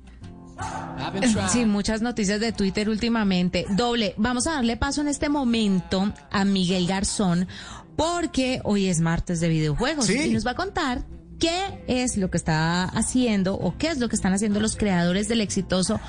Sí, 1.52 1.66
muchas 1.66 2.02
noticias 2.02 2.40
de 2.40 2.52
Twitter 2.52 2.90
últimamente. 2.90 3.66
Doble, 3.72 4.14
vamos 4.18 4.48
a 4.48 4.54
darle 4.54 4.78
paso 4.78 5.02
en 5.02 5.08
este 5.08 5.30
momento 5.30 6.14
a 6.32 6.46
Miguel 6.46 6.88
Garzón 6.88 7.48
porque 7.96 8.62
hoy 8.64 8.88
es 8.88 9.00
martes 9.00 9.40
de 9.40 9.50
videojuegos 9.50 10.10
y 10.10 10.34
nos 10.34 10.46
va 10.46 10.52
a 10.52 10.56
contar 10.56 11.06
qué 11.40 11.84
es 11.88 12.18
lo 12.18 12.30
que 12.30 12.38
está 12.38 12.86
haciendo 12.86 13.56
o 13.56 13.78
qué 13.78 13.90
es 13.90 14.00
lo 14.00 14.10
que 14.10 14.16
están 14.16 14.34
haciendo 14.34 14.60
los 14.60 14.76
creadores 14.76 15.28
del 15.28 15.42
exitoso 15.42 16.00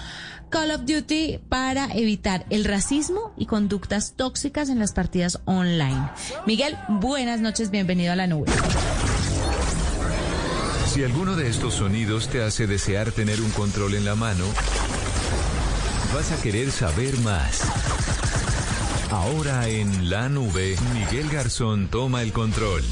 Call 0.48 0.70
of 0.70 0.82
Duty 0.82 1.40
para 1.48 1.92
evitar 1.92 2.46
el 2.50 2.64
racismo 2.64 3.32
y 3.36 3.46
conductas 3.46 4.14
tóxicas 4.14 4.68
en 4.68 4.78
las 4.78 4.92
partidas 4.92 5.40
online. 5.46 6.08
Miguel, 6.46 6.76
buenas 6.88 7.40
noches, 7.40 7.70
bienvenido 7.70 8.12
a 8.12 8.16
la 8.16 8.26
nube. 8.26 8.46
Si 10.94 11.02
alguno 11.02 11.34
de 11.34 11.48
estos 11.48 11.74
sonidos 11.74 12.28
te 12.28 12.40
hace 12.40 12.68
desear 12.68 13.10
tener 13.10 13.40
un 13.40 13.50
control 13.50 13.94
en 13.94 14.04
la 14.04 14.14
mano, 14.14 14.44
vas 16.14 16.30
a 16.30 16.40
querer 16.40 16.70
saber 16.70 17.18
más. 17.18 17.62
Ahora 19.10 19.66
en 19.66 20.08
la 20.08 20.28
nube, 20.28 20.76
Miguel 20.92 21.28
Garzón 21.30 21.88
toma 21.88 22.22
el 22.22 22.32
control. 22.32 22.84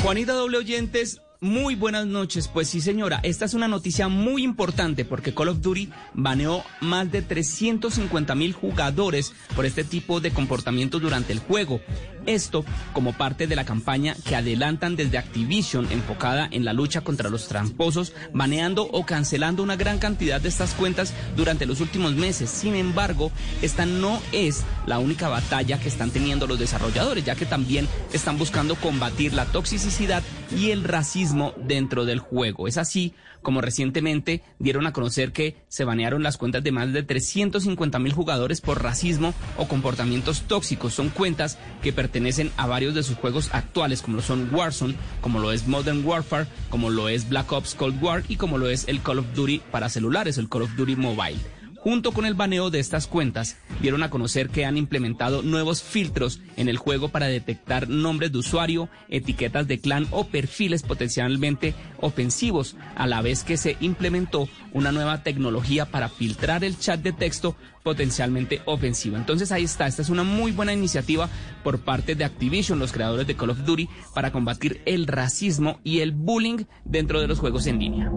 Juanita 0.00 0.32
Doble 0.32 0.56
Oyentes, 0.56 1.20
muy 1.40 1.74
buenas 1.74 2.06
noches. 2.06 2.48
Pues 2.48 2.68
sí, 2.68 2.80
señora, 2.80 3.20
esta 3.22 3.44
es 3.44 3.54
una 3.54 3.68
noticia 3.68 4.08
muy 4.08 4.42
importante 4.42 5.04
porque 5.04 5.34
Call 5.34 5.48
of 5.48 5.60
Duty 5.60 5.90
baneó 6.14 6.64
más 6.80 7.10
de 7.10 7.22
350 7.22 8.34
mil 8.34 8.52
jugadores 8.52 9.32
por 9.54 9.66
este 9.66 9.84
tipo 9.84 10.20
de 10.20 10.30
comportamientos 10.30 11.00
durante 11.00 11.32
el 11.32 11.38
juego. 11.38 11.80
Esto 12.28 12.62
como 12.92 13.14
parte 13.14 13.46
de 13.46 13.56
la 13.56 13.64
campaña 13.64 14.14
que 14.26 14.36
adelantan 14.36 14.96
desde 14.96 15.16
Activision 15.16 15.90
enfocada 15.90 16.46
en 16.50 16.66
la 16.66 16.74
lucha 16.74 17.00
contra 17.00 17.30
los 17.30 17.48
tramposos, 17.48 18.12
baneando 18.34 18.82
o 18.82 19.06
cancelando 19.06 19.62
una 19.62 19.76
gran 19.76 19.98
cantidad 19.98 20.38
de 20.38 20.50
estas 20.50 20.74
cuentas 20.74 21.14
durante 21.38 21.64
los 21.64 21.80
últimos 21.80 22.14
meses. 22.14 22.50
Sin 22.50 22.76
embargo, 22.76 23.32
esta 23.62 23.86
no 23.86 24.20
es 24.32 24.62
la 24.86 24.98
única 24.98 25.28
batalla 25.28 25.80
que 25.80 25.88
están 25.88 26.10
teniendo 26.10 26.46
los 26.46 26.58
desarrolladores, 26.58 27.24
ya 27.24 27.34
que 27.34 27.46
también 27.46 27.88
están 28.12 28.36
buscando 28.36 28.74
combatir 28.76 29.32
la 29.32 29.46
toxicidad 29.46 30.22
y 30.54 30.70
el 30.70 30.84
racismo 30.84 31.54
dentro 31.56 32.04
del 32.04 32.18
juego. 32.18 32.68
Es 32.68 32.76
así 32.76 33.14
como 33.40 33.60
recientemente 33.62 34.42
dieron 34.58 34.86
a 34.86 34.92
conocer 34.92 35.32
que 35.32 35.56
se 35.68 35.84
banearon 35.84 36.22
las 36.22 36.36
cuentas 36.36 36.62
de 36.62 36.72
más 36.72 36.92
de 36.92 37.04
350 37.04 37.98
mil 37.98 38.12
jugadores 38.12 38.60
por 38.60 38.82
racismo 38.82 39.32
o 39.56 39.68
comportamientos 39.68 40.42
tóxicos. 40.42 40.92
Son 40.92 41.08
cuentas 41.08 41.56
que 41.80 41.92
pertenecen 41.92 42.17
a 42.56 42.66
varios 42.66 42.94
de 42.94 43.02
sus 43.02 43.16
juegos 43.16 43.50
actuales, 43.52 44.02
como 44.02 44.16
lo 44.16 44.22
son 44.22 44.48
Warzone, 44.52 44.94
como 45.20 45.38
lo 45.38 45.52
es 45.52 45.66
Modern 45.66 46.04
Warfare, 46.04 46.46
como 46.70 46.90
lo 46.90 47.08
es 47.08 47.28
Black 47.28 47.52
Ops 47.52 47.74
Cold 47.74 48.02
War 48.02 48.24
y 48.28 48.36
como 48.36 48.58
lo 48.58 48.68
es 48.68 48.88
el 48.88 49.00
Call 49.02 49.20
of 49.20 49.34
Duty 49.34 49.62
para 49.70 49.88
celulares, 49.88 50.38
el 50.38 50.48
Call 50.48 50.62
of 50.62 50.76
Duty 50.76 50.96
Mobile. 50.96 51.57
Junto 51.88 52.12
con 52.12 52.26
el 52.26 52.34
baneo 52.34 52.68
de 52.68 52.80
estas 52.80 53.06
cuentas, 53.06 53.56
dieron 53.80 54.02
a 54.02 54.10
conocer 54.10 54.50
que 54.50 54.66
han 54.66 54.76
implementado 54.76 55.40
nuevos 55.40 55.82
filtros 55.82 56.38
en 56.58 56.68
el 56.68 56.76
juego 56.76 57.08
para 57.08 57.28
detectar 57.28 57.88
nombres 57.88 58.30
de 58.30 58.36
usuario, 58.36 58.90
etiquetas 59.08 59.66
de 59.66 59.80
clan 59.80 60.06
o 60.10 60.26
perfiles 60.26 60.82
potencialmente 60.82 61.74
ofensivos, 61.98 62.76
a 62.94 63.06
la 63.06 63.22
vez 63.22 63.42
que 63.42 63.56
se 63.56 63.78
implementó 63.80 64.50
una 64.74 64.92
nueva 64.92 65.22
tecnología 65.22 65.86
para 65.86 66.10
filtrar 66.10 66.62
el 66.62 66.78
chat 66.78 67.00
de 67.00 67.14
texto 67.14 67.56
potencialmente 67.82 68.60
ofensivo. 68.66 69.16
Entonces 69.16 69.50
ahí 69.50 69.64
está, 69.64 69.86
esta 69.86 70.02
es 70.02 70.10
una 70.10 70.24
muy 70.24 70.52
buena 70.52 70.74
iniciativa 70.74 71.30
por 71.64 71.80
parte 71.80 72.14
de 72.14 72.24
Activision, 72.26 72.78
los 72.78 72.92
creadores 72.92 73.26
de 73.26 73.34
Call 73.34 73.48
of 73.48 73.64
Duty, 73.64 73.88
para 74.14 74.30
combatir 74.30 74.82
el 74.84 75.06
racismo 75.06 75.80
y 75.84 76.00
el 76.00 76.12
bullying 76.12 76.64
dentro 76.84 77.22
de 77.22 77.28
los 77.28 77.38
juegos 77.38 77.66
en 77.66 77.78
línea. 77.78 78.12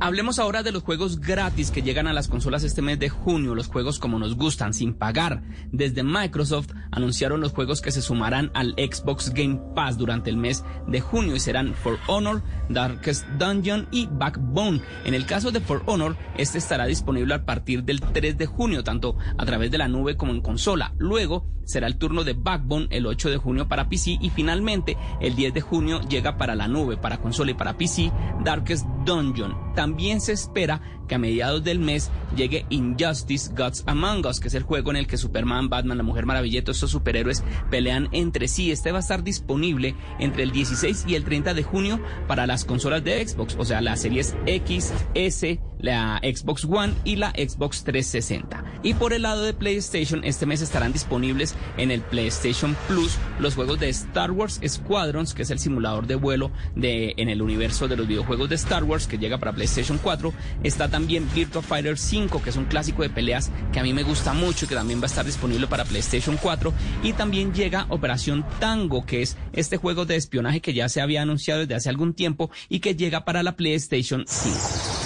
Hablemos 0.00 0.38
ahora 0.38 0.62
de 0.62 0.70
los 0.70 0.84
juegos 0.84 1.18
gratis 1.18 1.72
que 1.72 1.82
llegan 1.82 2.06
a 2.06 2.12
las 2.12 2.28
consolas 2.28 2.62
este 2.62 2.82
mes 2.82 3.00
de 3.00 3.08
junio, 3.08 3.56
los 3.56 3.66
juegos 3.66 3.98
como 3.98 4.20
nos 4.20 4.36
gustan, 4.36 4.72
sin 4.72 4.94
pagar. 4.94 5.42
Desde 5.72 6.04
Microsoft 6.04 6.70
anunciaron 6.92 7.40
los 7.40 7.50
juegos 7.50 7.80
que 7.80 7.90
se 7.90 8.00
sumarán 8.00 8.52
al 8.54 8.74
Xbox 8.74 9.34
Game 9.34 9.60
Pass 9.74 9.98
durante 9.98 10.30
el 10.30 10.36
mes 10.36 10.64
de 10.86 11.00
junio 11.00 11.34
y 11.34 11.40
serán 11.40 11.74
For 11.74 11.98
Honor, 12.06 12.44
Darkest 12.68 13.26
Dungeon 13.40 13.88
y 13.90 14.06
Backbone. 14.06 14.82
En 15.04 15.14
el 15.14 15.26
caso 15.26 15.50
de 15.50 15.60
For 15.60 15.82
Honor, 15.86 16.16
este 16.36 16.58
estará 16.58 16.86
disponible 16.86 17.34
a 17.34 17.44
partir 17.44 17.82
del 17.82 18.00
3 18.00 18.38
de 18.38 18.46
junio, 18.46 18.84
tanto 18.84 19.16
a 19.36 19.44
través 19.44 19.72
de 19.72 19.78
la 19.78 19.88
nube 19.88 20.16
como 20.16 20.30
en 20.30 20.42
consola. 20.42 20.94
Luego 20.98 21.44
será 21.64 21.86
el 21.86 21.98
turno 21.98 22.24
de 22.24 22.32
Backbone 22.32 22.86
el 22.90 23.04
8 23.04 23.30
de 23.30 23.36
junio 23.36 23.68
para 23.68 23.88
PC 23.88 24.16
y 24.20 24.30
finalmente 24.30 24.96
el 25.20 25.34
10 25.34 25.54
de 25.54 25.60
junio 25.60 26.00
llega 26.08 26.38
para 26.38 26.54
la 26.54 26.68
nube, 26.68 26.96
para 26.96 27.18
consola 27.18 27.50
y 27.50 27.54
para 27.54 27.76
PC 27.76 28.12
Darkest 28.44 28.86
Dungeon. 29.04 29.67
También 29.78 30.20
se 30.20 30.32
espera 30.32 30.82
que 31.06 31.14
a 31.14 31.18
mediados 31.18 31.62
del 31.62 31.78
mes 31.78 32.10
llegue 32.34 32.66
Injustice 32.68 33.52
Gods 33.54 33.84
Among 33.86 34.26
Us, 34.26 34.40
que 34.40 34.48
es 34.48 34.54
el 34.54 34.64
juego 34.64 34.90
en 34.90 34.96
el 34.96 35.06
que 35.06 35.16
Superman, 35.16 35.68
Batman, 35.68 35.98
la 35.98 36.02
Mujer 36.02 36.26
Maravilla, 36.26 36.64
todos 36.64 36.78
estos 36.78 36.90
superhéroes 36.90 37.44
pelean 37.70 38.08
entre 38.10 38.48
sí. 38.48 38.72
Este 38.72 38.90
va 38.90 38.98
a 38.98 39.02
estar 39.02 39.22
disponible 39.22 39.94
entre 40.18 40.42
el 40.42 40.50
16 40.50 41.04
y 41.06 41.14
el 41.14 41.22
30 41.22 41.54
de 41.54 41.62
junio 41.62 42.00
para 42.26 42.48
las 42.48 42.64
consolas 42.64 43.04
de 43.04 43.24
Xbox, 43.24 43.54
o 43.56 43.64
sea, 43.64 43.80
las 43.80 44.02
series 44.02 44.34
X, 44.46 44.92
S, 45.14 45.60
la 45.78 46.20
Xbox 46.22 46.64
One 46.64 46.94
y 47.04 47.16
la 47.16 47.30
Xbox 47.30 47.84
360. 47.84 48.64
Y 48.82 48.94
por 48.94 49.12
el 49.12 49.22
lado 49.22 49.42
de 49.42 49.54
PlayStation, 49.54 50.24
este 50.24 50.46
mes 50.46 50.60
estarán 50.60 50.92
disponibles 50.92 51.54
en 51.76 51.90
el 51.90 52.00
PlayStation 52.00 52.76
Plus 52.86 53.16
los 53.38 53.54
juegos 53.54 53.80
de 53.80 53.88
Star 53.88 54.30
Wars 54.30 54.60
Squadrons, 54.66 55.34
que 55.34 55.42
es 55.42 55.50
el 55.50 55.58
simulador 55.58 56.06
de 56.06 56.14
vuelo 56.14 56.50
de, 56.74 57.14
en 57.16 57.28
el 57.28 57.42
universo 57.42 57.88
de 57.88 57.96
los 57.96 58.06
videojuegos 58.06 58.48
de 58.48 58.54
Star 58.56 58.84
Wars 58.84 59.06
que 59.06 59.18
llega 59.18 59.38
para 59.38 59.52
PlayStation 59.52 59.98
4. 59.98 60.32
Está 60.62 60.88
también 60.88 61.28
Virtua 61.34 61.62
Fighter 61.62 61.98
5, 61.98 62.42
que 62.42 62.50
es 62.50 62.56
un 62.56 62.66
clásico 62.66 63.02
de 63.02 63.10
peleas 63.10 63.50
que 63.72 63.80
a 63.80 63.82
mí 63.82 63.92
me 63.92 64.02
gusta 64.02 64.32
mucho 64.32 64.64
y 64.64 64.68
que 64.68 64.74
también 64.74 65.00
va 65.00 65.04
a 65.04 65.06
estar 65.06 65.24
disponible 65.24 65.66
para 65.66 65.84
PlayStation 65.84 66.38
4. 66.40 66.72
Y 67.02 67.12
también 67.12 67.52
llega 67.52 67.86
Operación 67.88 68.44
Tango, 68.60 69.04
que 69.04 69.22
es 69.22 69.36
este 69.52 69.76
juego 69.76 70.06
de 70.06 70.16
espionaje 70.16 70.60
que 70.60 70.74
ya 70.74 70.88
se 70.88 71.00
había 71.00 71.22
anunciado 71.22 71.60
desde 71.60 71.74
hace 71.74 71.88
algún 71.88 72.14
tiempo 72.14 72.50
y 72.68 72.80
que 72.80 72.94
llega 72.94 73.24
para 73.24 73.42
la 73.42 73.56
PlayStation 73.56 74.24
5. 74.26 74.97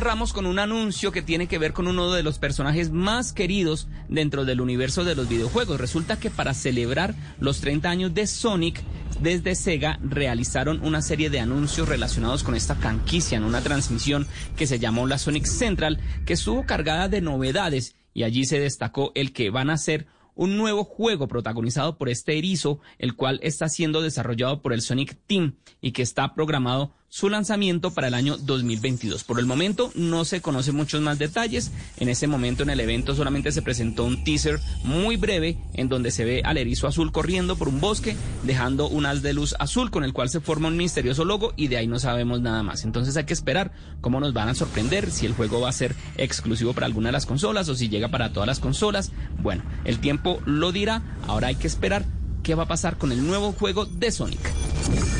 Cerramos 0.00 0.32
con 0.32 0.46
un 0.46 0.58
anuncio 0.58 1.12
que 1.12 1.20
tiene 1.20 1.46
que 1.46 1.58
ver 1.58 1.74
con 1.74 1.86
uno 1.86 2.10
de 2.10 2.22
los 2.22 2.38
personajes 2.38 2.90
más 2.90 3.34
queridos 3.34 3.86
dentro 4.08 4.46
del 4.46 4.62
universo 4.62 5.04
de 5.04 5.14
los 5.14 5.28
videojuegos. 5.28 5.78
Resulta 5.78 6.18
que 6.18 6.30
para 6.30 6.54
celebrar 6.54 7.14
los 7.38 7.60
30 7.60 7.90
años 7.90 8.14
de 8.14 8.26
Sonic, 8.26 8.82
desde 9.20 9.54
Sega 9.54 9.98
realizaron 10.02 10.82
una 10.82 11.02
serie 11.02 11.28
de 11.28 11.40
anuncios 11.40 11.86
relacionados 11.86 12.44
con 12.44 12.54
esta 12.54 12.76
franquicia 12.76 13.36
en 13.36 13.44
una 13.44 13.60
transmisión 13.60 14.26
que 14.56 14.66
se 14.66 14.78
llamó 14.78 15.06
la 15.06 15.18
Sonic 15.18 15.44
Central, 15.44 16.00
que 16.24 16.32
estuvo 16.32 16.64
cargada 16.64 17.08
de 17.08 17.20
novedades 17.20 17.94
y 18.14 18.22
allí 18.22 18.46
se 18.46 18.58
destacó 18.58 19.12
el 19.14 19.34
que 19.34 19.50
van 19.50 19.68
a 19.68 19.76
ser 19.76 20.06
un 20.34 20.56
nuevo 20.56 20.82
juego 20.84 21.28
protagonizado 21.28 21.98
por 21.98 22.08
este 22.08 22.38
erizo, 22.38 22.80
el 22.96 23.16
cual 23.16 23.38
está 23.42 23.68
siendo 23.68 24.00
desarrollado 24.00 24.62
por 24.62 24.72
el 24.72 24.80
Sonic 24.80 25.18
Team 25.26 25.56
y 25.82 25.92
que 25.92 26.00
está 26.00 26.34
programado 26.34 26.94
su 27.10 27.28
lanzamiento 27.28 27.90
para 27.90 28.06
el 28.06 28.14
año 28.14 28.38
2022. 28.38 29.24
Por 29.24 29.40
el 29.40 29.46
momento 29.46 29.90
no 29.96 30.24
se 30.24 30.40
conocen 30.40 30.76
muchos 30.76 31.00
más 31.00 31.18
detalles. 31.18 31.72
En 31.98 32.08
ese 32.08 32.28
momento 32.28 32.62
en 32.62 32.70
el 32.70 32.78
evento 32.78 33.16
solamente 33.16 33.50
se 33.50 33.62
presentó 33.62 34.04
un 34.04 34.22
teaser 34.22 34.60
muy 34.84 35.16
breve 35.16 35.58
en 35.74 35.88
donde 35.88 36.12
se 36.12 36.24
ve 36.24 36.42
al 36.44 36.56
erizo 36.56 36.86
azul 36.86 37.10
corriendo 37.10 37.56
por 37.56 37.68
un 37.68 37.80
bosque, 37.80 38.16
dejando 38.44 38.88
un 38.88 39.06
haz 39.06 39.22
de 39.22 39.32
luz 39.32 39.56
azul 39.58 39.90
con 39.90 40.04
el 40.04 40.12
cual 40.12 40.30
se 40.30 40.40
forma 40.40 40.68
un 40.68 40.76
misterioso 40.76 41.24
logo 41.24 41.52
y 41.56 41.66
de 41.66 41.78
ahí 41.78 41.88
no 41.88 41.98
sabemos 41.98 42.40
nada 42.40 42.62
más. 42.62 42.84
Entonces 42.84 43.16
hay 43.16 43.24
que 43.24 43.34
esperar 43.34 43.72
cómo 44.00 44.20
nos 44.20 44.32
van 44.32 44.48
a 44.48 44.54
sorprender, 44.54 45.10
si 45.10 45.26
el 45.26 45.34
juego 45.34 45.60
va 45.60 45.68
a 45.68 45.72
ser 45.72 45.96
exclusivo 46.16 46.74
para 46.74 46.86
alguna 46.86 47.08
de 47.08 47.12
las 47.12 47.26
consolas 47.26 47.68
o 47.68 47.74
si 47.74 47.88
llega 47.88 48.08
para 48.08 48.32
todas 48.32 48.46
las 48.46 48.60
consolas. 48.60 49.10
Bueno, 49.42 49.64
el 49.84 49.98
tiempo 49.98 50.40
lo 50.46 50.70
dirá. 50.70 51.02
Ahora 51.26 51.48
hay 51.48 51.56
que 51.56 51.66
esperar 51.66 52.06
qué 52.44 52.54
va 52.54 52.62
a 52.62 52.68
pasar 52.68 52.98
con 52.98 53.10
el 53.10 53.26
nuevo 53.26 53.50
juego 53.50 53.84
de 53.84 54.12
Sonic. 54.12 55.19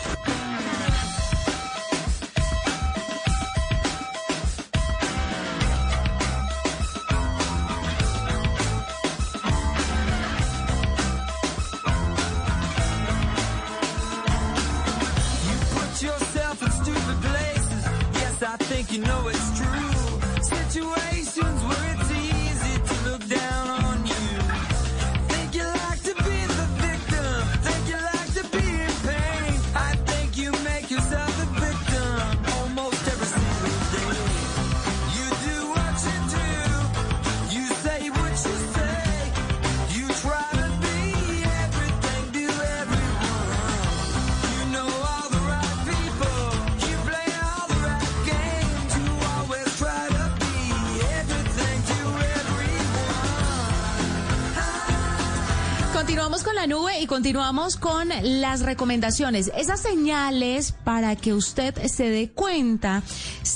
Continuamos 56.01 56.41
con 56.41 56.55
la 56.55 56.65
nube 56.65 56.99
y 56.99 57.05
continuamos 57.05 57.77
con 57.77 58.09
las 58.23 58.61
recomendaciones. 58.61 59.51
Esas 59.55 59.81
señales 59.81 60.71
para 60.71 61.15
que 61.15 61.31
usted 61.31 61.75
se 61.85 62.09
dé 62.09 62.31
cuenta 62.31 63.03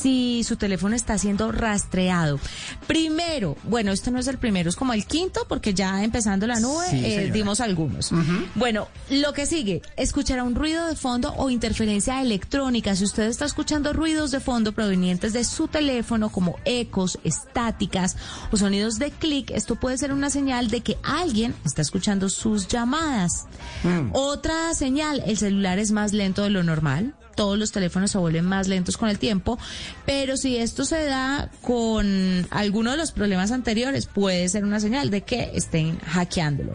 si 0.06 0.44
su 0.44 0.56
teléfono 0.56 0.96
está 0.96 1.18
siendo 1.18 1.52
rastreado. 1.52 2.40
Primero, 2.86 3.58
bueno, 3.64 3.92
esto 3.92 4.12
no 4.12 4.20
es 4.20 4.28
el 4.28 4.38
primero, 4.38 4.70
es 4.70 4.76
como 4.76 4.94
el 4.94 5.08
quinto, 5.08 5.48
porque 5.50 5.74
ya 5.74 6.04
empezando 6.04 6.46
la 6.46 6.60
nube 6.60 6.86
Sí, 6.92 7.04
eh, 7.04 7.32
dimos 7.34 7.60
algunos. 7.60 8.12
Bueno, 8.54 8.88
lo 9.10 9.34
que 9.34 9.48
sigue, 9.48 9.82
escuchará 9.98 10.44
un 10.44 10.54
ruido 10.54 10.86
de 10.86 10.96
fondo 10.96 11.34
o 11.38 11.50
interferencia 11.50 12.22
electrónica. 12.22 12.96
Si 12.96 13.04
usted 13.04 13.24
está 13.24 13.46
escuchando 13.46 13.94
ruidos 13.94 14.30
de 14.30 14.42
fondo 14.42 14.74
provenientes 14.74 15.34
de 15.34 15.44
su 15.44 15.68
teléfono, 15.68 16.30
como 16.30 16.60
ecos, 16.66 17.18
estáticas 17.24 18.16
o 18.52 18.58
sonidos 18.58 19.00
de 19.00 19.10
clic, 19.10 19.50
esto 19.50 19.76
puede 19.76 19.98
ser 19.98 20.14
una 20.14 20.30
señal 20.30 20.70
de 20.70 20.82
que 20.82 20.98
alguien 21.02 21.56
está 21.66 21.82
escuchando 21.82 22.30
sus 22.30 22.68
llamadas. 22.68 23.46
Otra 24.12 24.72
señal, 24.76 25.24
el 25.26 25.40
celular 25.40 25.80
es 25.80 25.92
más 25.92 26.14
lento 26.14 26.44
de 26.44 26.52
lo 26.52 26.62
normal. 26.62 27.16
Todos 27.36 27.58
los 27.58 27.72
teléfonos 27.72 28.12
se 28.12 28.18
vuelven 28.18 28.46
más 28.46 28.68
lentos 28.68 28.98
con 28.98 29.10
el 29.10 29.20
tiempo, 29.20 29.60
pero 30.06 30.38
si 30.38 30.58
esto 30.58 30.86
se 30.86 31.06
da 31.06 31.50
con 31.62 32.48
alguno 32.50 32.92
de 32.92 32.98
los 32.98 33.12
problemas 33.12 33.52
anteriores, 33.52 34.06
puede 34.06 34.48
ser 34.50 34.64
una 34.64 34.80
señal 34.80 35.10
de 35.10 35.22
que 35.22 35.52
estén 35.54 36.00
hackeándolo. 36.00 36.74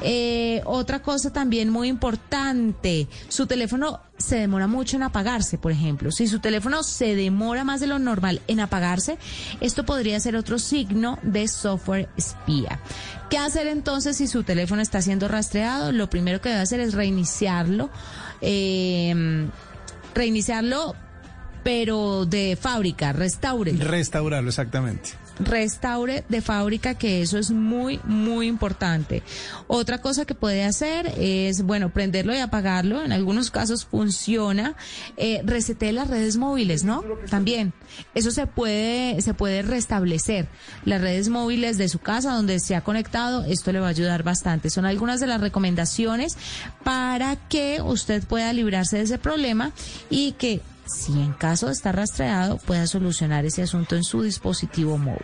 Eh, 0.00 0.62
otra 0.64 1.02
cosa 1.02 1.32
también 1.32 1.70
muy 1.70 1.88
importante, 1.88 3.08
su 3.28 3.46
teléfono 3.46 4.00
se 4.16 4.36
demora 4.36 4.66
mucho 4.66 4.96
en 4.96 5.04
apagarse, 5.04 5.58
por 5.58 5.72
ejemplo. 5.72 6.10
Si 6.10 6.26
su 6.26 6.40
teléfono 6.40 6.82
se 6.82 7.14
demora 7.14 7.64
más 7.64 7.80
de 7.80 7.86
lo 7.86 7.98
normal 7.98 8.40
en 8.48 8.60
apagarse, 8.60 9.18
esto 9.60 9.84
podría 9.84 10.18
ser 10.20 10.36
otro 10.36 10.58
signo 10.58 11.18
de 11.22 11.48
software 11.48 12.08
espía. 12.16 12.80
¿Qué 13.30 13.38
hacer 13.38 13.66
entonces 13.66 14.16
si 14.16 14.26
su 14.26 14.42
teléfono 14.42 14.82
está 14.82 15.02
siendo 15.02 15.28
rastreado? 15.28 15.92
Lo 15.92 16.10
primero 16.10 16.40
que 16.40 16.48
debe 16.48 16.60
hacer 16.62 16.80
es 16.80 16.94
reiniciarlo. 16.94 17.90
eh, 18.40 19.48
reiniciarlo, 20.18 20.96
pero 21.62 22.26
de 22.26 22.58
fábrica, 22.60 23.12
restaure. 23.12 23.72
Restaurarlo, 23.72 24.48
exactamente. 24.48 25.10
Restaure 25.38 26.24
de 26.28 26.40
fábrica, 26.40 26.94
que 26.94 27.22
eso 27.22 27.38
es 27.38 27.50
muy, 27.50 28.00
muy 28.04 28.46
importante. 28.46 29.22
Otra 29.66 29.98
cosa 29.98 30.24
que 30.24 30.34
puede 30.34 30.64
hacer 30.64 31.12
es, 31.16 31.62
bueno, 31.62 31.90
prenderlo 31.90 32.34
y 32.34 32.38
apagarlo. 32.38 33.04
En 33.04 33.12
algunos 33.12 33.50
casos 33.50 33.84
funciona. 33.84 34.74
Eh, 35.16 35.40
resete 35.44 35.92
las 35.92 36.08
redes 36.08 36.36
móviles, 36.36 36.84
¿no? 36.84 37.02
También. 37.30 37.72
Eso 38.14 38.30
se 38.30 38.46
puede, 38.46 39.20
se 39.22 39.34
puede 39.34 39.62
restablecer. 39.62 40.48
Las 40.84 41.00
redes 41.00 41.28
móviles 41.28 41.78
de 41.78 41.88
su 41.88 41.98
casa 41.98 42.32
donde 42.32 42.60
se 42.60 42.74
ha 42.74 42.82
conectado, 42.82 43.44
esto 43.44 43.72
le 43.72 43.80
va 43.80 43.86
a 43.86 43.90
ayudar 43.90 44.22
bastante. 44.22 44.70
Son 44.70 44.84
algunas 44.84 45.20
de 45.20 45.26
las 45.26 45.40
recomendaciones 45.40 46.36
para 46.84 47.36
que 47.48 47.80
usted 47.82 48.24
pueda 48.24 48.52
librarse 48.52 48.98
de 48.98 49.04
ese 49.04 49.18
problema 49.18 49.72
y 50.10 50.32
que 50.32 50.60
si 50.88 51.12
en 51.20 51.32
caso 51.32 51.66
de 51.66 51.72
estar 51.72 51.94
rastreado, 51.94 52.58
pueda 52.58 52.86
solucionar 52.86 53.44
ese 53.44 53.62
asunto 53.62 53.96
en 53.96 54.04
su 54.04 54.22
dispositivo 54.22 54.98
móvil. 54.98 55.18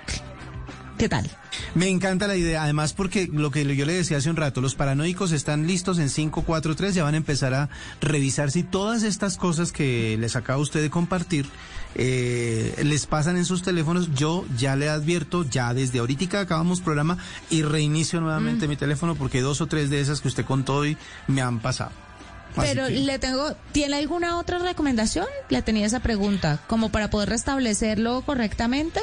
¿Qué 0.98 1.08
tal? 1.08 1.28
Me 1.74 1.88
encanta 1.88 2.28
la 2.28 2.36
idea, 2.36 2.62
además 2.62 2.92
porque 2.92 3.28
lo 3.32 3.50
que 3.50 3.64
yo 3.74 3.84
le 3.84 3.94
decía 3.94 4.18
hace 4.18 4.30
un 4.30 4.36
rato, 4.36 4.60
los 4.60 4.76
paranoicos 4.76 5.32
están 5.32 5.66
listos 5.66 5.98
en 5.98 6.08
543, 6.08 6.94
ya 6.94 7.02
van 7.02 7.14
a 7.14 7.16
empezar 7.16 7.52
a 7.52 7.68
revisar 8.00 8.52
si 8.52 8.62
todas 8.62 9.02
estas 9.02 9.36
cosas 9.36 9.72
que 9.72 10.16
les 10.20 10.36
acaba 10.36 10.60
usted 10.60 10.82
de 10.82 10.90
compartir 10.90 11.46
eh, 11.96 12.80
les 12.84 13.06
pasan 13.06 13.36
en 13.36 13.44
sus 13.44 13.62
teléfonos. 13.62 14.14
Yo 14.14 14.44
ya 14.56 14.76
le 14.76 14.88
advierto, 14.88 15.44
ya 15.44 15.74
desde 15.74 15.98
ahorita 15.98 16.40
acabamos 16.40 16.80
programa 16.80 17.18
y 17.50 17.62
reinicio 17.62 18.20
nuevamente 18.20 18.68
mi 18.68 18.76
teléfono 18.76 19.16
porque 19.16 19.40
dos 19.40 19.60
o 19.60 19.66
tres 19.66 19.90
de 19.90 20.00
esas 20.00 20.20
que 20.20 20.28
usted 20.28 20.44
contó 20.44 20.76
hoy 20.76 20.96
me 21.26 21.42
han 21.42 21.58
pasado. 21.58 22.03
Pero 22.56 22.86
que- 22.86 23.00
le 23.00 23.18
tengo, 23.18 23.54
¿tiene 23.72 23.96
alguna 23.96 24.38
otra 24.38 24.58
recomendación? 24.58 25.26
Le 25.48 25.62
tenía 25.62 25.86
esa 25.86 26.00
pregunta, 26.00 26.60
como 26.66 26.90
para 26.90 27.10
poder 27.10 27.28
restablecerlo 27.30 28.22
correctamente. 28.22 29.00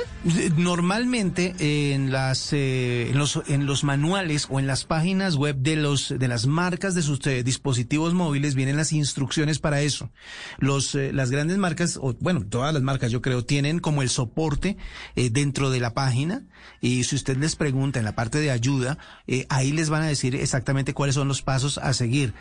Normalmente 0.58 1.56
en 1.94 2.12
las 2.12 2.54
eh, 2.54 3.10
en 3.10 3.18
los 3.18 3.42
en 3.48 3.66
los 3.66 3.84
manuales 3.84 4.48
o 4.50 4.60
en 4.60 4.68
las 4.68 4.86
páginas 4.86 5.36
web 5.36 5.56
de 5.58 5.76
los 5.76 6.10
de 6.18 6.28
las 6.28 6.46
marcas 6.48 6.96
de 6.96 7.02
sus 7.02 7.26
eh, 7.28 7.44
dispositivos 7.44 8.14
móviles 8.14 8.56
vienen 8.56 8.78
las 8.78 8.92
instrucciones 8.94 9.60
para 9.60 9.82
eso. 9.82 10.10
Los 10.60 10.96
eh, 10.96 11.12
las 11.14 11.32
grandes 11.32 11.58
marcas 11.58 11.98
o 12.02 12.14
bueno 12.20 12.46
todas 12.48 12.74
las 12.74 12.84
marcas 12.84 13.12
yo 13.12 13.22
creo 13.22 13.44
tienen 13.46 13.80
como 13.80 14.02
el 14.02 14.10
soporte 14.10 14.78
eh, 15.16 15.30
dentro 15.30 15.70
de 15.70 15.80
la 15.80 15.94
página 15.94 16.44
y 16.80 17.04
si 17.04 17.16
usted 17.16 17.38
les 17.38 17.56
pregunta 17.56 18.00
en 18.00 18.06
la 18.06 18.16
parte 18.16 18.40
de 18.40 18.52
ayuda 18.52 18.98
eh, 19.28 19.46
ahí 19.50 19.72
les 19.72 19.90
van 19.90 20.04
a 20.04 20.08
decir 20.08 20.36
exactamente 20.36 20.94
cuáles 20.94 21.16
son 21.16 21.28
los 21.28 21.42
pasos 21.42 21.78
a 21.78 21.94
seguir. 21.94 22.34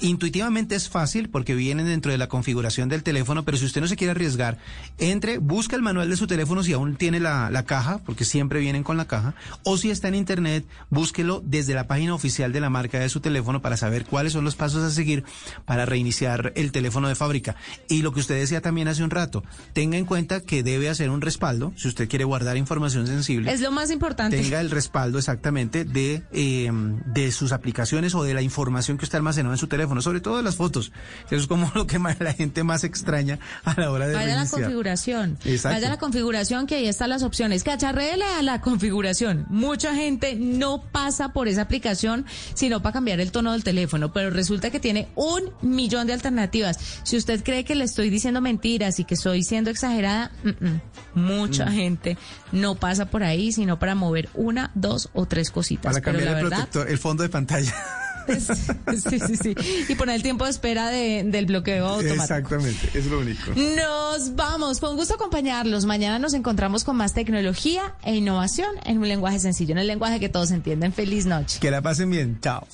Intuitivamente 0.00 0.74
es 0.74 0.88
fácil 0.88 1.28
porque 1.28 1.54
vienen 1.54 1.86
dentro 1.86 2.12
de 2.12 2.18
la 2.18 2.28
configuración 2.28 2.88
del 2.88 3.02
teléfono, 3.02 3.44
pero 3.44 3.56
si 3.56 3.64
usted 3.64 3.80
no 3.80 3.88
se 3.88 3.96
quiere 3.96 4.10
arriesgar, 4.10 4.58
entre, 4.98 5.38
busca 5.38 5.76
el 5.76 5.82
manual 5.82 6.10
de 6.10 6.16
su 6.16 6.26
teléfono 6.26 6.62
si 6.62 6.72
aún 6.72 6.96
tiene 6.96 7.20
la, 7.20 7.50
la 7.50 7.64
caja, 7.64 7.98
porque 8.04 8.24
siempre 8.24 8.60
vienen 8.60 8.82
con 8.82 8.96
la 8.96 9.06
caja, 9.06 9.34
o 9.64 9.76
si 9.76 9.90
está 9.90 10.08
en 10.08 10.14
internet, 10.14 10.66
búsquelo 10.90 11.42
desde 11.44 11.74
la 11.74 11.86
página 11.86 12.14
oficial 12.14 12.52
de 12.52 12.60
la 12.60 12.70
marca 12.70 12.98
de 12.98 13.08
su 13.08 13.20
teléfono 13.20 13.62
para 13.62 13.76
saber 13.76 14.04
cuáles 14.04 14.32
son 14.32 14.44
los 14.44 14.56
pasos 14.56 14.82
a 14.82 14.90
seguir 14.90 15.24
para 15.64 15.86
reiniciar 15.86 16.52
el 16.56 16.72
teléfono 16.72 17.08
de 17.08 17.14
fábrica. 17.14 17.56
Y 17.88 18.02
lo 18.02 18.12
que 18.12 18.20
usted 18.20 18.36
decía 18.36 18.60
también 18.60 18.88
hace 18.88 19.02
un 19.02 19.10
rato, 19.10 19.44
tenga 19.72 19.96
en 19.96 20.04
cuenta 20.04 20.40
que 20.40 20.62
debe 20.62 20.88
hacer 20.88 21.10
un 21.10 21.20
respaldo, 21.22 21.72
si 21.76 21.88
usted 21.88 22.08
quiere 22.08 22.24
guardar 22.24 22.56
información 22.56 23.06
sensible 23.06 23.50
Es 23.50 23.60
lo 23.60 23.70
más 23.70 23.90
importante. 23.90 24.40
tenga 24.40 24.60
el 24.60 24.70
respaldo 24.70 25.18
exactamente 25.18 25.84
de, 25.84 26.22
eh, 26.32 26.70
de 27.06 27.32
sus 27.32 27.52
aplicaciones 27.52 28.14
o 28.14 28.24
de 28.24 28.34
la 28.34 28.42
información 28.42 28.98
que 28.98 29.04
usted 29.04 29.16
almacenó 29.16 29.52
en 29.52 29.58
su 29.58 29.66
teléfono. 29.66 29.85
Teléfono, 29.86 30.02
sobre 30.02 30.20
todo 30.20 30.36
de 30.36 30.42
las 30.42 30.56
fotos. 30.56 30.92
Eso 31.26 31.36
es 31.36 31.46
como 31.46 31.70
lo 31.74 31.86
que 31.86 31.98
más- 31.98 32.20
la 32.20 32.32
gente 32.32 32.62
más 32.64 32.84
extraña 32.84 33.38
a 33.64 33.78
la 33.80 33.90
hora 33.90 34.06
de 34.08 34.14
Vaya 34.14 34.24
a 34.26 34.28
la 34.28 34.34
reiniciar. 34.36 34.60
configuración. 34.62 35.38
Exacto. 35.44 35.76
Vaya 35.76 35.88
la 35.88 35.98
configuración 35.98 36.66
que 36.66 36.74
ahí 36.76 36.86
están 36.86 37.10
las 37.10 37.22
opciones. 37.22 37.62
Cacharrele 37.64 38.24
a 38.38 38.42
la 38.42 38.60
configuración. 38.60 39.46
Mucha 39.48 39.94
gente 39.94 40.34
no 40.36 40.82
pasa 40.92 41.32
por 41.32 41.48
esa 41.48 41.62
aplicación 41.62 42.26
sino 42.54 42.82
para 42.82 42.94
cambiar 42.94 43.20
el 43.20 43.30
tono 43.32 43.52
del 43.52 43.64
teléfono, 43.64 44.12
pero 44.12 44.30
resulta 44.30 44.70
que 44.70 44.80
tiene 44.80 45.08
un 45.14 45.42
millón 45.62 46.06
de 46.06 46.12
alternativas. 46.12 46.78
Si 47.04 47.16
usted 47.16 47.42
cree 47.44 47.64
que 47.64 47.74
le 47.74 47.84
estoy 47.84 48.10
diciendo 48.10 48.40
mentiras 48.40 48.98
y 49.00 49.04
que 49.04 49.14
estoy 49.14 49.42
siendo 49.42 49.70
exagerada, 49.70 50.30
mm, 50.44 50.48
mm. 50.66 50.80
mucha 51.14 51.66
Mm. 51.66 51.72
gente 51.72 52.18
no 52.52 52.74
pasa 52.74 53.06
por 53.06 53.22
ahí 53.22 53.52
sino 53.52 53.78
para 53.78 53.94
mover 53.94 54.28
una, 54.34 54.70
dos 54.74 55.08
o 55.12 55.26
tres 55.26 55.50
cositas. 55.50 55.92
Para 55.92 56.04
pero 56.04 56.04
cambiar 56.18 56.32
la 56.32 56.38
el 56.38 56.44
verdad, 56.44 56.56
protector, 56.68 56.90
el 56.90 56.98
fondo 56.98 57.22
de 57.22 57.28
pantalla. 57.28 57.74
sí, 59.08 59.18
sí, 59.20 59.36
sí. 59.36 59.54
Y 59.88 59.94
poner 59.94 60.16
el 60.16 60.22
tiempo 60.22 60.44
de 60.44 60.50
espera 60.50 60.88
de- 60.88 61.24
del 61.24 61.46
bloqueo 61.46 61.86
automático. 61.86 62.22
Exactamente, 62.22 62.90
es 62.94 63.06
lo 63.06 63.20
único. 63.20 63.52
Nos 63.54 64.34
vamos. 64.34 64.80
Fue 64.80 64.90
un 64.90 64.96
gusto 64.96 65.14
acompañarlos. 65.14 65.84
Mañana 65.86 66.18
nos 66.18 66.34
encontramos 66.34 66.84
con 66.84 66.96
más 66.96 67.14
tecnología 67.14 67.94
e 68.02 68.14
innovación 68.16 68.70
en 68.84 68.98
un 68.98 69.08
lenguaje 69.08 69.38
sencillo, 69.38 69.72
en 69.72 69.78
el 69.78 69.86
lenguaje 69.86 70.20
que 70.20 70.28
todos 70.28 70.50
entienden. 70.50 70.92
Feliz 70.92 71.26
noche. 71.26 71.58
Que 71.60 71.70
la 71.70 71.82
pasen 71.82 72.10
bien. 72.10 72.38
Chao. 72.40 72.66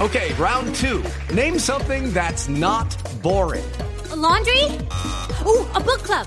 Okay, 0.00 0.32
round 0.34 0.74
two. 0.74 1.02
Name 1.34 1.58
something 1.58 2.12
that's 2.12 2.48
not 2.48 2.96
boring. 3.22 3.64
laundry? 4.14 4.64
Ooh, 5.46 5.66
a 5.74 5.80
book 5.80 6.02
club. 6.04 6.26